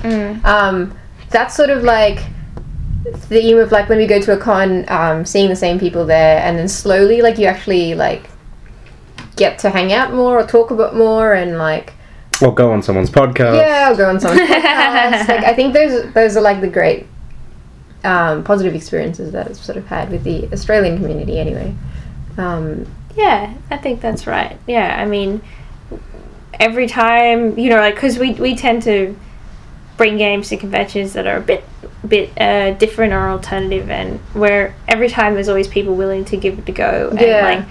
Um, 0.44 0.96
that's 1.30 1.56
sort 1.56 1.70
of 1.70 1.82
like 1.82 2.20
the 3.02 3.12
theme 3.18 3.58
of 3.58 3.72
like 3.72 3.88
when 3.88 3.98
we 3.98 4.06
go 4.06 4.20
to 4.20 4.32
a 4.34 4.36
con, 4.36 4.84
um, 4.88 5.24
seeing 5.24 5.48
the 5.48 5.56
same 5.56 5.80
people 5.80 6.04
there, 6.06 6.38
and 6.44 6.56
then 6.56 6.68
slowly 6.68 7.22
like 7.22 7.38
you 7.38 7.46
actually 7.46 7.94
like 7.96 8.28
get 9.34 9.58
to 9.60 9.70
hang 9.70 9.92
out 9.92 10.12
more 10.14 10.38
or 10.38 10.46
talk 10.46 10.70
about 10.70 10.94
more 10.94 11.32
and 11.32 11.58
like 11.58 11.94
Or 12.40 12.54
go 12.54 12.70
on 12.72 12.82
someone's 12.82 13.10
podcast. 13.10 13.56
yeah, 13.56 13.86
I'll 13.88 13.96
go 13.96 14.08
on 14.08 14.20
someone's 14.20 14.48
podcast. 14.50 15.28
like 15.28 15.44
I 15.44 15.54
think 15.54 15.74
those 15.74 16.12
those 16.12 16.36
are 16.36 16.42
like 16.42 16.60
the 16.60 16.68
great 16.68 17.06
um, 18.04 18.42
positive 18.44 18.74
experiences 18.74 19.32
that 19.32 19.48
I've 19.48 19.56
sort 19.56 19.78
of 19.78 19.86
had 19.86 20.10
with 20.10 20.24
the 20.24 20.48
Australian 20.52 20.96
community 20.98 21.38
anyway. 21.38 21.74
Um, 22.36 22.86
Yeah, 23.16 23.52
I 23.70 23.76
think 23.76 24.00
that's 24.00 24.26
right. 24.26 24.58
Yeah, 24.66 24.96
I 25.00 25.04
mean, 25.06 25.42
every 26.58 26.86
time 26.86 27.58
you 27.58 27.70
know, 27.70 27.76
like 27.76 27.94
because 27.94 28.18
we 28.18 28.32
we 28.32 28.54
tend 28.56 28.82
to 28.84 29.14
bring 29.96 30.16
games 30.16 30.48
to 30.48 30.56
conventions 30.56 31.12
that 31.12 31.26
are 31.26 31.36
a 31.36 31.40
bit 31.40 31.64
bit 32.08 32.30
uh, 32.40 32.72
different 32.72 33.12
or 33.12 33.28
alternative, 33.28 33.90
and 33.90 34.18
where 34.34 34.74
every 34.88 35.08
time 35.08 35.34
there's 35.34 35.48
always 35.48 35.68
people 35.68 35.94
willing 35.94 36.24
to 36.24 36.36
give 36.36 36.58
it 36.58 36.68
a 36.68 36.72
go 36.72 37.08
and 37.10 37.20
Yeah. 37.20 37.44
like 37.44 37.64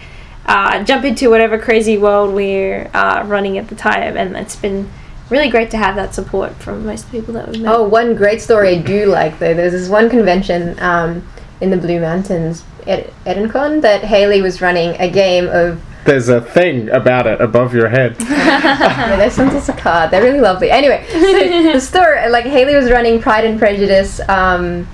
uh, 0.46 0.84
jump 0.84 1.04
into 1.06 1.30
whatever 1.30 1.58
crazy 1.58 1.98
world 1.98 2.34
we're 2.34 2.90
uh, 2.94 3.24
running 3.28 3.58
at 3.58 3.68
the 3.68 3.76
time, 3.76 4.16
and 4.18 4.36
it's 4.38 4.56
been 4.56 4.90
really 5.32 5.50
great 5.50 5.72
to 5.72 5.78
have 5.78 5.96
that 5.96 6.14
support 6.14 6.54
from 6.56 6.86
most 6.86 7.10
people 7.10 7.34
that 7.34 7.48
we've 7.48 7.62
met. 7.62 7.74
Oh, 7.74 7.88
one 7.88 8.16
great 8.16 8.42
story 8.42 8.78
I 8.78 8.82
do 8.82 9.06
like 9.06 9.40
though. 9.40 9.54
There's 9.54 9.72
this 9.72 9.90
one 9.90 10.10
convention 10.10 10.78
um, 10.80 11.28
in 11.62 11.70
the 11.70 11.78
Blue 11.78 12.00
Mountains, 12.00 12.64
Ed- 12.86 13.12
Edencon, 13.26 13.82
that 13.82 14.04
Haley 14.04 14.42
was 14.42 14.62
running 14.62 14.96
a 15.00 15.10
game 15.10 15.48
of. 15.48 15.82
There's 16.04 16.30
a 16.30 16.42
thing 16.42 16.90
about 16.90 17.28
it 17.28 17.40
above 17.40 17.74
your 17.74 17.88
head. 17.88 18.16
yeah, 18.22 19.16
they 19.16 19.30
sent 19.30 19.54
us 19.54 19.70
a 19.70 19.74
card. 19.74 20.12
They're 20.12 20.24
really 20.24 20.42
lovely. 20.42 20.72
Anyway, 20.72 21.06
so 21.10 21.74
the 21.74 21.80
story 21.80 22.28
like 22.30 22.46
Haley 22.46 22.76
was 22.76 22.90
running 22.90 23.22
Pride 23.22 23.46
and 23.46 23.60
Prejudice, 23.60 24.20
um, 24.28 24.88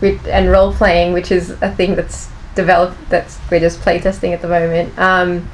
with, 0.00 0.24
and 0.28 0.50
role 0.50 0.72
playing, 0.72 1.12
which 1.12 1.32
is 1.32 1.50
a 1.62 1.74
thing 1.74 1.96
that's 1.96 2.30
developed. 2.54 2.96
That's 3.08 3.38
we're 3.50 3.60
just 3.60 3.80
playtesting 3.80 4.32
at 4.32 4.40
the 4.40 4.48
moment. 4.48 4.96
Um, 4.98 5.48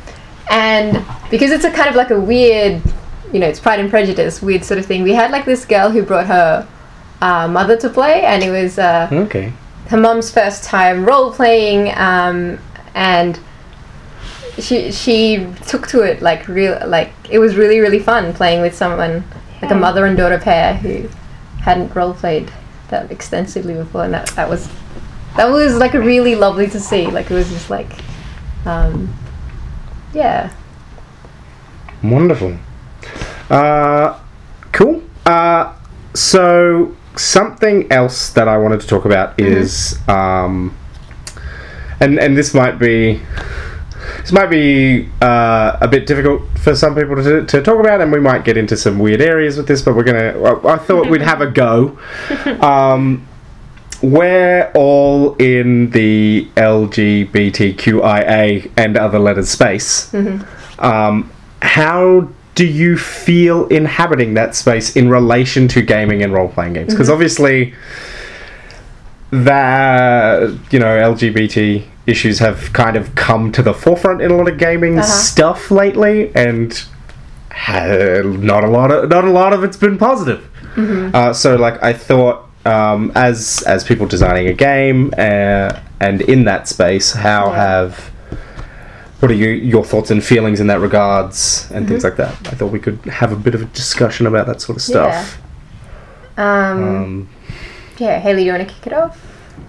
and 0.51 1.05
because 1.31 1.51
it's 1.51 1.65
a 1.65 1.71
kind 1.71 1.89
of 1.89 1.97
like 1.97 2.11
a 2.11 2.21
weird, 2.21 2.83
you 3.37 3.41
know, 3.41 3.49
it's 3.49 3.61
Pride 3.61 3.81
and 3.81 3.91
Prejudice, 3.91 4.41
weird 4.41 4.65
sort 4.65 4.79
of 4.81 4.87
thing. 4.87 5.03
We 5.03 5.13
had 5.13 5.31
like 5.31 5.45
this 5.45 5.67
girl 5.67 5.91
who 5.91 6.03
brought 6.03 6.27
her 6.27 6.67
uh, 7.21 7.47
mother 7.47 7.77
to 7.77 7.91
play, 7.91 8.23
and 8.25 8.43
it 8.43 8.51
was. 8.51 8.79
Uh, 8.79 9.09
Okay. 9.13 9.53
her 9.91 9.99
mum's 9.99 10.31
first 10.31 10.65
time 10.65 11.05
role 11.05 11.31
playing 11.35 11.93
um, 11.99 12.59
and 12.95 13.39
she 14.59 14.91
she 14.91 15.47
took 15.67 15.87
to 15.87 16.01
it 16.01 16.23
like 16.23 16.49
real 16.49 16.81
like 16.89 17.13
it 17.31 17.39
was 17.39 17.57
really 17.57 17.79
really 17.79 17.99
fun 17.99 18.33
playing 18.33 18.63
with 18.63 18.75
someone 18.75 19.23
like 19.61 19.71
a 19.71 19.75
mother 19.75 20.07
and 20.07 20.17
daughter 20.17 20.39
pair 20.39 20.75
who 20.77 21.07
hadn't 21.61 21.95
role 21.95 22.15
played 22.15 22.51
that 22.89 23.11
extensively 23.11 23.75
before 23.75 24.05
and 24.05 24.15
that 24.15 24.27
that 24.39 24.49
was 24.49 24.67
that 25.37 25.49
was 25.51 25.77
like 25.77 25.93
really 25.93 26.35
lovely 26.35 26.67
to 26.67 26.81
see 26.81 27.07
like 27.07 27.31
it 27.31 27.35
was 27.35 27.51
just 27.51 27.69
like 27.69 27.93
um, 28.65 29.15
yeah 30.15 30.51
Wonderful. 32.03 32.57
Uh, 33.51 34.19
cool. 34.73 35.03
Uh, 35.25 35.75
so 36.15 36.95
something 37.17 37.91
else 37.93 38.31
that 38.31 38.49
I 38.49 38.57
wanted 38.59 38.81
to 38.81 38.87
talk 38.87 39.05
about 39.05 39.39
is, 39.41 39.99
um, 40.09 40.77
and 42.01 42.19
and 42.19 42.37
this 42.37 42.55
might 42.55 42.79
be. 42.79 43.21
This 44.21 44.31
might 44.31 44.47
be 44.47 45.09
uh, 45.21 45.79
a 45.81 45.89
bit 45.89 46.07
difficult 46.07 46.43
for 46.59 46.77
some 46.77 46.95
people 46.95 47.17
to, 47.17 47.45
to 47.45 47.63
talk 47.63 47.81
about, 47.81 48.01
and 48.01 48.13
we 48.13 48.21
might 48.21 48.45
get 48.45 48.57
into 48.57 48.77
some 48.77 49.01
weird 49.01 49.21
areas 49.21 49.57
with 49.57 49.67
this. 49.67 49.83
But 49.83 49.97
we're 49.97 50.05
gonna. 50.05 50.39
Well, 50.39 50.65
I 50.67 50.77
thought 50.79 51.09
we'd 51.09 51.23
have 51.23 51.41
a 51.41 51.51
go. 51.51 51.99
Um, 52.61 53.27
we're 54.03 54.71
all 54.75 55.35
in 55.37 55.91
the 55.91 56.49
LGBTQIA 56.57 58.71
and 58.77 58.97
other 58.97 59.19
letters 59.19 59.49
space. 59.49 60.13
Um, 60.79 61.31
how 61.63 62.29
do 62.57 62.67
you 62.67 62.97
feel 62.99 63.67
inhabiting 63.69 64.35
that 64.35 64.57
space 64.57 64.97
in 64.97 65.09
relation 65.09 65.69
to 65.69 65.83
gaming 65.83 66.23
and 66.23 66.33
role 66.33 66.49
playing 66.49 66.73
games? 66.73 66.93
Because 66.93 67.09
obviously, 67.09 67.73
that 69.33 70.41
you 70.71 70.79
know 70.79 70.87
LGBT 71.15 71.85
issues 72.07 72.39
have 72.39 72.73
kind 72.73 72.97
of 72.97 73.15
come 73.15 73.51
to 73.53 73.63
the 73.63 73.75
forefront 73.75 74.21
in 74.23 74.31
a 74.31 74.37
lot 74.37 74.49
of 74.49 74.59
gaming 74.59 74.99
Uh-huh. 74.99 75.07
stuff 75.07 75.71
lately, 75.71 76.31
and 76.35 76.83
ha- 77.51 78.23
not 78.25 78.65
a 78.65 78.69
lot 78.69 78.91
of 78.91 79.09
not 79.11 79.25
a 79.25 79.31
lot 79.31 79.53
of 79.53 79.65
it's 79.65 79.77
been 79.77 79.99
positive. 79.99 80.49
Uh, 80.79 81.33
so, 81.33 81.57
like, 81.57 81.83
I 81.83 81.95
thought 81.95 82.47
um, 82.67 83.11
as 83.15 83.63
as 83.67 83.83
people 83.83 84.07
designing 84.07 84.47
a 84.49 84.53
game 84.53 85.11
uh, 85.17 85.79
and 86.01 86.21
in 86.23 86.45
that 86.45 86.69
space, 86.69 87.13
how 87.13 87.47
Yeah. 87.51 87.57
have 87.57 88.11
what 89.21 89.31
are 89.31 89.35
you, 89.35 89.49
your 89.49 89.85
thoughts 89.85 90.11
and 90.11 90.23
feelings 90.23 90.61
in 90.61 90.67
that 90.67 90.81
regards 90.81 91.71
and 91.73 91.89
things 91.89 92.05
like 92.05 92.17
that? 92.17 92.33
I 92.47 92.51
thought 92.55 92.71
we 92.73 92.81
could 92.81 92.99
have 93.07 93.33
a 93.33 93.37
bit 93.37 93.55
of 93.55 93.63
a 93.63 93.67
discussion 93.67 94.27
about 94.27 94.47
that 94.47 94.61
sort 94.61 94.77
of 94.77 94.83
stuff. 94.83 95.39
Um, 96.37 96.85
Um, 96.85 97.29
yeah, 97.99 98.19
Haley, 98.19 98.41
do 98.43 98.47
you 98.47 98.53
want 98.53 98.69
to 98.69 98.75
kick 98.75 98.87
it 98.89 98.93
off? 98.93 99.19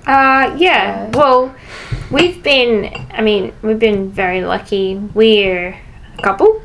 Uh, 0.06 0.54
yeah. 0.58 1.08
Uh, 1.14 1.18
Well, 1.18 1.56
we've 2.12 2.44
been. 2.44 3.08
I 3.12 3.22
mean, 3.22 3.54
we've 3.62 3.80
been 3.80 4.12
very 4.12 4.44
lucky. 4.44 4.96
We're 5.14 5.80
a 6.18 6.22
couple, 6.22 6.62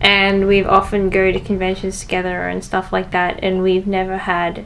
and 0.00 0.46
we've 0.46 0.66
often 0.66 1.10
go 1.10 1.32
to 1.32 1.40
conventions 1.40 2.00
together 2.00 2.48
and 2.48 2.64
stuff 2.64 2.92
like 2.92 3.10
that. 3.10 3.40
And 3.42 3.62
we've 3.62 3.86
never 3.86 4.18
had. 4.18 4.64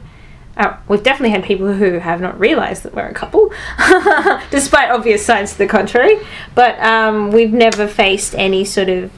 Uh, 0.57 0.77
we've 0.87 1.03
definitely 1.03 1.31
had 1.31 1.43
people 1.43 1.73
who 1.73 1.99
have 1.99 2.21
not 2.21 2.39
realised 2.39 2.83
that 2.83 2.93
we're 2.93 3.07
a 3.07 3.13
couple, 3.13 3.51
despite 4.51 4.89
obvious 4.89 5.25
signs 5.25 5.51
to 5.51 5.57
the 5.57 5.67
contrary. 5.67 6.17
But 6.53 6.79
um, 6.79 7.31
we've 7.31 7.51
never 7.51 7.87
faced 7.87 8.33
any 8.35 8.63
sort 8.63 8.87
of 8.87 9.11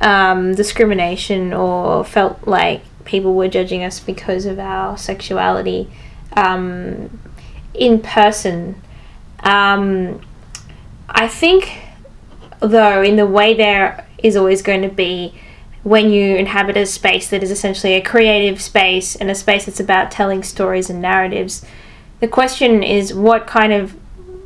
um, 0.00 0.54
discrimination 0.54 1.52
or 1.52 2.04
felt 2.04 2.46
like 2.46 2.82
people 3.04 3.34
were 3.34 3.48
judging 3.48 3.82
us 3.82 4.00
because 4.00 4.46
of 4.46 4.58
our 4.58 4.96
sexuality 4.96 5.90
um, 6.36 7.20
in 7.74 8.00
person. 8.00 8.80
Um, 9.40 10.20
I 11.08 11.28
think, 11.28 11.80
though, 12.60 13.02
in 13.02 13.16
the 13.16 13.26
way 13.26 13.54
there 13.54 14.06
is 14.18 14.36
always 14.36 14.62
going 14.62 14.82
to 14.82 14.88
be 14.88 15.34
when 15.84 16.10
you 16.10 16.36
inhabit 16.36 16.76
a 16.76 16.86
space 16.86 17.28
that 17.30 17.42
is 17.42 17.50
essentially 17.50 17.94
a 17.94 18.02
creative 18.02 18.60
space 18.60 19.16
and 19.16 19.30
a 19.30 19.34
space 19.34 19.66
that's 19.66 19.80
about 19.80 20.10
telling 20.10 20.42
stories 20.42 20.88
and 20.88 21.02
narratives, 21.02 21.64
the 22.20 22.28
question 22.28 22.82
is 22.82 23.12
what 23.12 23.46
kind 23.46 23.72
of 23.72 23.96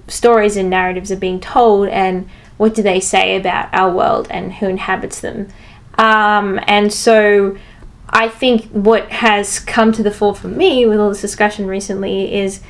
stories 0.08 0.56
and 0.56 0.70
narratives 0.70 1.12
are 1.12 1.16
being 1.16 1.40
told 1.40 1.88
and 1.88 2.28
what 2.56 2.74
do 2.74 2.82
they 2.82 3.00
say 3.00 3.36
about 3.36 3.68
our 3.72 3.90
world 3.92 4.26
and 4.30 4.54
who 4.54 4.66
inhabits 4.66 5.20
them. 5.20 5.48
Um, 5.98 6.58
and 6.66 6.92
so 6.92 7.58
I 8.08 8.28
think 8.28 8.66
what 8.70 9.10
has 9.10 9.60
come 9.60 9.92
to 9.92 10.02
the 10.02 10.10
fore 10.10 10.34
for 10.34 10.48
me 10.48 10.86
with 10.86 10.98
all 10.98 11.10
this 11.10 11.20
discussion 11.20 11.66
recently 11.66 12.34
is 12.34 12.62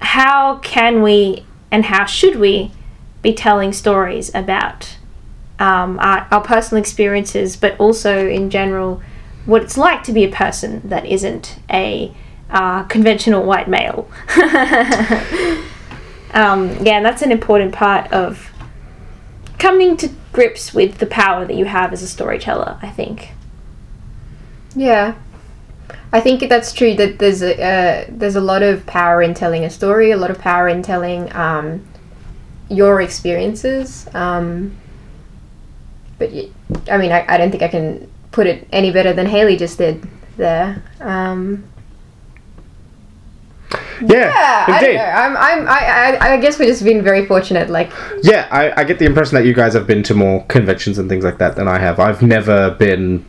how 0.00 0.56
can 0.58 1.02
we 1.02 1.44
and 1.70 1.84
how 1.84 2.06
should 2.06 2.36
we 2.36 2.72
be 3.22 3.32
telling 3.32 3.72
stories 3.72 4.34
about 4.34 4.96
um, 5.58 5.98
our, 6.00 6.26
our 6.30 6.40
personal 6.42 6.80
experiences, 6.80 7.56
but 7.56 7.78
also 7.78 8.28
in 8.28 8.50
general 8.50 9.02
what 9.46 9.62
it's 9.62 9.78
like 9.78 10.02
to 10.02 10.12
be 10.12 10.24
a 10.24 10.30
person 10.30 10.86
that 10.88 11.06
isn't 11.06 11.58
a 11.70 12.14
uh, 12.50 12.82
conventional 12.84 13.44
white 13.44 13.68
male. 13.68 14.08
um, 16.32 16.76
yeah, 16.84 16.96
and 16.96 17.04
that's 17.04 17.22
an 17.22 17.32
important 17.32 17.72
part 17.72 18.12
of 18.12 18.52
coming 19.58 19.96
to 19.96 20.10
grips 20.32 20.74
with 20.74 20.98
the 20.98 21.06
power 21.06 21.44
that 21.44 21.56
you 21.56 21.64
have 21.64 21.92
as 21.92 22.02
a 22.02 22.08
storyteller, 22.08 22.78
I 22.82 22.90
think. 22.90 23.30
Yeah, 24.74 25.14
I 26.12 26.20
think 26.20 26.48
that's 26.48 26.72
true. 26.72 26.94
That 26.94 27.18
there's 27.18 27.42
a 27.42 27.54
uh, 27.62 28.04
there's 28.08 28.36
a 28.36 28.40
lot 28.40 28.62
of 28.62 28.84
power 28.86 29.22
in 29.22 29.32
telling 29.32 29.64
a 29.64 29.70
story, 29.70 30.10
a 30.10 30.16
lot 30.16 30.30
of 30.30 30.38
power 30.38 30.68
in 30.68 30.82
telling 30.82 31.34
um, 31.34 31.86
your 32.68 33.00
experiences. 33.00 34.06
Um, 34.12 34.76
but 36.18 36.30
I 36.90 36.96
mean, 36.98 37.12
I, 37.12 37.24
I 37.28 37.36
don't 37.36 37.50
think 37.50 37.62
I 37.62 37.68
can 37.68 38.10
put 38.32 38.46
it 38.46 38.66
any 38.72 38.90
better 38.90 39.12
than 39.12 39.26
Haley 39.26 39.56
just 39.56 39.78
did 39.78 40.06
there. 40.36 40.82
Um, 41.00 41.64
yeah, 44.00 44.08
yeah, 44.08 44.64
I 44.68 44.80
don't 44.80 44.90
indeed. 44.90 44.96
know. 44.98 45.04
I'm, 45.04 45.36
I'm, 45.36 45.68
I, 45.68 46.18
I, 46.20 46.32
I 46.34 46.36
guess 46.40 46.58
we've 46.58 46.68
just 46.68 46.84
been 46.84 47.02
very 47.02 47.24
fortunate. 47.24 47.70
Like, 47.70 47.90
Yeah, 48.22 48.46
I, 48.50 48.80
I 48.80 48.84
get 48.84 48.98
the 48.98 49.06
impression 49.06 49.34
that 49.36 49.46
you 49.46 49.54
guys 49.54 49.72
have 49.72 49.86
been 49.86 50.02
to 50.04 50.14
more 50.14 50.44
conventions 50.46 50.98
and 50.98 51.08
things 51.08 51.24
like 51.24 51.38
that 51.38 51.56
than 51.56 51.66
I 51.66 51.78
have. 51.78 51.98
I've 51.98 52.20
never 52.22 52.72
been 52.72 53.24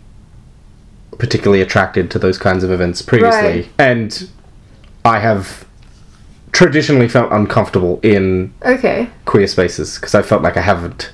particularly 1.17 1.61
attracted 1.61 2.11
to 2.11 2.19
those 2.19 2.37
kinds 2.37 2.63
of 2.63 2.71
events 2.71 3.01
previously, 3.01 3.61
Right. 3.61 3.69
and 3.79 4.29
I 5.05 5.19
have 5.19 5.65
traditionally 6.51 7.07
felt 7.07 7.31
uncomfortable 7.31 7.99
in 8.03 8.53
okay, 8.65 9.09
queer 9.25 9.47
spaces 9.47 9.95
because 9.95 10.13
I 10.15 10.21
felt 10.21 10.43
like 10.43 10.57
I 10.57 10.61
haven't. 10.61 11.11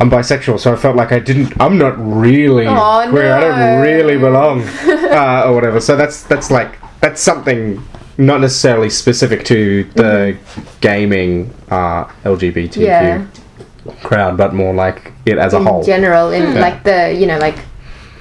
I'm 0.00 0.10
bisexual, 0.10 0.58
so 0.58 0.72
I 0.72 0.76
felt 0.76 0.96
like 0.96 1.12
I 1.12 1.18
didn't. 1.20 1.52
I'm 1.60 1.78
not 1.78 1.94
really 1.98 2.66
Aw, 2.66 3.08
queer. 3.10 3.32
I 3.32 3.40
don't 3.40 3.80
really 3.82 4.18
belong, 4.18 4.62
uh, 4.84 5.44
or 5.46 5.54
whatever. 5.54 5.80
So 5.80 5.96
that's 5.96 6.22
that's 6.24 6.50
like 6.50 6.78
that's 7.00 7.20
something 7.20 7.82
not 8.18 8.40
necessarily 8.40 8.90
specific 8.90 9.44
to 9.46 9.84
the 9.94 10.36
gaming 10.80 11.52
uh, 11.70 12.04
LGBTQ 12.24 12.76
yeah. 12.76 13.26
crowd, 14.02 14.36
but 14.36 14.54
more 14.54 14.74
like 14.74 15.12
it 15.26 15.38
as 15.38 15.52
a 15.54 15.58
in 15.58 15.66
whole. 15.66 15.82
general, 15.84 16.30
in 16.30 16.42
Yeah. 16.54 16.60
like 16.60 16.82
the 16.84 17.12
you 17.14 17.26
know 17.26 17.38
like 17.38 17.58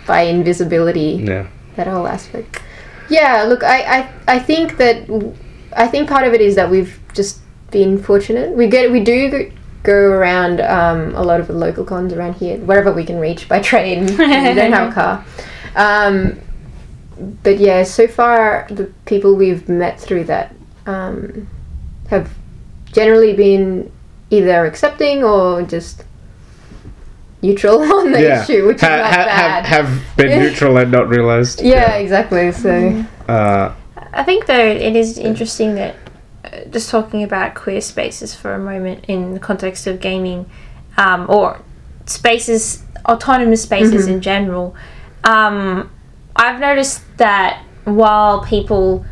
by 0.06 0.22
invisibility. 0.22 1.24
yeah. 1.26 1.48
that 1.76 1.88
whole 1.88 2.08
aspect. 2.08 2.62
Yeah, 3.10 3.44
look, 3.44 3.64
I, 3.64 3.80
I, 4.00 4.10
I 4.36 4.40
think 4.40 4.78
that 4.78 4.98
I 5.76 5.88
think 5.88 6.08
part 6.10 6.26
of 6.28 6.34
it 6.34 6.42
is 6.42 6.56
that 6.56 6.70
we've 6.70 7.00
just 7.14 7.40
been 7.72 7.98
fortunate. 7.98 8.52
We 8.52 8.68
get 8.68 8.92
we 8.92 9.00
do 9.04 9.52
go- 9.84 10.10
go 10.10 10.12
around 10.12 10.62
um, 10.62 11.14
a 11.16 11.22
lot 11.22 11.40
of 11.40 11.48
the 11.48 11.54
local 11.54 11.84
cons 11.86 12.14
around 12.14 12.36
here, 12.36 12.58
wherever 12.58 12.92
we 12.92 13.04
can 13.06 13.20
reach 13.20 13.48
by 13.48 13.60
train. 13.72 14.06
we 14.06 14.16
don't 14.18 14.72
have 14.74 14.92
a 14.92 14.94
car. 14.96 15.26
Um, 15.76 16.40
but 17.44 17.60
yeah, 17.60 17.84
so 17.84 18.08
far 18.08 18.68
the 18.70 18.92
people 19.06 19.36
we've 19.36 19.70
met 19.70 20.00
through 20.00 20.24
that 20.26 20.54
um, 20.86 21.48
have 22.10 22.34
generally 22.92 23.34
been 23.34 23.92
either 24.30 24.66
accepting 24.66 25.24
or 25.24 25.62
just 25.64 26.04
neutral 27.42 27.82
on 27.94 28.12
the 28.12 28.22
yeah. 28.22 28.44
issue, 28.44 28.66
which 28.68 28.78
is 28.78 28.82
not 28.84 29.06
ha- 29.06 29.26
bad. 29.26 29.66
have, 29.66 29.86
have 29.88 30.18
been 30.18 30.40
neutral 30.40 30.78
and 30.78 30.92
not 30.92 31.08
realized. 31.10 31.62
yeah, 31.62 31.96
exactly. 31.96 32.52
So. 32.52 33.06
Uh, 33.28 33.74
I 34.16 34.24
think 34.24 34.46
though 34.46 34.60
it 34.66 34.96
is 34.96 35.18
interesting 35.18 35.76
that 35.76 35.96
just 36.70 36.90
talking 36.90 37.24
about 37.24 37.56
queer 37.56 37.82
spaces 37.82 38.34
for 38.36 38.54
a 38.54 38.60
moment 38.60 39.06
in 39.08 39.34
the 39.34 39.40
context 39.40 39.88
of 39.88 40.00
gaming, 40.00 40.50
um, 40.98 41.26
or 41.30 41.62
spaces, 42.06 42.84
autonomous 43.06 43.64
spaces 43.64 44.08
in 44.08 44.22
general. 44.22 44.76
Um, 45.24 45.90
I've 46.36 46.60
noticed 46.60 47.02
that 47.18 47.64
while 47.86 48.44
people 48.44 49.06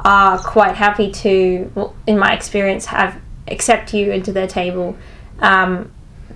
are 0.00 0.38
quite 0.38 0.76
happy 0.76 1.10
to, 1.10 1.70
well, 1.74 1.94
in 2.06 2.18
my 2.18 2.32
experience, 2.32 2.86
have 2.86 3.20
accept 3.48 3.92
you 3.92 4.10
into 4.10 4.32
their 4.32 4.46
table, 4.46 4.96
um, 5.40 5.92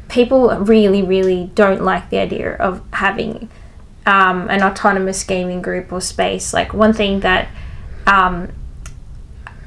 people 0.09 0.51
really, 0.59 1.03
really 1.03 1.51
don't 1.55 1.83
like 1.83 2.11
the 2.11 2.19
idea 2.19 2.55
of 2.55 2.83
having 2.93 3.49
um, 4.07 4.51
an 4.51 4.63
autonomous 4.63 5.25
gaming 5.25 5.63
group 5.63 5.93
or 5.93 6.01
space. 6.01 6.53
Like 6.53 6.75
one 6.75 6.93
thing 6.93 7.21
that 7.21 7.49
um, 8.07 8.53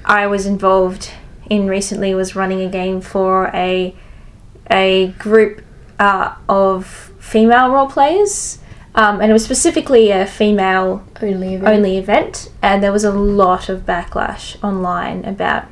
I 0.08 0.26
was 0.26 0.46
involved 0.46 1.12
in 1.50 1.68
recently 1.68 2.16
was 2.16 2.36
running 2.36 2.62
a 2.62 2.70
game 2.70 3.02
for 3.02 3.52
a 3.54 3.94
a 4.72 5.08
group 5.20 5.62
uh, 6.00 6.36
of 6.50 6.86
female 7.20 7.70
role 7.72 7.90
players, 7.90 8.60
um, 8.96 9.22
and 9.22 9.30
it 9.30 9.34
was 9.34 9.44
specifically 9.44 10.12
a 10.12 10.26
female 10.26 11.06
Only 11.22 11.56
event. 11.56 11.76
only 11.76 11.98
event, 11.98 12.50
and 12.62 12.82
there 12.82 12.92
was 12.92 13.04
a 13.04 13.12
lot 13.12 13.70
of 13.70 13.86
backlash 13.86 14.62
online 14.64 15.26
about 15.26 15.66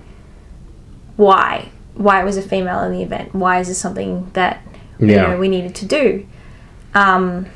why 1.16 1.72
why 1.94 2.22
it 2.22 2.26
was 2.26 2.36
a 2.36 2.42
female 2.42 2.80
only 2.80 3.04
event. 3.04 3.34
Why 3.34 3.60
is 3.60 3.70
this 3.70 3.78
something 3.80 4.30
that 4.34 4.62
you 5.00 5.08
know 5.08 5.38
we 5.38 5.48
needed 5.48 5.76
to 5.76 5.86
do? 5.86 6.26
Um, 6.94 7.48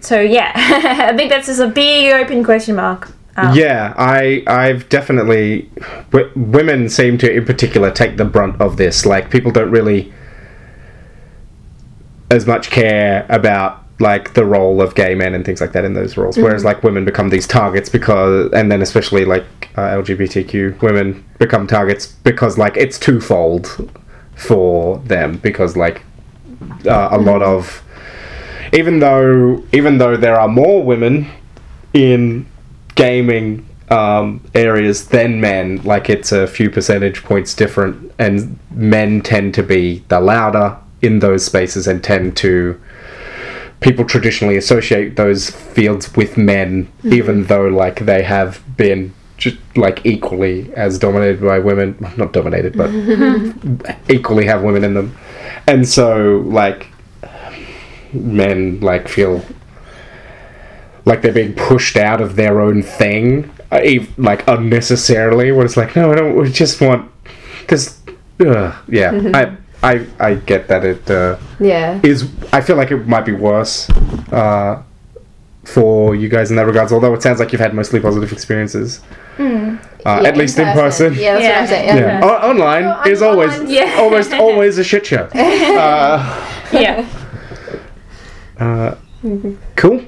so 0.00 0.20
yeah, 0.20 0.52
I 1.10 1.16
think 1.16 1.30
that's 1.30 1.48
just 1.48 1.60
a 1.60 1.68
big 1.68 2.12
open 2.12 2.42
question 2.44 2.76
mark. 2.76 3.12
Um, 3.38 3.54
Yeah, 3.56 3.94
I 3.96 4.42
I've 4.46 4.88
definitely 4.88 5.70
w- 6.10 6.30
women 6.34 6.88
seem 6.88 7.18
to 7.18 7.32
in 7.32 7.44
particular 7.44 7.90
take 7.90 8.16
the 8.16 8.24
brunt 8.24 8.60
of 8.60 8.76
this. 8.76 9.06
Like 9.06 9.30
people 9.30 9.52
don't 9.52 9.70
really 9.70 10.12
as 12.30 12.46
much 12.46 12.70
care 12.70 13.24
about 13.28 13.84
like 14.00 14.34
the 14.34 14.44
role 14.44 14.80
of 14.80 14.94
gay 14.94 15.14
men 15.14 15.34
and 15.34 15.44
things 15.44 15.60
like 15.60 15.72
that 15.72 15.84
in 15.84 15.94
those 15.94 16.16
roles. 16.16 16.36
Whereas 16.36 16.64
like 16.64 16.82
women 16.82 17.04
become 17.04 17.30
these 17.30 17.46
targets 17.46 17.88
because, 17.88 18.52
and 18.52 18.70
then 18.70 18.80
especially 18.82 19.24
like 19.24 19.44
uh, 19.76 19.82
LGBTQ 20.02 20.80
women 20.82 21.24
become 21.38 21.66
targets 21.66 22.06
because 22.06 22.58
like 22.58 22.76
it's 22.76 22.98
twofold 22.98 23.90
for 24.36 24.98
them 24.98 25.38
because 25.38 25.76
like 25.76 26.02
uh, 26.86 27.08
a 27.10 27.18
lot 27.18 27.42
of 27.42 27.82
even 28.72 29.00
though 29.00 29.64
even 29.72 29.98
though 29.98 30.16
there 30.16 30.38
are 30.38 30.48
more 30.48 30.82
women 30.82 31.26
in 31.94 32.46
gaming 32.98 33.64
um, 33.90 34.44
areas 34.54 35.06
than 35.08 35.40
men, 35.40 35.80
like 35.84 36.10
it's 36.10 36.32
a 36.32 36.46
few 36.46 36.68
percentage 36.68 37.22
points 37.22 37.54
different, 37.54 38.12
and 38.18 38.58
men 38.72 39.22
tend 39.22 39.54
to 39.54 39.62
be 39.62 40.00
the 40.08 40.20
louder 40.20 40.76
in 41.00 41.20
those 41.20 41.44
spaces 41.44 41.86
and 41.86 42.02
tend 42.02 42.36
to 42.36 42.78
people 43.80 44.04
traditionally 44.04 44.56
associate 44.56 45.14
those 45.14 45.48
fields 45.48 46.14
with 46.16 46.36
men, 46.36 46.90
even 47.04 47.44
though 47.44 47.68
like 47.68 48.00
they 48.00 48.22
have 48.24 48.60
been 48.76 49.14
just 49.36 49.56
like 49.76 50.04
equally 50.04 50.74
as 50.74 50.98
dominated 50.98 51.40
by 51.40 51.60
women, 51.60 51.96
not 52.16 52.32
dominated, 52.32 52.76
but 52.76 52.90
equally 54.10 54.44
have 54.44 54.62
women 54.62 54.82
in 54.82 54.94
them, 54.94 55.16
and 55.68 55.88
so 55.88 56.42
like 56.46 56.88
men 58.12 58.80
like 58.80 59.06
feel 59.06 59.44
like 61.08 61.22
they're 61.22 61.32
being 61.32 61.54
pushed 61.54 61.96
out 61.96 62.20
of 62.20 62.36
their 62.36 62.60
own 62.60 62.82
thing, 62.82 63.50
uh, 63.72 63.80
like 64.18 64.46
unnecessarily. 64.46 65.50
Where 65.52 65.64
it's 65.64 65.76
like, 65.76 65.96
no, 65.96 66.12
I 66.12 66.14
don't. 66.14 66.36
We 66.36 66.50
just 66.52 66.80
want 66.80 67.10
this. 67.68 67.98
Uh, 68.38 68.72
yeah, 68.86 69.10
I, 69.34 69.56
I, 69.82 70.06
I 70.20 70.34
get 70.34 70.68
that 70.68 70.84
it 70.84 71.10
uh, 71.10 71.36
Yeah. 71.58 71.98
is. 72.04 72.28
I 72.52 72.60
feel 72.60 72.76
like 72.76 72.90
it 72.92 73.08
might 73.08 73.24
be 73.26 73.32
worse 73.32 73.88
uh, 74.30 74.82
for 75.64 76.14
you 76.14 76.28
guys 76.28 76.50
in 76.50 76.56
that 76.56 76.66
regards. 76.66 76.92
Although 76.92 77.14
it 77.14 77.22
sounds 77.22 77.40
like 77.40 77.50
you've 77.52 77.60
had 77.60 77.74
mostly 77.74 77.98
positive 78.00 78.30
experiences, 78.32 79.00
uh, 79.38 79.42
Yeah, 80.04 80.22
at 80.24 80.36
least 80.36 80.58
in 80.58 80.72
person. 80.72 81.14
Yeah, 81.14 81.34
that's 81.38 81.42
Yeah. 81.42 81.50
what 81.50 81.60
I'm 81.62 81.66
saying. 81.68 81.96
Yeah. 81.98 82.20
O- 82.22 82.50
online 82.50 82.84
No, 82.84 83.02
is 83.10 83.22
on- 83.22 83.28
always 83.30 83.52
online- 83.54 83.70
Yeah. 83.70 83.96
almost 83.98 84.32
always 84.44 84.78
a 84.78 84.84
shit 84.84 85.06
show. 85.06 85.28
Uh, 85.34 86.44
Yeah. 86.72 87.06
uh, 88.58 88.94
cool. 89.76 90.00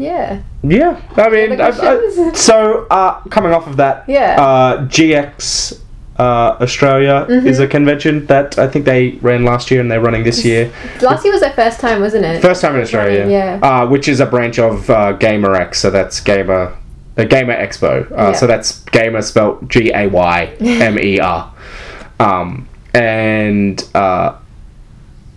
Uh, 0.00 0.04
Yeah. 0.04 0.40
Yeah, 0.62 1.00
I 1.16 1.28
mean, 1.30 1.60
I, 1.60 1.68
I, 1.68 2.32
so 2.34 2.86
uh, 2.90 3.20
coming 3.30 3.52
off 3.52 3.66
of 3.66 3.76
that, 3.76 4.04
Yeah. 4.08 4.40
uh, 4.40 4.86
GX 4.86 5.80
uh, 6.18 6.56
Australia 6.60 7.26
Mm-hmm. 7.28 7.46
is 7.46 7.60
a 7.60 7.66
convention 7.66 8.26
that 8.26 8.58
I 8.58 8.68
think 8.68 8.84
they 8.84 9.12
ran 9.22 9.44
last 9.44 9.70
year 9.70 9.80
and 9.80 9.90
they're 9.90 10.02
running 10.02 10.22
this 10.24 10.44
year. 10.44 10.70
Last 11.00 11.24
year 11.24 11.32
was 11.32 11.40
their 11.40 11.52
first 11.54 11.80
time, 11.80 12.00
wasn't 12.02 12.24
it? 12.26 12.42
First 12.42 12.60
time 12.60 12.74
in 12.76 12.82
Australia, 12.82 13.26
Yeah. 13.28 13.58
Uh, 13.62 13.86
which 13.88 14.06
is 14.08 14.20
a 14.20 14.26
branch 14.26 14.58
of 14.58 14.90
uh, 14.90 15.16
GaymerX, 15.18 15.76
so 15.76 15.90
that's 15.90 16.20
Gaymer, 16.20 16.74
the 17.14 17.24
Gaymer 17.26 17.56
Expo. 17.58 18.10
Uh, 18.12 18.14
Yeah. 18.16 18.32
So 18.32 18.46
that's 18.46 18.80
Gaymer 18.92 19.22
spelled 19.22 19.70
G 19.70 19.90
A 19.94 20.06
Y 20.08 20.54
M 20.60 20.98
E 20.98 21.18
R. 21.20 21.52
Um, 22.20 22.68
and 22.92 23.82
uh, 23.94 24.34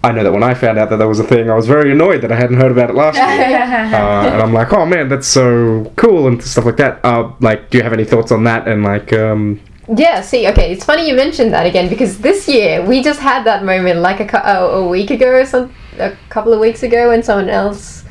I 0.06 0.12
know 0.12 0.24
that 0.24 0.34
when 0.34 0.44
I 0.44 0.54
found 0.54 0.78
out 0.78 0.90
that 0.90 0.98
there 0.98 1.08
was 1.08 1.22
a 1.22 1.24
thing, 1.24 1.50
I 1.50 1.56
was 1.56 1.66
very 1.66 1.94
annoyed 1.94 2.22
that 2.24 2.32
I 2.32 2.36
hadn't 2.36 2.58
heard 2.58 2.74
about 2.74 2.90
it 2.90 2.94
last 2.94 3.16
year. 3.16 3.26
uh, 3.58 4.34
and 4.34 4.42
I'm 4.42 4.52
like, 4.52 4.74
oh 4.74 4.86
man, 4.86 5.08
that's 5.08 5.28
so 5.28 5.92
cool 5.96 6.28
and 6.28 6.44
stuff 6.44 6.66
like 6.66 6.76
that. 6.78 7.00
Uh, 7.06 7.32
like, 7.40 7.70
do 7.70 7.78
you 7.78 7.84
have 7.84 7.94
any 7.94 8.04
thoughts 8.04 8.30
on 8.32 8.44
that? 8.44 8.68
And 8.68 8.84
like, 8.84 9.14
um, 9.14 9.62
Yeah, 9.88 10.20
see, 10.20 10.46
okay, 10.50 10.74
it's 10.74 10.84
funny 10.84 11.08
you 11.08 11.16
mentioned 11.16 11.54
that 11.54 11.66
again 11.66 11.88
because 11.88 12.20
this 12.20 12.50
year 12.50 12.86
we 12.86 13.02
just 13.02 13.22
had 13.22 13.46
that 13.46 13.64
moment 13.64 14.02
like 14.02 14.20
a, 14.20 14.38
a, 14.38 14.82
a 14.82 14.88
week 14.88 15.10
ago 15.10 15.40
or 15.40 15.46
some 15.46 15.74
a 15.98 16.12
couple 16.28 16.52
of 16.52 16.60
weeks 16.60 16.84
ago 16.84 17.10
when 17.10 17.24
someone 17.24 17.50
else 17.50 18.03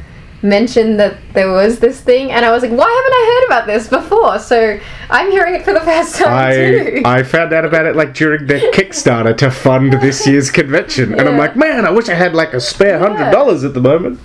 mentioned 0.42 0.98
that 0.98 1.16
there 1.34 1.50
was 1.50 1.78
this 1.78 2.00
thing 2.00 2.30
and 2.32 2.44
I 2.44 2.50
was 2.50 2.62
like, 2.62 2.72
why 2.72 2.88
haven't 2.88 3.12
I 3.12 3.32
heard 3.32 3.46
about 3.46 3.66
this 3.66 3.88
before? 3.88 4.38
So 4.38 4.78
I'm 5.10 5.30
hearing 5.30 5.54
it 5.54 5.64
for 5.64 5.72
the 5.72 5.80
first 5.80 6.16
time 6.16 6.32
I 6.32 6.54
too. 6.54 7.02
I 7.04 7.22
found 7.22 7.52
out 7.52 7.64
about 7.64 7.86
it 7.86 7.94
like 7.96 8.14
during 8.14 8.46
the 8.46 8.54
Kickstarter 8.74 9.36
to 9.38 9.50
fund 9.50 9.92
this 9.94 10.26
year's 10.26 10.50
convention, 10.50 11.12
and 11.18 11.28
I'm 11.28 11.38
like, 11.38 11.56
man, 11.56 11.86
I 11.86 11.90
wish 11.90 12.08
I 12.08 12.14
had 12.14 12.34
like 12.34 12.54
a 12.54 12.60
spare 12.60 12.98
hundred 12.98 13.30
dollars 13.30 13.64
at 13.64 13.74
the 13.74 13.80
moment. 13.80 14.18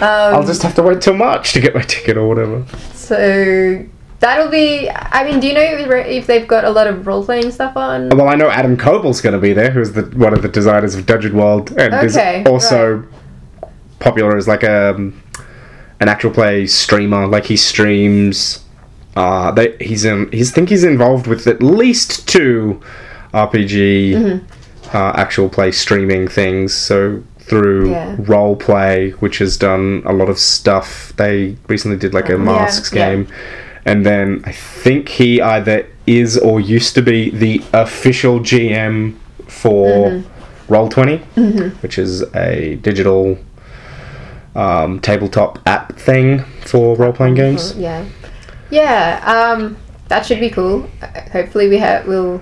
um, 0.00 0.34
I'll 0.34 0.46
just 0.46 0.62
have 0.62 0.74
to 0.74 0.82
wait 0.82 1.00
till 1.00 1.14
March 1.14 1.52
to 1.52 1.60
get 1.60 1.74
my 1.74 1.82
ticket 1.82 2.16
or 2.16 2.26
whatever. 2.28 2.64
so 2.94 3.84
that'll 4.18 4.50
be. 4.50 4.90
I 4.90 5.24
mean, 5.24 5.40
do 5.40 5.46
you 5.46 5.54
know 5.54 5.62
if, 5.62 6.26
they've 6.26 6.46
got 6.46 6.64
a 6.64 6.70
lot 6.70 6.86
of 6.86 7.06
role 7.06 7.24
playing 7.24 7.50
stuff 7.52 7.76
on? 7.76 8.08
Well, 8.10 8.28
I 8.28 8.34
know 8.34 8.50
Adam 8.50 8.76
Koebel's 8.76 9.20
going 9.20 9.34
to 9.34 9.40
be 9.40 9.52
there, 9.52 9.70
who's 9.70 9.92
the 9.92 10.02
one 10.16 10.32
of 10.32 10.42
the 10.42 10.48
designers 10.48 10.94
of 10.94 11.06
Dungeon 11.06 11.36
World, 11.36 11.70
and 11.78 11.94
Okay, 11.94 12.42
is 12.42 12.46
also 12.46 13.06
popular 13.98 14.36
as 14.36 14.48
like 14.48 14.62
a 14.62 15.12
an 16.00 16.08
actual 16.08 16.30
play 16.30 16.66
streamer. 16.66 17.26
Like 17.26 17.46
he 17.46 17.56
streams. 17.56 18.64
Uh, 19.16 19.50
they, 19.50 19.76
he's 19.80 20.04
in. 20.04 20.30
He's 20.32 20.50
think 20.50 20.68
he's 20.68 20.84
involved 20.84 21.26
with 21.26 21.46
at 21.46 21.62
least 21.62 22.28
two 22.28 22.80
RPG 23.34 24.12
Mm-hmm. 24.14 24.96
uh, 24.96 25.12
actual 25.16 25.48
play 25.48 25.70
streaming 25.72 26.26
things. 26.28 26.72
So 26.74 27.22
through 27.38 27.90
Yeah. 27.90 28.16
role 28.20 28.54
play, 28.56 29.10
which 29.20 29.38
has 29.38 29.56
done 29.56 30.02
a 30.06 30.12
lot 30.12 30.28
of 30.28 30.38
stuff. 30.38 31.12
They 31.16 31.56
recently 31.68 31.96
did 31.98 32.14
like 32.14 32.28
a 32.28 32.38
masks 32.38 32.92
yeah. 32.92 33.10
game, 33.10 33.28
and 33.84 34.06
then 34.06 34.42
I 34.44 34.52
think 34.52 35.08
he 35.08 35.40
either 35.40 35.86
is 36.06 36.38
or 36.38 36.60
used 36.60 36.94
to 36.94 37.02
be 37.02 37.30
the 37.30 37.60
official 37.72 38.40
GM 38.40 39.14
for 39.48 40.22
Roll 40.68 40.88
20 40.88 41.16
which 41.82 41.98
is 41.98 42.22
a 42.34 42.76
digital 42.82 43.36
um, 44.54 45.00
tabletop 45.00 45.58
app 45.66 45.96
thing 45.96 46.40
for 46.66 46.96
role 46.96 47.12
playing 47.12 47.34
games. 47.34 47.74
Yeah, 47.76 48.04
yeah. 48.70 49.22
Um, 49.24 49.76
that 50.08 50.26
should 50.26 50.40
be 50.40 50.50
cool. 50.50 50.88
Hopefully, 51.32 51.68
we 51.68 51.78
have 51.78 52.06
we'll 52.06 52.40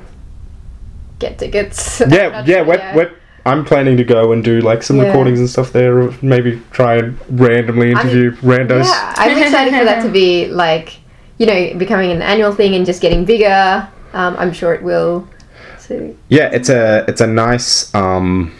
get 1.18 1.38
tickets. 1.38 2.00
Yeah, 2.08 2.44
yeah, 2.44 2.56
sure 2.56 2.64
we're, 2.64 2.76
yet. 2.78 2.96
we're, 2.96 3.12
I'm 3.44 3.64
planning 3.64 3.96
to 3.96 4.04
go 4.04 4.32
and 4.32 4.42
do 4.44 4.60
like 4.60 4.82
some 4.82 4.96
Yeah. 4.96 5.08
recordings 5.08 5.38
and 5.38 5.48
stuff 5.48 5.72
there, 5.72 5.98
or 6.02 6.14
maybe 6.22 6.60
try 6.70 6.96
and 6.96 7.18
randomly 7.40 7.90
interview 7.92 8.32
randos. 8.36 8.84
Yeah, 8.84 9.14
I'm 9.16 9.36
excited 9.38 9.74
for 9.78 9.84
that 9.84 10.02
to 10.02 10.08
be 10.10 10.48
like, 10.48 10.98
you 11.38 11.46
know, 11.46 11.74
becoming 11.78 12.10
an 12.10 12.22
annual 12.22 12.52
thing 12.52 12.74
and 12.74 12.84
just 12.86 13.00
getting 13.02 13.24
bigger. 13.24 13.88
Um, 14.12 14.36
I'm 14.38 14.52
sure 14.52 14.74
it 14.74 14.82
will. 14.82 15.28
So 15.78 16.14
Yeah, 16.28 16.50
it's 16.52 16.68
a 16.68 17.04
it's 17.08 17.20
a 17.20 17.26
nice 17.26 17.94
um, 17.94 18.52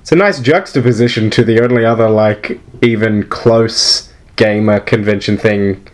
it's 0.00 0.12
a 0.12 0.16
nice 0.16 0.40
juxtaposition 0.40 1.30
to 1.30 1.44
the 1.44 1.60
only 1.60 1.84
other 1.84 2.08
like 2.08 2.60
even 2.82 3.24
close 3.28 4.12
gamer 4.36 4.80
convention 4.80 5.36
thing 5.36 5.86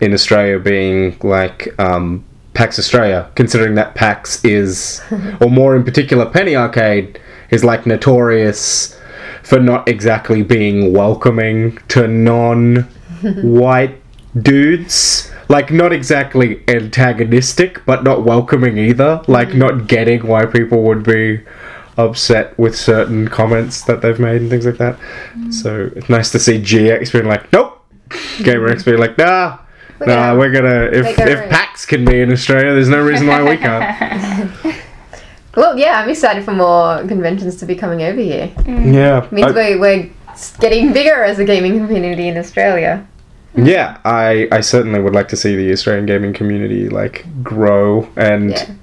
in 0.00 0.12
Australia 0.12 0.58
being 0.58 1.16
like 1.22 1.68
um, 1.78 2.24
PAX 2.54 2.78
Australia, 2.78 3.30
considering 3.34 3.74
that 3.76 3.94
PAX 3.94 4.44
is, 4.44 5.00
or 5.40 5.50
more 5.50 5.76
in 5.76 5.84
particular, 5.84 6.26
Penny 6.26 6.56
Arcade 6.56 7.20
is 7.50 7.64
like 7.64 7.86
notorious 7.86 8.98
for 9.42 9.58
not 9.60 9.88
exactly 9.88 10.42
being 10.42 10.92
welcoming 10.92 11.78
to 11.88 12.06
non-white 12.06 13.96
dudes. 14.42 15.30
Like 15.48 15.72
not 15.72 15.92
exactly 15.92 16.62
antagonistic, 16.68 17.84
but 17.84 18.04
not 18.04 18.24
welcoming 18.24 18.78
either. 18.78 19.20
Like 19.26 19.52
not 19.52 19.88
getting 19.88 20.24
why 20.26 20.46
people 20.46 20.82
would 20.84 21.02
be 21.02 21.40
upset 21.96 22.58
with 22.58 22.76
certain 22.76 23.28
comments 23.28 23.82
that 23.82 24.00
they've 24.02 24.18
made 24.18 24.40
and 24.40 24.50
things 24.50 24.66
like 24.66 24.78
that. 24.78 24.98
Mm. 25.34 25.52
So 25.52 25.90
it's 25.96 26.08
nice 26.08 26.30
to 26.32 26.38
see 26.38 26.58
GX 26.60 27.12
being 27.12 27.26
like, 27.26 27.52
nope. 27.52 27.76
GaymerX 28.38 28.84
being 28.84 28.98
like, 28.98 29.16
nah, 29.18 29.58
We're 29.98 30.06
nah, 30.06 30.14
gonna 30.34 30.38
we're 30.38 30.52
gonna 30.52 30.84
if 30.92 31.04
make 31.04 31.18
if 31.18 31.38
own." 31.38 31.48
PAX 31.48 31.86
can 31.86 32.04
be 32.04 32.20
in 32.20 32.32
Australia, 32.32 32.72
there's 32.72 32.88
no 32.88 33.02
reason 33.02 33.26
why 33.28 33.42
we 33.48 33.56
can't. 33.56 34.50
well, 35.56 35.78
yeah, 35.78 36.00
I'm 36.00 36.08
excited 36.08 36.44
for 36.44 36.52
more 36.52 37.06
conventions 37.06 37.56
to 37.56 37.66
be 37.66 37.76
coming 37.76 38.02
over 38.02 38.20
here. 38.20 38.48
Mm. 38.48 38.92
yeah, 38.94 39.28
means 39.30 39.52
I- 39.52 39.52
we're, 39.52 39.78
we're 39.80 40.10
getting 40.58 40.92
bigger 40.92 41.22
as 41.22 41.38
a 41.38 41.44
gaming 41.44 41.78
community 41.78 42.28
in 42.28 42.36
Australia. 42.36 43.06
Mm. 43.54 43.66
yeah. 43.66 43.98
I 44.04 44.48
I 44.52 44.60
certainly 44.60 45.00
would 45.00 45.14
like 45.14 45.28
to 45.28 45.36
see 45.36 45.54
the 45.56 45.70
Australian 45.72 46.06
gaming 46.06 46.32
community 46.32 46.88
like 46.88 47.24
grow 47.42 48.08
and. 48.16 48.50
Yeah. 48.50 48.74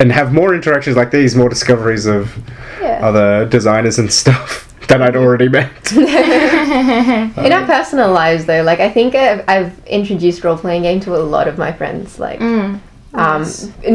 And 0.00 0.12
have 0.12 0.32
more 0.32 0.54
interactions 0.54 0.96
like 0.96 1.10
these, 1.10 1.34
more 1.34 1.48
discoveries 1.48 2.06
of 2.06 2.36
Yeah. 2.80 3.00
other 3.02 3.46
designers 3.46 3.98
and 3.98 4.12
stuff 4.12 4.72
that 4.88 5.02
I'd 5.02 5.16
already 5.16 5.48
met. 5.48 5.92
in 5.92 7.52
our 7.52 7.66
personal 7.66 8.12
lives, 8.12 8.44
though, 8.46 8.62
like 8.62 8.78
I 8.80 8.88
think 8.90 9.14
I've, 9.16 9.44
I've 9.48 9.86
introduced 9.86 10.44
role 10.44 10.56
playing 10.56 10.82
game 10.82 11.00
to 11.00 11.16
a 11.16 11.18
lot 11.18 11.48
of 11.48 11.58
my 11.58 11.72
friends. 11.72 12.18
Like, 12.18 12.38
Mm. 12.40 12.80
um, 13.14 13.44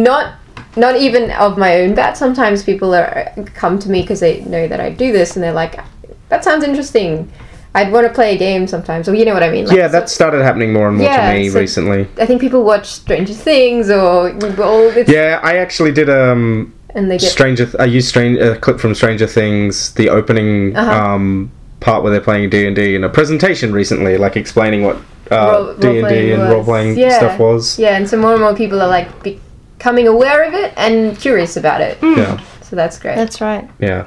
not 0.04 0.36
not 0.76 0.96
even 0.98 1.30
of 1.32 1.56
my 1.58 1.82
own 1.82 1.94
bat. 1.94 2.18
Sometimes 2.18 2.64
people 2.64 2.94
are 2.96 3.32
come 3.54 3.78
to 3.80 3.90
me 3.90 4.02
because 4.02 4.20
they 4.20 4.42
know 4.42 4.68
that 4.68 4.80
I 4.80 4.90
do 4.90 5.12
this, 5.12 5.36
and 5.36 5.44
they're 5.44 5.54
like, 5.54 5.80
"That 6.30 6.44
sounds 6.44 6.64
interesting. 6.64 7.32
I'd 7.76 7.92
want 7.92 8.06
to 8.08 8.14
play 8.14 8.36
a 8.36 8.38
game 8.38 8.68
sometimes." 8.68 9.08
Or 9.10 9.16
you 9.16 9.26
know 9.26 9.34
what 9.34 9.44
I 9.44 9.50
mean? 9.52 9.66
Like, 9.66 9.78
yeah, 9.78 9.88
so- 9.88 9.94
that 9.94 10.10
started 10.10 10.42
happening 10.44 10.74
more 10.74 10.88
and 10.90 10.98
more 10.98 11.08
Yeah, 11.08 11.32
to 11.34 11.40
me 11.40 11.50
so- 11.50 11.60
recently. 11.60 12.08
I 12.20 12.26
think 12.26 12.42
people 12.42 12.64
watch 12.64 12.88
Stranger 12.88 13.34
Things 13.34 13.90
or 13.90 14.30
all 14.62 14.92
this, 14.92 15.08
Yeah, 15.10 15.40
I 15.44 15.58
actually 15.58 15.92
did 15.92 16.10
um 16.10 16.74
and 16.96 17.10
they 17.10 17.18
get 17.18 17.32
Stranger. 17.32 17.66
Th- 17.66 17.76
I 17.80 17.86
used 17.86 18.08
Strange 18.08 18.38
a 18.40 18.56
clip 18.58 18.80
from 18.80 18.94
Stranger 18.96 19.28
Things, 19.28 19.94
the 19.94 20.10
opening 20.10 20.76
Uh-huh. 20.76 20.92
um 21.14 21.52
part 21.80 22.02
where 22.04 22.12
they're 22.12 22.22
playing 22.22 22.50
D 22.50 22.66
and 22.68 22.76
D 22.76 22.96
in 22.96 23.04
a 23.04 23.10
presentation 23.10 23.74
recently, 23.74 24.18
like 24.18 24.38
explaining 24.38 24.84
what 24.84 24.98
uh, 25.32 25.74
D 25.80 26.00
and 26.00 26.08
D 26.08 26.32
and 26.32 26.44
role 26.52 26.64
playing 26.64 26.98
Yeah. 26.98 27.18
stuff 27.18 27.40
was. 27.40 27.80
Yeah, 27.80 27.96
and 27.98 28.08
so 28.10 28.18
more 28.18 28.34
and 28.34 28.42
more 28.42 28.54
people 28.56 28.80
are 28.82 28.88
like 28.88 29.08
becoming 29.24 30.08
aware 30.08 30.44
of 30.44 30.54
it 30.54 30.72
and 30.78 31.18
curious 31.20 31.58
about 31.58 31.82
it. 31.82 31.98
Yeah, 32.02 32.40
So 32.62 32.76
that's 32.76 33.00
great. 33.00 33.16
That's 33.16 33.42
right. 33.42 33.68
yeah, 33.80 34.06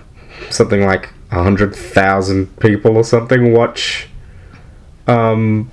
something 0.50 0.86
like 0.86 1.06
a 1.06 1.08
hundred 1.30 1.74
thousand 1.74 2.58
people 2.60 2.96
or 2.96 3.04
something 3.04 3.52
watch, 3.52 4.08
um, 5.06 5.70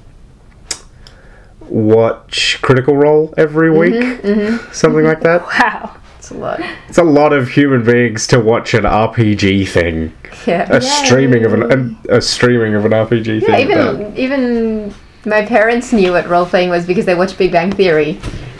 watch 1.61 2.59
Critical 2.61 2.95
Role 2.95 3.33
every 3.37 3.71
week, 3.71 3.93
mm-hmm. 3.93 4.71
something 4.71 5.03
like 5.03 5.21
that. 5.21 5.41
Wow. 5.59 5.97
It's 6.17 6.31
a 6.31 6.35
lot. 6.35 6.61
It's 6.87 6.97
a 6.97 7.03
lot 7.03 7.33
of 7.33 7.49
human 7.49 7.83
beings 7.83 8.27
to 8.27 8.39
watch 8.39 8.73
an 8.73 8.85
RPG 8.85 9.67
thing, 9.67 10.13
Yeah. 10.47 10.67
a 10.71 10.79
streaming 10.79 11.43
of 11.43 11.53
an 11.53 11.97
a, 12.07 12.15
a 12.15 12.21
streaming 12.21 12.75
of 12.75 12.85
an 12.85 12.93
RPG 12.93 13.41
Yeah, 13.41 13.47
thing. 13.47 13.69
even 13.69 14.17
even 14.17 14.93
my 15.25 15.45
parents 15.45 15.93
knew 15.93 16.11
what 16.11 16.27
role 16.27 16.45
playing 16.45 16.69
was 16.69 16.85
because 16.85 17.05
they 17.05 17.15
watched 17.15 17.37
Big 17.37 17.51
Bang 17.51 17.71
Theory. 17.71 18.19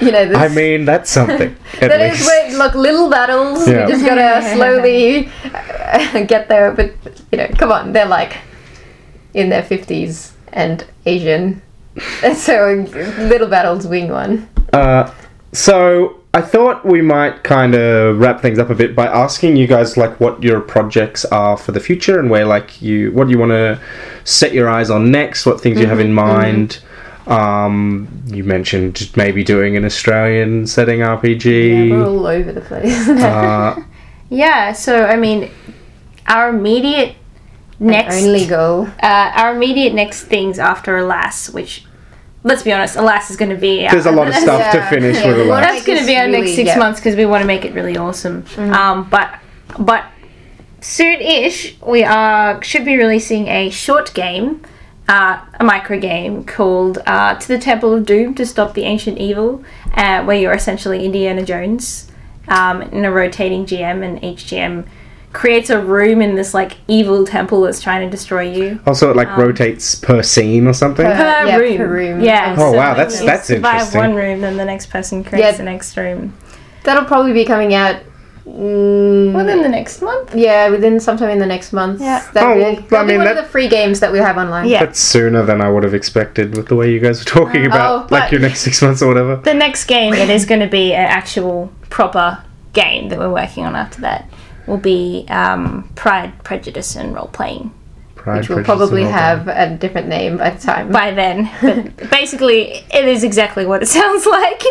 you 0.00 0.10
know, 0.10 0.26
this, 0.26 0.36
I 0.36 0.48
mean, 0.48 0.84
that's 0.84 1.10
something. 1.10 1.56
At 1.80 1.88
that 1.88 2.00
is 2.00 2.18
least. 2.18 2.26
where 2.26 2.58
look 2.58 2.74
little 2.74 3.10
battles. 3.10 3.66
Yeah. 3.68 3.86
We 3.86 3.92
just 3.92 4.04
gotta 4.04 4.42
slowly 4.54 5.30
uh, 5.52 6.24
get 6.24 6.48
there. 6.48 6.72
But 6.72 6.94
you 7.30 7.38
know, 7.38 7.48
come 7.58 7.72
on, 7.72 7.92
they're 7.92 8.06
like 8.06 8.38
in 9.34 9.48
their 9.48 9.62
fifties 9.62 10.32
and 10.52 10.84
Asian, 11.06 11.62
so 12.34 12.86
little 13.18 13.48
battles 13.48 13.86
wing 13.86 14.08
one. 14.08 14.48
Uh, 14.72 15.12
so 15.52 16.20
I 16.34 16.40
thought 16.40 16.84
we 16.84 17.00
might 17.00 17.44
kind 17.44 17.74
of 17.76 18.18
wrap 18.18 18.42
things 18.42 18.58
up 18.58 18.68
a 18.68 18.74
bit 18.74 18.96
by 18.96 19.06
asking 19.06 19.54
you 19.56 19.68
guys 19.68 19.96
like 19.96 20.18
what 20.18 20.42
your 20.42 20.60
projects 20.60 21.24
are 21.26 21.56
for 21.56 21.70
the 21.70 21.78
future 21.78 22.18
and 22.18 22.28
where 22.28 22.44
like 22.44 22.82
you 22.82 23.12
what 23.12 23.26
do 23.26 23.30
you 23.30 23.38
want 23.38 23.52
to 23.52 23.80
set 24.24 24.52
your 24.52 24.68
eyes 24.68 24.90
on 24.90 25.10
next, 25.12 25.46
what 25.46 25.60
things 25.60 25.78
you 25.80 25.86
have 25.86 26.00
in 26.00 26.12
mind. 26.12 26.80
Um, 27.28 28.08
you 28.26 28.42
mentioned 28.44 29.10
maybe 29.16 29.44
doing 29.44 29.76
an 29.76 29.84
Australian 29.84 30.66
setting 30.66 31.00
RPG. 31.00 31.88
Yeah, 31.88 31.96
we're 31.96 32.04
RPG. 32.04 32.06
all 32.08 32.26
over 32.26 32.52
the 32.52 32.60
place. 32.60 33.08
uh, 33.08 33.82
Yeah, 34.28 34.72
so 34.72 35.04
I 35.06 35.16
mean, 35.16 35.50
our 36.26 36.48
immediate 36.48 37.14
next 37.78 38.22
Only 38.24 38.46
goal. 38.46 38.88
uh, 39.02 39.32
our 39.36 39.54
immediate 39.54 39.94
next 39.94 40.24
things 40.24 40.58
after 40.58 40.96
Alas, 40.98 41.48
which 41.50 41.84
let's 42.44 42.62
be 42.62 42.72
honest, 42.72 42.94
Alas 42.94 43.30
is 43.30 43.36
going 43.36 43.50
to 43.50 43.56
be. 43.56 43.88
there's 43.88 44.06
a 44.06 44.12
lot 44.12 44.28
of 44.28 44.34
stuff 44.46 44.72
to 44.72 44.88
finish 44.88 45.16
Yeah, 45.16 45.26
with 45.28 45.36
we 45.38 45.42
a. 45.42 45.46
That's 45.48 45.84
going 45.84 45.98
to 45.98 46.06
be 46.06 46.16
our 46.16 46.28
next 46.28 46.54
six 46.54 46.68
yeah. 46.68 46.78
months 46.78 47.00
because 47.00 47.16
we 47.16 47.26
want 47.26 47.42
to 47.42 47.46
make 47.46 47.64
it 47.64 47.74
really 47.74 47.96
awesome. 47.96 48.44
Um, 48.56 49.08
but 49.10 49.40
but 49.78 50.04
soon-ish 50.80 51.80
we 51.82 52.04
are 52.04 52.62
should 52.62 52.84
be 52.84 52.96
releasing 52.96 53.48
a 53.48 53.70
short 53.70 54.14
game, 54.14 54.62
uh, 55.08 55.44
a 55.58 55.64
micro 55.64 55.98
game 55.98 56.44
called 56.44 56.98
uh, 57.06 57.34
"To 57.34 57.48
the 57.48 57.58
Temple 57.58 57.94
of 57.94 58.06
Doom 58.06 58.34
to 58.36 58.46
Stop 58.46 58.74
the 58.74 58.84
Ancient 58.84 59.18
Evil," 59.18 59.64
uh, 59.94 60.22
where 60.22 60.38
you're 60.38 60.52
essentially 60.54 61.04
Indiana 61.04 61.44
Jones 61.44 62.10
um, 62.46 62.82
in 62.82 63.04
a 63.04 63.10
rotating 63.10 63.66
GM, 63.66 64.04
and 64.04 64.22
each 64.22 64.44
GM 64.44 64.86
creates 65.34 65.68
a 65.68 65.78
room 65.78 66.22
in 66.22 66.34
this 66.36 66.54
like 66.54 66.78
evil 66.88 67.26
temple 67.26 67.60
that's 67.62 67.82
trying 67.82 68.00
to 68.06 68.10
destroy 68.10 68.42
you. 68.50 68.80
Also, 68.86 69.10
it 69.10 69.16
like 69.16 69.36
rotates 69.36 69.94
per 69.96 70.22
scene 70.22 70.66
or 70.66 70.72
something. 70.72 71.04
Per- 71.04 71.12
Per 71.12 71.46
yeah, 71.48 71.56
room. 71.56 71.76
per 71.76 71.86
room. 71.86 72.20
Yeah. 72.22 72.54
Oh, 72.58 72.70
so, 72.72 72.76
wow, 72.78 72.88
like, 72.88 72.96
that's- 72.96 73.20
you 73.20 73.26
that's 73.26 73.46
survive 73.48 73.74
interesting. 73.74 74.00
one 74.00 74.14
room, 74.14 74.40
then 74.40 74.56
the 74.56 74.64
next 74.64 74.86
person 74.86 75.22
creates 75.22 75.44
Yeah. 75.44 75.56
the 75.56 75.64
next 75.64 75.96
room. 75.98 76.32
That'll 76.84 77.04
probably 77.04 77.32
be 77.34 77.44
coming 77.44 77.74
out. 77.74 77.96
Mm, 78.46 79.32
Within 79.34 79.62
the 79.62 79.68
next 79.70 80.02
month. 80.02 80.34
Yeah, 80.34 80.68
within 80.68 81.00
sometime 81.00 81.30
in 81.30 81.38
the 81.38 81.46
next 81.46 81.72
month. 81.72 82.00
Yeah. 82.00 82.22
That'll 82.34 82.50
Oh, 82.50 82.54
be, 82.54 82.60
well, 82.60 82.74
that'll 82.74 82.96
I 82.98 83.02
be 83.02 83.08
mean, 83.08 83.16
one 83.16 83.24
that- 83.26 83.36
of 83.38 83.44
the 83.44 83.50
free 83.50 83.68
games 83.68 84.00
that 84.00 84.12
we 84.12 84.18
have 84.18 84.36
online. 84.36 84.68
Yeah. 84.68 84.80
That's 84.80 85.00
sooner 85.00 85.42
than 85.42 85.60
I 85.62 85.70
would 85.70 85.82
have 85.82 85.94
expected 85.94 86.54
with 86.56 86.68
the 86.68 86.76
way 86.76 86.90
you 86.92 87.00
guys 87.00 87.20
were 87.20 87.24
talking 87.24 87.64
about 87.66 88.04
Oh, 88.04 88.06
like 88.10 88.30
your 88.30 88.40
next 88.42 88.60
six 88.60 88.82
months 88.82 89.00
or 89.02 89.08
whatever. 89.08 89.36
The 89.36 89.54
next 89.54 89.86
game, 89.86 90.12
it 90.12 90.28
is 90.28 90.44
going 90.44 90.60
to 90.60 90.66
be 90.66 90.92
an 90.92 91.06
actual 91.06 91.72
proper 91.90 92.38
game 92.74 93.08
that 93.08 93.18
we're 93.18 93.32
working 93.32 93.64
on 93.64 93.74
after 93.74 94.02
that. 94.02 94.28
Will 94.66 94.78
be 94.78 95.26
um, 95.28 95.88
Pride, 95.94 96.32
Prejudice, 96.44 96.96
and 96.96 97.14
Role 97.14 97.28
Playing 97.28 97.72
Pride, 98.14 98.38
Which 98.38 98.48
will 98.48 98.64
probably 98.64 99.04
have 99.04 99.48
a 99.48 99.76
different 99.76 100.08
name 100.08 100.38
by 100.38 100.50
the 100.50 100.60
time. 100.60 100.90
by 100.90 101.10
then. 101.10 101.50
But 101.98 102.10
basically, 102.10 102.82
it 102.92 103.04
is 103.04 103.22
exactly 103.24 103.66
what 103.66 103.82
it 103.82 103.86
sounds 103.98 104.24
like. 104.24 104.62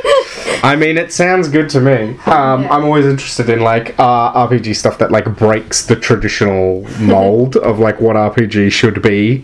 I 0.64 0.76
mean, 0.76 0.98
it 0.98 1.14
sounds 1.14 1.50
good 1.50 1.70
to 1.70 1.80
me. 1.80 2.18
Um, 2.26 2.64
Yeah. 2.64 2.70
I'm 2.74 2.84
always 2.86 3.06
interested 3.06 3.50
in 3.50 3.60
like 3.62 3.94
uh, 4.00 4.48
RPG 4.48 4.76
stuff 4.76 4.98
that 4.98 5.12
like 5.12 5.26
breaks 5.36 5.86
the 5.86 5.96
traditional 5.96 6.82
mold 7.00 7.56
of 7.58 7.78
like 7.80 8.02
what 8.02 8.16
RPG 8.16 8.72
should 8.72 9.02
be. 9.04 9.44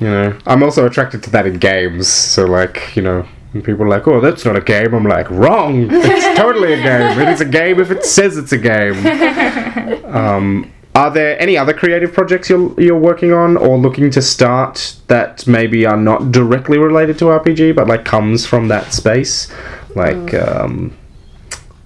You 0.00 0.08
know, 0.08 0.36
I'm 0.46 0.62
also 0.62 0.86
attracted 0.86 1.22
to 1.24 1.30
that 1.30 1.46
in 1.46 1.58
games. 1.58 2.08
So 2.08 2.44
like, 2.46 2.96
you 2.96 3.02
know, 3.02 3.26
when 3.52 3.62
people 3.62 3.84
are 3.84 3.88
like, 3.88 4.06
"Oh, 4.08 4.20
that's 4.20 4.44
not 4.44 4.56
a 4.56 4.60
game," 4.60 4.94
I'm 4.94 5.04
like, 5.04 5.30
"Wrong! 5.30 5.88
It's 5.90 6.38
totally 6.38 6.72
a 6.74 6.82
game. 6.82 7.20
It 7.20 7.28
is 7.28 7.40
a 7.40 7.44
game 7.44 7.80
if 7.80 7.90
it 7.90 8.04
says 8.04 8.36
it's 8.36 8.52
a 8.52 8.58
game." 8.58 8.96
Um, 10.12 10.70
are 10.94 11.10
there 11.10 11.40
any 11.40 11.56
other 11.56 11.72
creative 11.72 12.12
projects 12.12 12.50
you're 12.50 12.78
you're 12.78 12.98
working 12.98 13.32
on 13.32 13.56
or 13.56 13.78
looking 13.78 14.10
to 14.10 14.20
start 14.20 14.96
that 15.06 15.46
maybe 15.46 15.86
are 15.86 15.96
not 15.96 16.32
directly 16.32 16.76
related 16.76 17.18
to 17.20 17.24
RPG 17.26 17.74
but 17.74 17.88
like 17.88 18.04
comes 18.04 18.44
from 18.44 18.68
that 18.68 18.92
space? 18.92 19.50
Like 19.94 20.34
um 20.34 20.94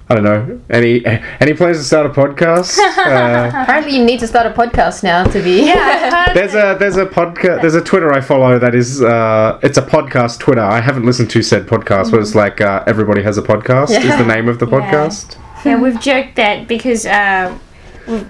I 0.08 0.14
don't 0.14 0.22
know. 0.24 0.60
Any 0.70 1.04
any 1.40 1.52
plans 1.54 1.78
to 1.78 1.84
start 1.84 2.06
a 2.06 2.10
podcast? 2.10 2.78
Uh, 3.06 3.50
Apparently, 3.52 3.96
you 3.96 4.04
need 4.04 4.20
to 4.20 4.26
start 4.26 4.46
a 4.46 4.50
podcast 4.50 5.02
now 5.02 5.24
to 5.24 5.42
be. 5.42 5.66
yeah, 5.66 6.32
there's 6.34 6.54
a 6.54 6.76
there's 6.78 6.96
a 6.96 7.06
podcast 7.06 7.60
there's 7.60 7.74
a 7.74 7.80
Twitter 7.82 8.12
I 8.12 8.20
follow 8.20 8.58
that 8.58 8.74
is 8.74 9.02
uh 9.02 9.58
it's 9.62 9.78
a 9.78 9.82
podcast 9.82 10.38
Twitter. 10.38 10.60
I 10.62 10.80
haven't 10.80 11.04
listened 11.06 11.30
to 11.30 11.42
said 11.42 11.66
podcast, 11.66 12.10
but 12.12 12.20
it's 12.20 12.34
like 12.34 12.60
uh, 12.60 12.84
everybody 12.86 13.22
has 13.22 13.36
a 13.38 13.42
podcast 13.42 13.90
is 13.90 14.16
the 14.16 14.24
name 14.24 14.48
of 14.48 14.58
the 14.60 14.66
podcast. 14.66 15.36
yeah, 15.64 15.80
we've 15.80 16.00
joked 16.00 16.36
that 16.36 16.68
because 16.68 17.04
uh, 17.06 17.56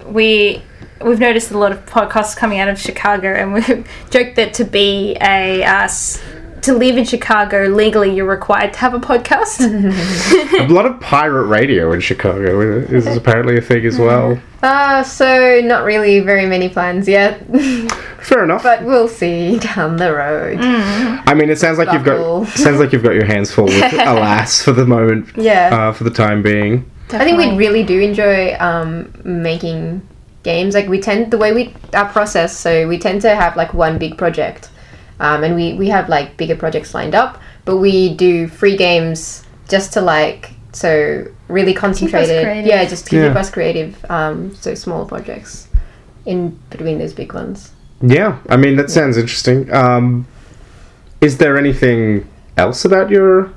we 0.07 0.63
we've 1.05 1.21
noticed 1.21 1.51
a 1.51 1.59
lot 1.59 1.73
of 1.73 1.85
podcasts 1.87 2.35
coming 2.37 2.59
out 2.59 2.69
of 2.69 2.79
Chicago, 2.81 3.29
and 3.35 3.53
we've 3.55 3.87
joked 4.11 4.37
that 4.37 4.55
to 4.55 4.65
be 4.65 5.17
a 5.21 5.63
uh, 5.63 5.83
s- 5.85 6.23
to 6.63 6.73
live 6.75 6.97
in 6.97 7.05
Chicago 7.05 7.65
legally, 7.67 8.15
you're 8.15 8.27
required 8.27 8.73
to 8.75 8.79
have 8.81 8.95
a 8.95 8.99
podcast. 8.99 9.61
a 10.61 10.73
lot 10.73 10.87
of 10.87 11.01
pirate 11.01 11.47
radio 11.47 11.93
in 11.93 12.01
Chicago 12.01 12.61
is 12.61 13.07
apparently 13.17 13.57
a 13.57 13.61
thing 13.61 13.85
as 13.87 13.99
well. 13.99 14.41
Uh, 14.63 15.05
so 15.05 15.61
not 15.63 15.85
really 15.85 16.19
very 16.19 16.45
many 16.47 16.69
plans 16.69 17.07
yet, 17.07 17.39
Fair 18.19 18.43
enough. 18.43 18.65
but 18.65 18.83
we'll 18.83 19.07
see 19.07 19.59
down 19.61 19.97
the 19.97 20.13
road. 20.13 20.59
I 20.61 21.35
mean, 21.35 21.51
it 21.51 21.59
sounds 21.59 21.79
like 21.79 21.93
you've 21.93 22.03
got 22.05 22.49
sounds 22.49 22.81
like 22.81 22.91
you've 22.91 23.05
got 23.05 23.15
your 23.15 23.27
hands 23.27 23.53
full 23.53 23.67
with 23.67 23.93
alas 23.93 24.63
for 24.63 24.73
the 24.73 24.85
moment. 24.85 25.29
Yeah. 25.37 25.69
Uh, 25.73 25.93
for 25.93 26.03
the 26.03 26.11
time 26.11 26.43
being. 26.43 26.91
I 27.11 27.25
think 27.25 27.39
we 27.39 27.55
really 27.55 27.85
do 27.85 28.01
enjoy 28.01 28.57
um, 28.59 29.13
making 29.23 30.03
games. 30.43 30.75
Like 30.75 30.89
we 30.89 31.01
tend 31.01 31.31
the 31.31 31.39
way 31.39 31.53
we 31.53 31.75
our 31.93 32.09
process. 32.09 32.57
So 32.57 32.89
we 32.89 32.99
tend 32.99 33.21
to 33.23 33.37
have 33.37 33.57
like 33.57 33.75
one 33.75 33.99
big 33.99 34.17
project, 34.17 34.71
um, 35.21 35.45
and 35.45 35.55
we 35.55 35.75
we 35.75 35.89
have 35.89 36.09
like 36.09 36.37
bigger 36.37 36.57
projects 36.57 36.95
lined 36.95 37.15
up. 37.15 37.41
But 37.65 37.79
we 37.79 38.15
do 38.15 38.49
free 38.49 38.77
games 38.77 39.45
just 39.69 39.93
to 39.95 40.01
like 40.01 40.53
so 40.73 41.27
really 41.49 41.75
concentrated. 41.75 42.65
Yeah, 42.67 42.85
just 42.85 43.05
to 43.07 43.11
keep 43.11 43.21
Yeah. 43.21 43.39
us 43.41 43.51
creative. 43.51 44.05
Um, 44.11 44.55
so 44.55 44.75
smaller 44.75 45.05
projects 45.07 45.69
in 46.27 46.59
between 46.71 46.99
those 46.99 47.13
big 47.13 47.33
ones. 47.33 47.73
Yeah, 48.03 48.39
I 48.49 48.57
mean 48.57 48.77
that 48.77 48.91
sounds 48.91 49.17
interesting. 49.17 49.73
Um, 49.73 50.27
is 51.21 51.39
there 51.39 51.57
anything 51.57 52.27
else 52.57 52.85
about 52.85 53.11
your 53.11 53.51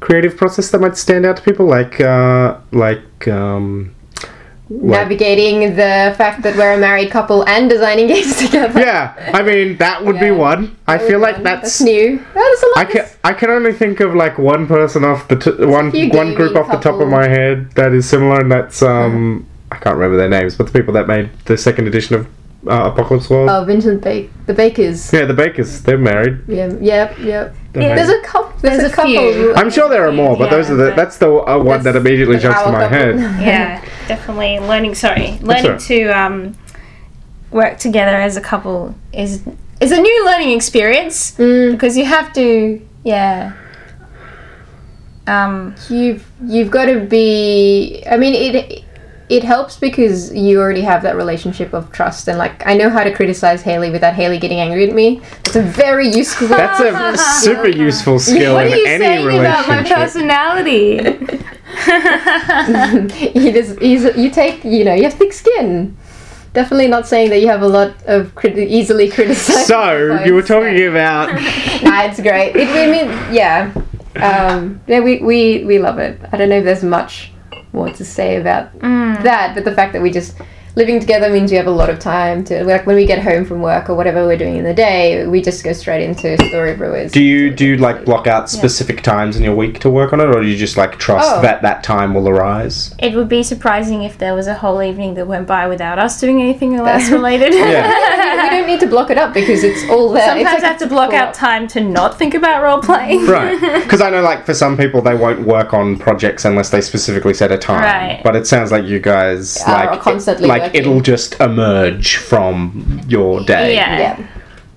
creative 0.00 0.36
process 0.36 0.70
that 0.70 0.80
might 0.80 0.96
stand 0.96 1.24
out 1.24 1.36
to 1.36 1.42
people? 1.42 1.66
Like, 1.66 2.00
uh, 2.00 2.56
like, 2.72 3.28
um, 3.28 3.94
like- 4.70 5.00
Navigating 5.00 5.74
the 5.74 6.14
fact 6.16 6.42
that 6.42 6.56
we're 6.56 6.74
a 6.74 6.78
married 6.78 7.10
couple 7.10 7.46
and 7.48 7.68
designing 7.68 8.06
games 8.06 8.36
together. 8.44 8.78
yeah, 8.80 9.14
I 9.34 9.42
mean 9.42 9.76
that 9.78 10.04
would 10.04 10.20
be 10.20 10.30
one. 10.30 10.76
I 10.86 10.96
feel 10.98 11.18
like 11.18 11.42
that's. 11.42 11.80
new. 11.80 12.18
That's 12.34 12.62
a 12.62 12.66
lot. 12.66 12.78
I 12.78 12.84
can 12.84 13.06
I 13.24 13.32
can 13.32 13.50
only 13.50 13.72
think 13.72 13.98
of 14.00 14.14
like 14.14 14.38
one 14.38 14.66
person 14.68 15.04
off 15.04 15.26
the 15.28 15.36
t- 15.36 15.64
one 15.64 15.90
one 16.10 16.34
group 16.34 16.54
off 16.56 16.70
the 16.70 16.78
top 16.78 17.00
of 17.00 17.08
my 17.08 17.26
head 17.26 17.72
that 17.72 17.92
is 17.92 18.08
similar, 18.08 18.40
and 18.40 18.50
that's 18.52 18.80
um 18.82 19.44
I 19.72 19.76
can't 19.76 19.96
remember 19.96 20.16
their 20.16 20.28
names, 20.30 20.54
but 20.56 20.66
the 20.66 20.72
people 20.72 20.94
that 20.94 21.06
made 21.08 21.30
the 21.46 21.56
second 21.58 21.88
edition 21.88 22.14
of 22.16 22.28
uh, 22.66 22.90
Apocalypse 22.92 23.30
World. 23.30 23.48
Oh, 23.50 23.64
Vincent 23.64 24.02
Baker, 24.02 24.30
the 24.46 24.54
Bakers. 24.54 25.12
Yeah, 25.12 25.24
the 25.24 25.34
Bakers. 25.34 25.82
They're 25.82 25.96
married. 25.98 26.40
Yeah, 26.46 26.72
yep, 26.80 27.18
yep. 27.18 27.54
They're 27.72 27.82
Yeah, 27.82 27.88
married. 27.94 27.98
There's 27.98 28.10
a 28.10 28.22
couple. 28.22 28.58
There's, 28.60 28.78
There's 28.78 28.90
a 28.90 28.92
a 28.92 28.96
couple. 28.96 29.10
few. 29.12 29.54
I'm 29.54 29.70
sure 29.70 29.88
there 29.88 30.06
are 30.06 30.12
more, 30.12 30.36
but 30.36 30.44
Yeah, 30.50 30.56
those 30.56 30.70
are 30.70 30.74
the 30.76 30.86
but- 30.88 30.96
that's 30.96 31.16
the 31.18 31.32
uh, 31.32 31.56
one 31.58 31.82
that 31.82 31.92
That's 31.92 31.96
immediately 31.96 32.36
the 32.36 32.42
jumps 32.42 32.58
to 32.58 32.64
power 32.64 32.72
my 32.72 32.80
couple. 32.88 32.98
head. 32.98 33.14
yeah, 33.46 33.84
definitely 34.08 34.58
learning. 34.60 34.94
Sorry, 34.94 35.38
learning 35.40 35.64
alright. 35.66 35.80
to 35.80 36.04
um, 36.08 36.54
work 37.50 37.78
together 37.78 38.16
as 38.16 38.36
a 38.36 38.40
couple 38.40 38.94
is 39.12 39.42
is 39.80 39.92
a 39.92 40.00
new 40.00 40.24
learning 40.26 40.50
experience 40.54 41.32
Mm, 41.38 41.72
because 41.72 41.96
you 41.96 42.04
have 42.04 42.32
to, 42.34 42.86
yeah. 43.04 43.52
Um, 45.26 45.74
you've 45.88 46.28
you've 46.44 46.70
got 46.70 46.86
to 46.86 47.00
be. 47.00 48.02
I 48.10 48.16
mean, 48.16 48.34
it 48.34 48.84
it 49.30 49.44
helps 49.44 49.76
because 49.78 50.34
you 50.34 50.60
already 50.60 50.80
have 50.80 51.02
that 51.04 51.14
relationship 51.14 51.72
of 51.72 51.92
trust 51.92 52.26
and 52.26 52.36
like 52.36 52.66
I 52.66 52.74
know 52.74 52.90
how 52.90 53.04
to 53.04 53.14
criticize 53.14 53.62
Haley 53.62 53.88
without 53.90 54.14
Haley 54.14 54.40
getting 54.40 54.58
angry 54.58 54.88
at 54.88 54.94
me. 54.94 55.22
It's 55.44 55.54
a 55.54 55.62
very 55.62 56.08
useful. 56.08 56.48
That's 56.48 56.80
a 56.80 57.16
super 57.40 57.68
useful 57.68 58.18
skill 58.18 58.54
What 58.54 58.66
in 58.66 58.72
are 58.72 58.76
you 58.76 58.86
any 58.86 59.04
saying 59.04 59.38
about 59.38 59.68
my 59.68 59.82
relationship. 59.82 59.96
personality? 59.96 60.96
he 63.30 63.52
does. 63.52 63.78
He's, 63.78 64.04
you 64.16 64.30
take. 64.30 64.64
You 64.64 64.84
know, 64.84 64.94
you 64.94 65.04
have 65.04 65.14
thick 65.14 65.32
skin. 65.32 65.96
Definitely 66.52 66.88
not 66.88 67.06
saying 67.06 67.30
that 67.30 67.38
you 67.38 67.46
have 67.46 67.62
a 67.62 67.68
lot 67.68 68.02
of 68.06 68.34
crit- 68.34 68.58
easily 68.58 69.08
criticized. 69.08 69.68
So 69.68 70.24
you 70.24 70.34
were 70.34 70.42
talking 70.42 70.88
about 70.88 71.32
nah, 71.84 72.02
it's 72.02 72.20
great. 72.20 72.56
It, 72.56 72.68
I 72.68 72.86
mean, 72.90 73.06
yeah, 73.32 73.72
um, 74.16 74.80
yeah. 74.88 74.98
We, 74.98 75.18
we 75.18 75.62
we 75.64 75.78
love 75.78 76.00
it. 76.00 76.20
I 76.32 76.36
don't 76.36 76.48
know 76.48 76.58
if 76.58 76.64
there's 76.64 76.82
much 76.82 77.29
more 77.72 77.90
to 77.90 78.04
say 78.04 78.36
about 78.36 78.76
mm. 78.78 79.22
that, 79.22 79.54
but 79.54 79.64
the 79.64 79.74
fact 79.74 79.92
that 79.92 80.02
we 80.02 80.10
just 80.10 80.36
living 80.76 81.00
together 81.00 81.30
means 81.30 81.50
we 81.50 81.56
have 81.56 81.66
a 81.66 81.70
lot 81.70 81.90
of 81.90 81.98
time 81.98 82.44
to 82.44 82.64
like 82.64 82.86
when 82.86 82.96
we 82.96 83.04
get 83.06 83.22
home 83.22 83.44
from 83.44 83.60
work 83.60 83.90
or 83.90 83.94
whatever 83.94 84.24
we're 84.26 84.36
doing 84.36 84.56
in 84.56 84.64
the 84.64 84.74
day, 84.74 85.26
we 85.26 85.42
just 85.42 85.64
go 85.64 85.72
straight 85.72 86.02
into 86.04 86.36
story 86.48 86.74
brewers. 86.74 87.12
Do 87.12 87.22
you 87.22 87.50
do 87.50 87.66
you 87.66 87.76
like 87.76 88.04
block 88.04 88.26
out 88.26 88.48
specific 88.48 89.02
times 89.02 89.36
in 89.36 89.42
your 89.42 89.54
week 89.54 89.80
to 89.80 89.90
work 89.90 90.12
on 90.12 90.20
it, 90.20 90.26
or 90.26 90.40
do 90.40 90.46
you 90.46 90.56
just 90.56 90.76
like 90.76 90.98
trust 90.98 91.30
Oh. 91.32 91.42
that 91.42 91.62
that 91.62 91.82
time 91.82 92.14
will 92.14 92.28
arise? 92.28 92.94
It 92.98 93.14
would 93.14 93.28
be 93.28 93.42
surprising 93.42 94.02
if 94.04 94.18
there 94.18 94.34
was 94.34 94.46
a 94.46 94.54
whole 94.54 94.82
evening 94.82 95.14
that 95.14 95.26
went 95.26 95.46
by 95.46 95.66
without 95.66 95.98
us 95.98 96.18
doing 96.20 96.40
anything 96.40 96.74
else 96.76 97.10
related. 97.10 97.52
Yeah. 97.54 98.42
we 98.44 98.50
don't 98.50 98.66
need 98.66 98.80
to 98.80 98.86
block 98.86 99.10
it 99.10 99.18
up 99.18 99.34
because 99.34 99.64
it's 99.64 99.88
all 99.90 100.10
there. 100.12 100.22
It's 100.36 100.44
Sometimes 100.44 100.62
like 100.62 100.64
I 100.64 100.66
have 100.68 100.78
to 100.78 100.86
block 100.86 101.12
out 101.12 101.34
time 101.34 101.66
to 101.68 101.80
not 101.80 102.18
think 102.18 102.34
about 102.34 102.62
role 102.62 102.80
playing. 102.80 103.26
Right, 103.26 103.60
because 103.82 104.00
I 104.00 104.10
know 104.10 104.22
like 104.22 104.46
for 104.46 104.54
some 104.54 104.76
people 104.76 105.02
they 105.02 105.14
won't 105.14 105.40
work 105.46 105.74
on 105.74 105.98
projects 105.98 106.44
unless 106.44 106.70
they 106.70 106.80
specifically 106.80 107.34
set 107.34 107.50
a 107.52 107.58
time. 107.58 107.80
Right. 107.82 108.20
But 108.22 108.36
it 108.36 108.46
sounds 108.46 108.70
like 108.72 108.84
you 108.84 109.00
guys 109.00 109.58
Are 109.66 109.86
like 109.86 110.00
constantly 110.00 110.48
like 110.48 110.59
working. 110.60 110.80
it'll 110.80 111.00
just 111.00 111.40
emerge 111.40 112.16
from 112.16 113.00
your 113.08 113.40
day. 113.44 113.74
Yeah. 113.74 113.98
Yeah. 113.98 114.26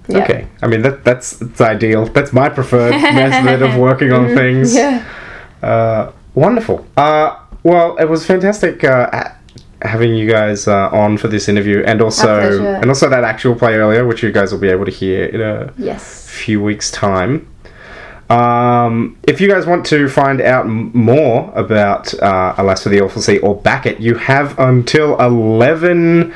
Yeah. 0.09 0.17
Okay, 0.23 0.47
I 0.61 0.67
mean 0.67 0.81
that 0.81 1.05
that's, 1.05 1.31
that's 1.37 1.61
ideal. 1.61 2.05
That's 2.07 2.33
my 2.33 2.49
preferred 2.49 2.91
method 3.01 3.61
of 3.61 3.77
working 3.77 4.11
on 4.11 4.35
things. 4.35 4.75
Yeah. 4.75 5.01
Uh, 5.61 6.11
wonderful. 6.35 6.85
Uh, 6.97 7.37
well, 7.63 7.95
it 7.97 8.05
was 8.09 8.25
fantastic 8.25 8.83
uh, 8.83 9.29
having 9.81 10.13
you 10.13 10.29
guys 10.29 10.67
uh, 10.67 10.89
on 10.91 11.17
for 11.17 11.29
this 11.29 11.47
interview, 11.47 11.83
and 11.85 12.01
also 12.01 12.65
and 12.81 12.89
also 12.89 13.09
that 13.09 13.23
actual 13.23 13.55
play 13.55 13.75
earlier, 13.75 14.05
which 14.05 14.21
you 14.23 14.31
guys 14.33 14.51
will 14.51 14.59
be 14.59 14.67
able 14.69 14.83
to 14.85 14.91
hear 14.91 15.25
in 15.25 15.39
a 15.41 15.71
Yes. 15.77 16.27
few 16.29 16.61
weeks' 16.61 16.91
time. 16.91 17.47
Um, 18.29 19.17
if 19.23 19.39
you 19.41 19.47
guys 19.49 19.65
want 19.65 19.85
to 19.87 20.07
find 20.09 20.41
out 20.41 20.65
more 20.67 21.51
about 21.55 22.13
uh, 22.21 22.55
Alas 22.57 22.83
for 22.83 22.89
the 22.89 23.01
Awful 23.01 23.21
Sea 23.21 23.37
or 23.39 23.55
back 23.55 23.85
it, 23.85 23.99
you 23.99 24.15
have 24.15 24.57
until 24.57 25.19
11 25.19 26.33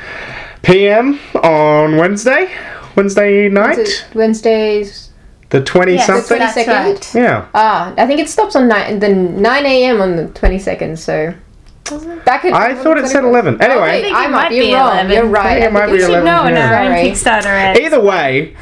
p.m. 0.64 1.20
on 1.44 1.98
Wednesday, 1.98 2.54
Wednesday 2.96 3.48
night, 3.50 4.06
Wednesdays. 4.14 5.12
the 5.50 5.64
20 5.64 5.94
Yes, 5.94 6.06
something. 6.06 6.38
that's 6.38 6.58
22nd? 6.58 6.68
right. 6.68 7.16
Yeah. 7.16 7.48
Ah, 7.56 7.94
I 7.98 8.06
think 8.06 8.20
it 8.20 8.30
stops 8.30 8.56
on 8.56 8.68
nine, 8.68 9.00
the 9.00 9.10
9 9.10 9.66
a.m. 9.66 10.02
on 10.02 10.16
the 10.18 10.26
22nd, 10.26 10.98
so. 10.98 11.34
Back 12.26 12.44
at 12.44 12.52
I 12.52 12.76
thought 12.76 12.98
it 12.98 13.08
said 13.08 13.24
11. 13.24 13.62
Anyway, 13.62 13.80
Okay, 13.82 14.02
think 14.02 14.16
I 14.18 14.24
might 14.28 14.32
might 14.32 14.50
be 14.50 14.60
be 14.60 14.74
wrong. 14.74 14.92
11. 14.92 15.12
You're 15.14 15.26
right. 15.26 15.46
I 15.46 15.54
think 15.54 15.66
it 15.68 15.72
might 15.74 15.86
be 15.86 15.92
We 15.94 16.00
should 16.02 16.26
know 16.26 16.42
on 16.42 16.52
yeah. 16.54 16.70
our 16.70 16.84
own 16.84 16.92
Kickstarter 16.98 17.46
ads. 17.46 17.80
Either 17.80 18.02
way, 18.02 18.58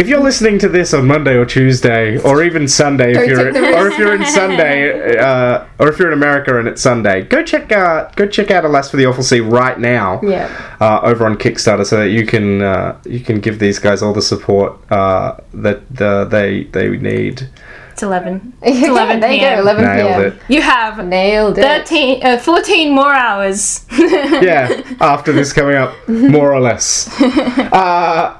if 0.00 0.08
you're 0.08 0.20
listening 0.22 0.58
to 0.58 0.68
this 0.68 0.94
on 0.94 1.06
Monday 1.06 1.34
or 1.36 1.44
Tuesday, 1.44 2.18
or 2.22 2.42
even 2.42 2.66
Sunday, 2.66 3.12
if 3.12 3.28
you're 3.28 3.52
take 3.52 3.76
or 3.76 3.88
if 3.88 3.98
you're 3.98 4.14
in 4.14 4.24
Sunday, 4.24 5.18
uh, 5.18 5.66
or 5.78 5.88
if 5.88 5.98
you're 5.98 6.08
in 6.10 6.14
America 6.14 6.58
and 6.58 6.66
it's 6.66 6.80
Sunday, 6.80 7.22
go 7.22 7.42
check 7.44 7.70
out 7.70 8.16
go 8.16 8.26
check 8.26 8.50
out 8.50 8.64
Alas 8.64 8.90
for 8.90 8.96
the 8.96 9.04
Awful 9.04 9.22
Sea 9.22 9.40
right 9.40 9.78
now. 9.78 10.18
Yeah. 10.22 10.48
Uh, 10.80 11.00
over 11.02 11.26
on 11.26 11.36
Kickstarter, 11.36 11.84
so 11.84 11.98
that 11.98 12.08
you 12.08 12.24
can 12.24 12.62
uh, 12.62 12.98
you 13.04 13.20
can 13.20 13.40
give 13.40 13.58
these 13.58 13.78
guys 13.78 14.00
all 14.02 14.14
the 14.14 14.22
support 14.22 14.90
uh, 14.90 15.36
that 15.52 16.00
uh, 16.00 16.24
they 16.24 16.64
they 16.64 16.88
need. 16.96 17.50
It's 17.92 18.02
11. 18.02 18.54
It's 18.62 18.88
11 18.88 19.20
there 19.20 19.32
you 19.32 19.40
go, 19.40 19.60
11 19.60 19.84
Nailed 19.84 20.08
p.m. 20.08 20.22
it. 20.22 20.34
You 20.48 20.62
have 20.62 21.04
Nailed 21.06 21.58
it. 21.58 21.62
13, 21.62 22.24
uh, 22.24 22.38
14 22.38 22.94
more 22.94 23.12
hours. 23.12 23.84
Yeah, 23.90 24.82
after 25.00 25.32
this 25.32 25.52
coming 25.52 25.74
up, 25.74 25.92
more 26.08 26.54
or 26.54 26.60
less. 26.60 27.08
Uh, 27.20 28.39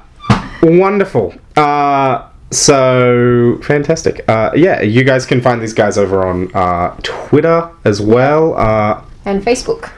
wonderful. 0.61 1.33
Uh, 1.55 2.27
so 2.51 3.59
fantastic. 3.63 4.23
Uh, 4.27 4.51
yeah, 4.55 4.81
you 4.81 5.03
guys 5.03 5.25
can 5.25 5.41
find 5.41 5.61
these 5.61 5.73
guys 5.73 5.97
over 5.97 6.25
on 6.25 6.53
uh, 6.55 6.95
Twitter 7.03 7.69
as 7.85 8.01
well. 8.01 8.55
Uh, 8.55 9.01
And 9.25 9.43
Facebook. 9.43 9.89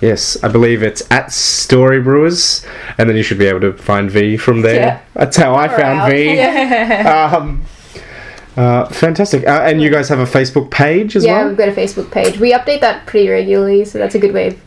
yes, 0.00 0.36
I 0.44 0.48
believe 0.48 0.82
it's 0.82 1.02
at 1.10 1.32
Story 1.32 2.00
Brewers, 2.00 2.64
and 2.98 3.08
then 3.08 3.16
you 3.16 3.22
should 3.22 3.38
be 3.38 3.46
able 3.46 3.60
to 3.60 3.72
find 3.72 4.10
V 4.10 4.36
from 4.36 4.60
there. 4.62 4.74
Yeah. 4.80 5.00
That's 5.14 5.36
how 5.36 5.54
I 5.54 5.68
found 5.68 6.00
Around. 6.00 6.10
V. 6.10 7.36
Um, 7.36 7.64
uh, 8.54 8.84
fantastic. 8.90 9.46
Uh, 9.46 9.62
and 9.64 9.80
you 9.80 9.88
guys 9.88 10.10
have 10.10 10.18
a 10.18 10.26
Facebook 10.26 10.70
page 10.70 11.16
as 11.16 11.24
Yeah, 11.24 11.32
well. 11.32 11.40
Yeah, 11.44 11.48
we've 11.48 11.56
got 11.56 11.68
a 11.68 11.72
Facebook 11.72 12.10
page. 12.10 12.38
We 12.38 12.52
update 12.52 12.80
that 12.82 13.06
pretty 13.06 13.30
regularly, 13.30 13.86
so 13.86 13.96
that's 13.98 14.14
a 14.14 14.18
good 14.18 14.34
way 14.34 14.48
of 14.48 14.60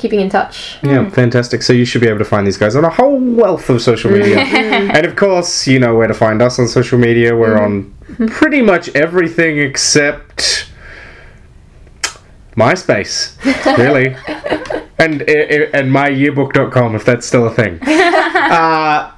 keeping 0.00 0.20
in 0.20 0.28
touch. 0.28 0.78
Yeah, 0.82 1.08
fantastic. 1.10 1.62
So 1.62 1.72
you 1.72 1.84
should 1.84 2.00
be 2.00 2.08
able 2.08 2.18
to 2.18 2.24
find 2.24 2.46
these 2.46 2.56
guys 2.56 2.74
on 2.74 2.84
a 2.84 2.90
whole 2.90 3.18
wealth 3.20 3.68
of 3.68 3.82
social 3.82 4.10
media. 4.10 4.38
and 4.96 5.06
of 5.06 5.14
course, 5.14 5.66
you 5.66 5.78
know 5.78 5.94
where 5.94 6.08
to 6.08 6.14
find 6.14 6.40
us 6.42 6.58
on 6.58 6.66
social 6.66 6.98
media. 6.98 7.36
We're 7.36 7.58
on 7.58 7.94
pretty 8.28 8.62
much 8.62 8.88
everything 8.96 9.58
except 9.58 10.70
MySpace, 12.56 13.36
really. 13.78 14.16
and 14.98 15.22
and 15.22 15.92
myyearbook.com 15.92 16.94
if 16.96 17.04
that's 17.04 17.26
still 17.26 17.46
a 17.46 17.54
thing. 17.54 17.78
uh, 17.86 19.12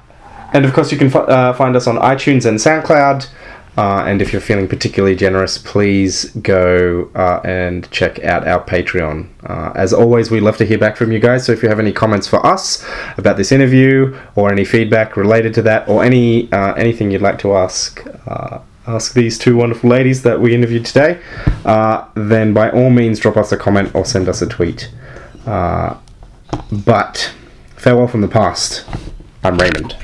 and 0.53 0.65
of 0.65 0.73
course, 0.73 0.91
you 0.91 0.97
can 0.97 1.09
fi- 1.09 1.19
uh, 1.21 1.53
find 1.53 1.75
us 1.75 1.87
on 1.87 1.95
iTunes 1.97 2.45
and 2.45 2.59
SoundCloud. 2.59 3.27
Uh, 3.75 4.03
and 4.05 4.21
if 4.21 4.31
you're 4.31 4.41
feeling 4.41 4.67
particularly 4.67 5.15
generous, 5.15 5.57
please 5.57 6.25
go 6.35 7.09
uh, 7.15 7.41
and 7.43 7.89
check 7.89 8.23
out 8.23 8.47
our 8.47 8.63
Patreon. 8.63 9.27
Uh, 9.43 9.71
as 9.75 9.93
always, 9.93 10.29
we 10.29 10.39
love 10.39 10.57
to 10.57 10.65
hear 10.65 10.77
back 10.77 10.95
from 10.95 11.11
you 11.11 11.19
guys. 11.19 11.45
So 11.45 11.53
if 11.53 11.63
you 11.63 11.69
have 11.69 11.79
any 11.79 11.91
comments 11.91 12.27
for 12.27 12.45
us 12.45 12.85
about 13.17 13.37
this 13.37 13.51
interview, 13.51 14.15
or 14.35 14.51
any 14.51 14.63
feedback 14.63 15.17
related 15.17 15.53
to 15.55 15.61
that, 15.63 15.87
or 15.87 16.03
any 16.03 16.51
uh, 16.51 16.73
anything 16.73 17.09
you'd 17.09 17.21
like 17.21 17.39
to 17.39 17.55
ask, 17.55 18.05
uh, 18.27 18.59
ask 18.85 19.13
these 19.13 19.39
two 19.39 19.55
wonderful 19.55 19.89
ladies 19.89 20.21
that 20.21 20.39
we 20.39 20.53
interviewed 20.53 20.85
today, 20.85 21.19
uh, 21.65 22.05
then 22.13 22.53
by 22.53 22.69
all 22.69 22.91
means 22.91 23.19
drop 23.19 23.37
us 23.37 23.51
a 23.51 23.57
comment 23.57 23.93
or 23.95 24.05
send 24.05 24.29
us 24.29 24.41
a 24.41 24.47
tweet. 24.47 24.91
But 25.45 27.33
farewell 27.75 28.07
from 28.07 28.21
the 28.21 28.27
past. 28.27 28.85
I'm 29.43 29.57
Raymond. 29.57 29.95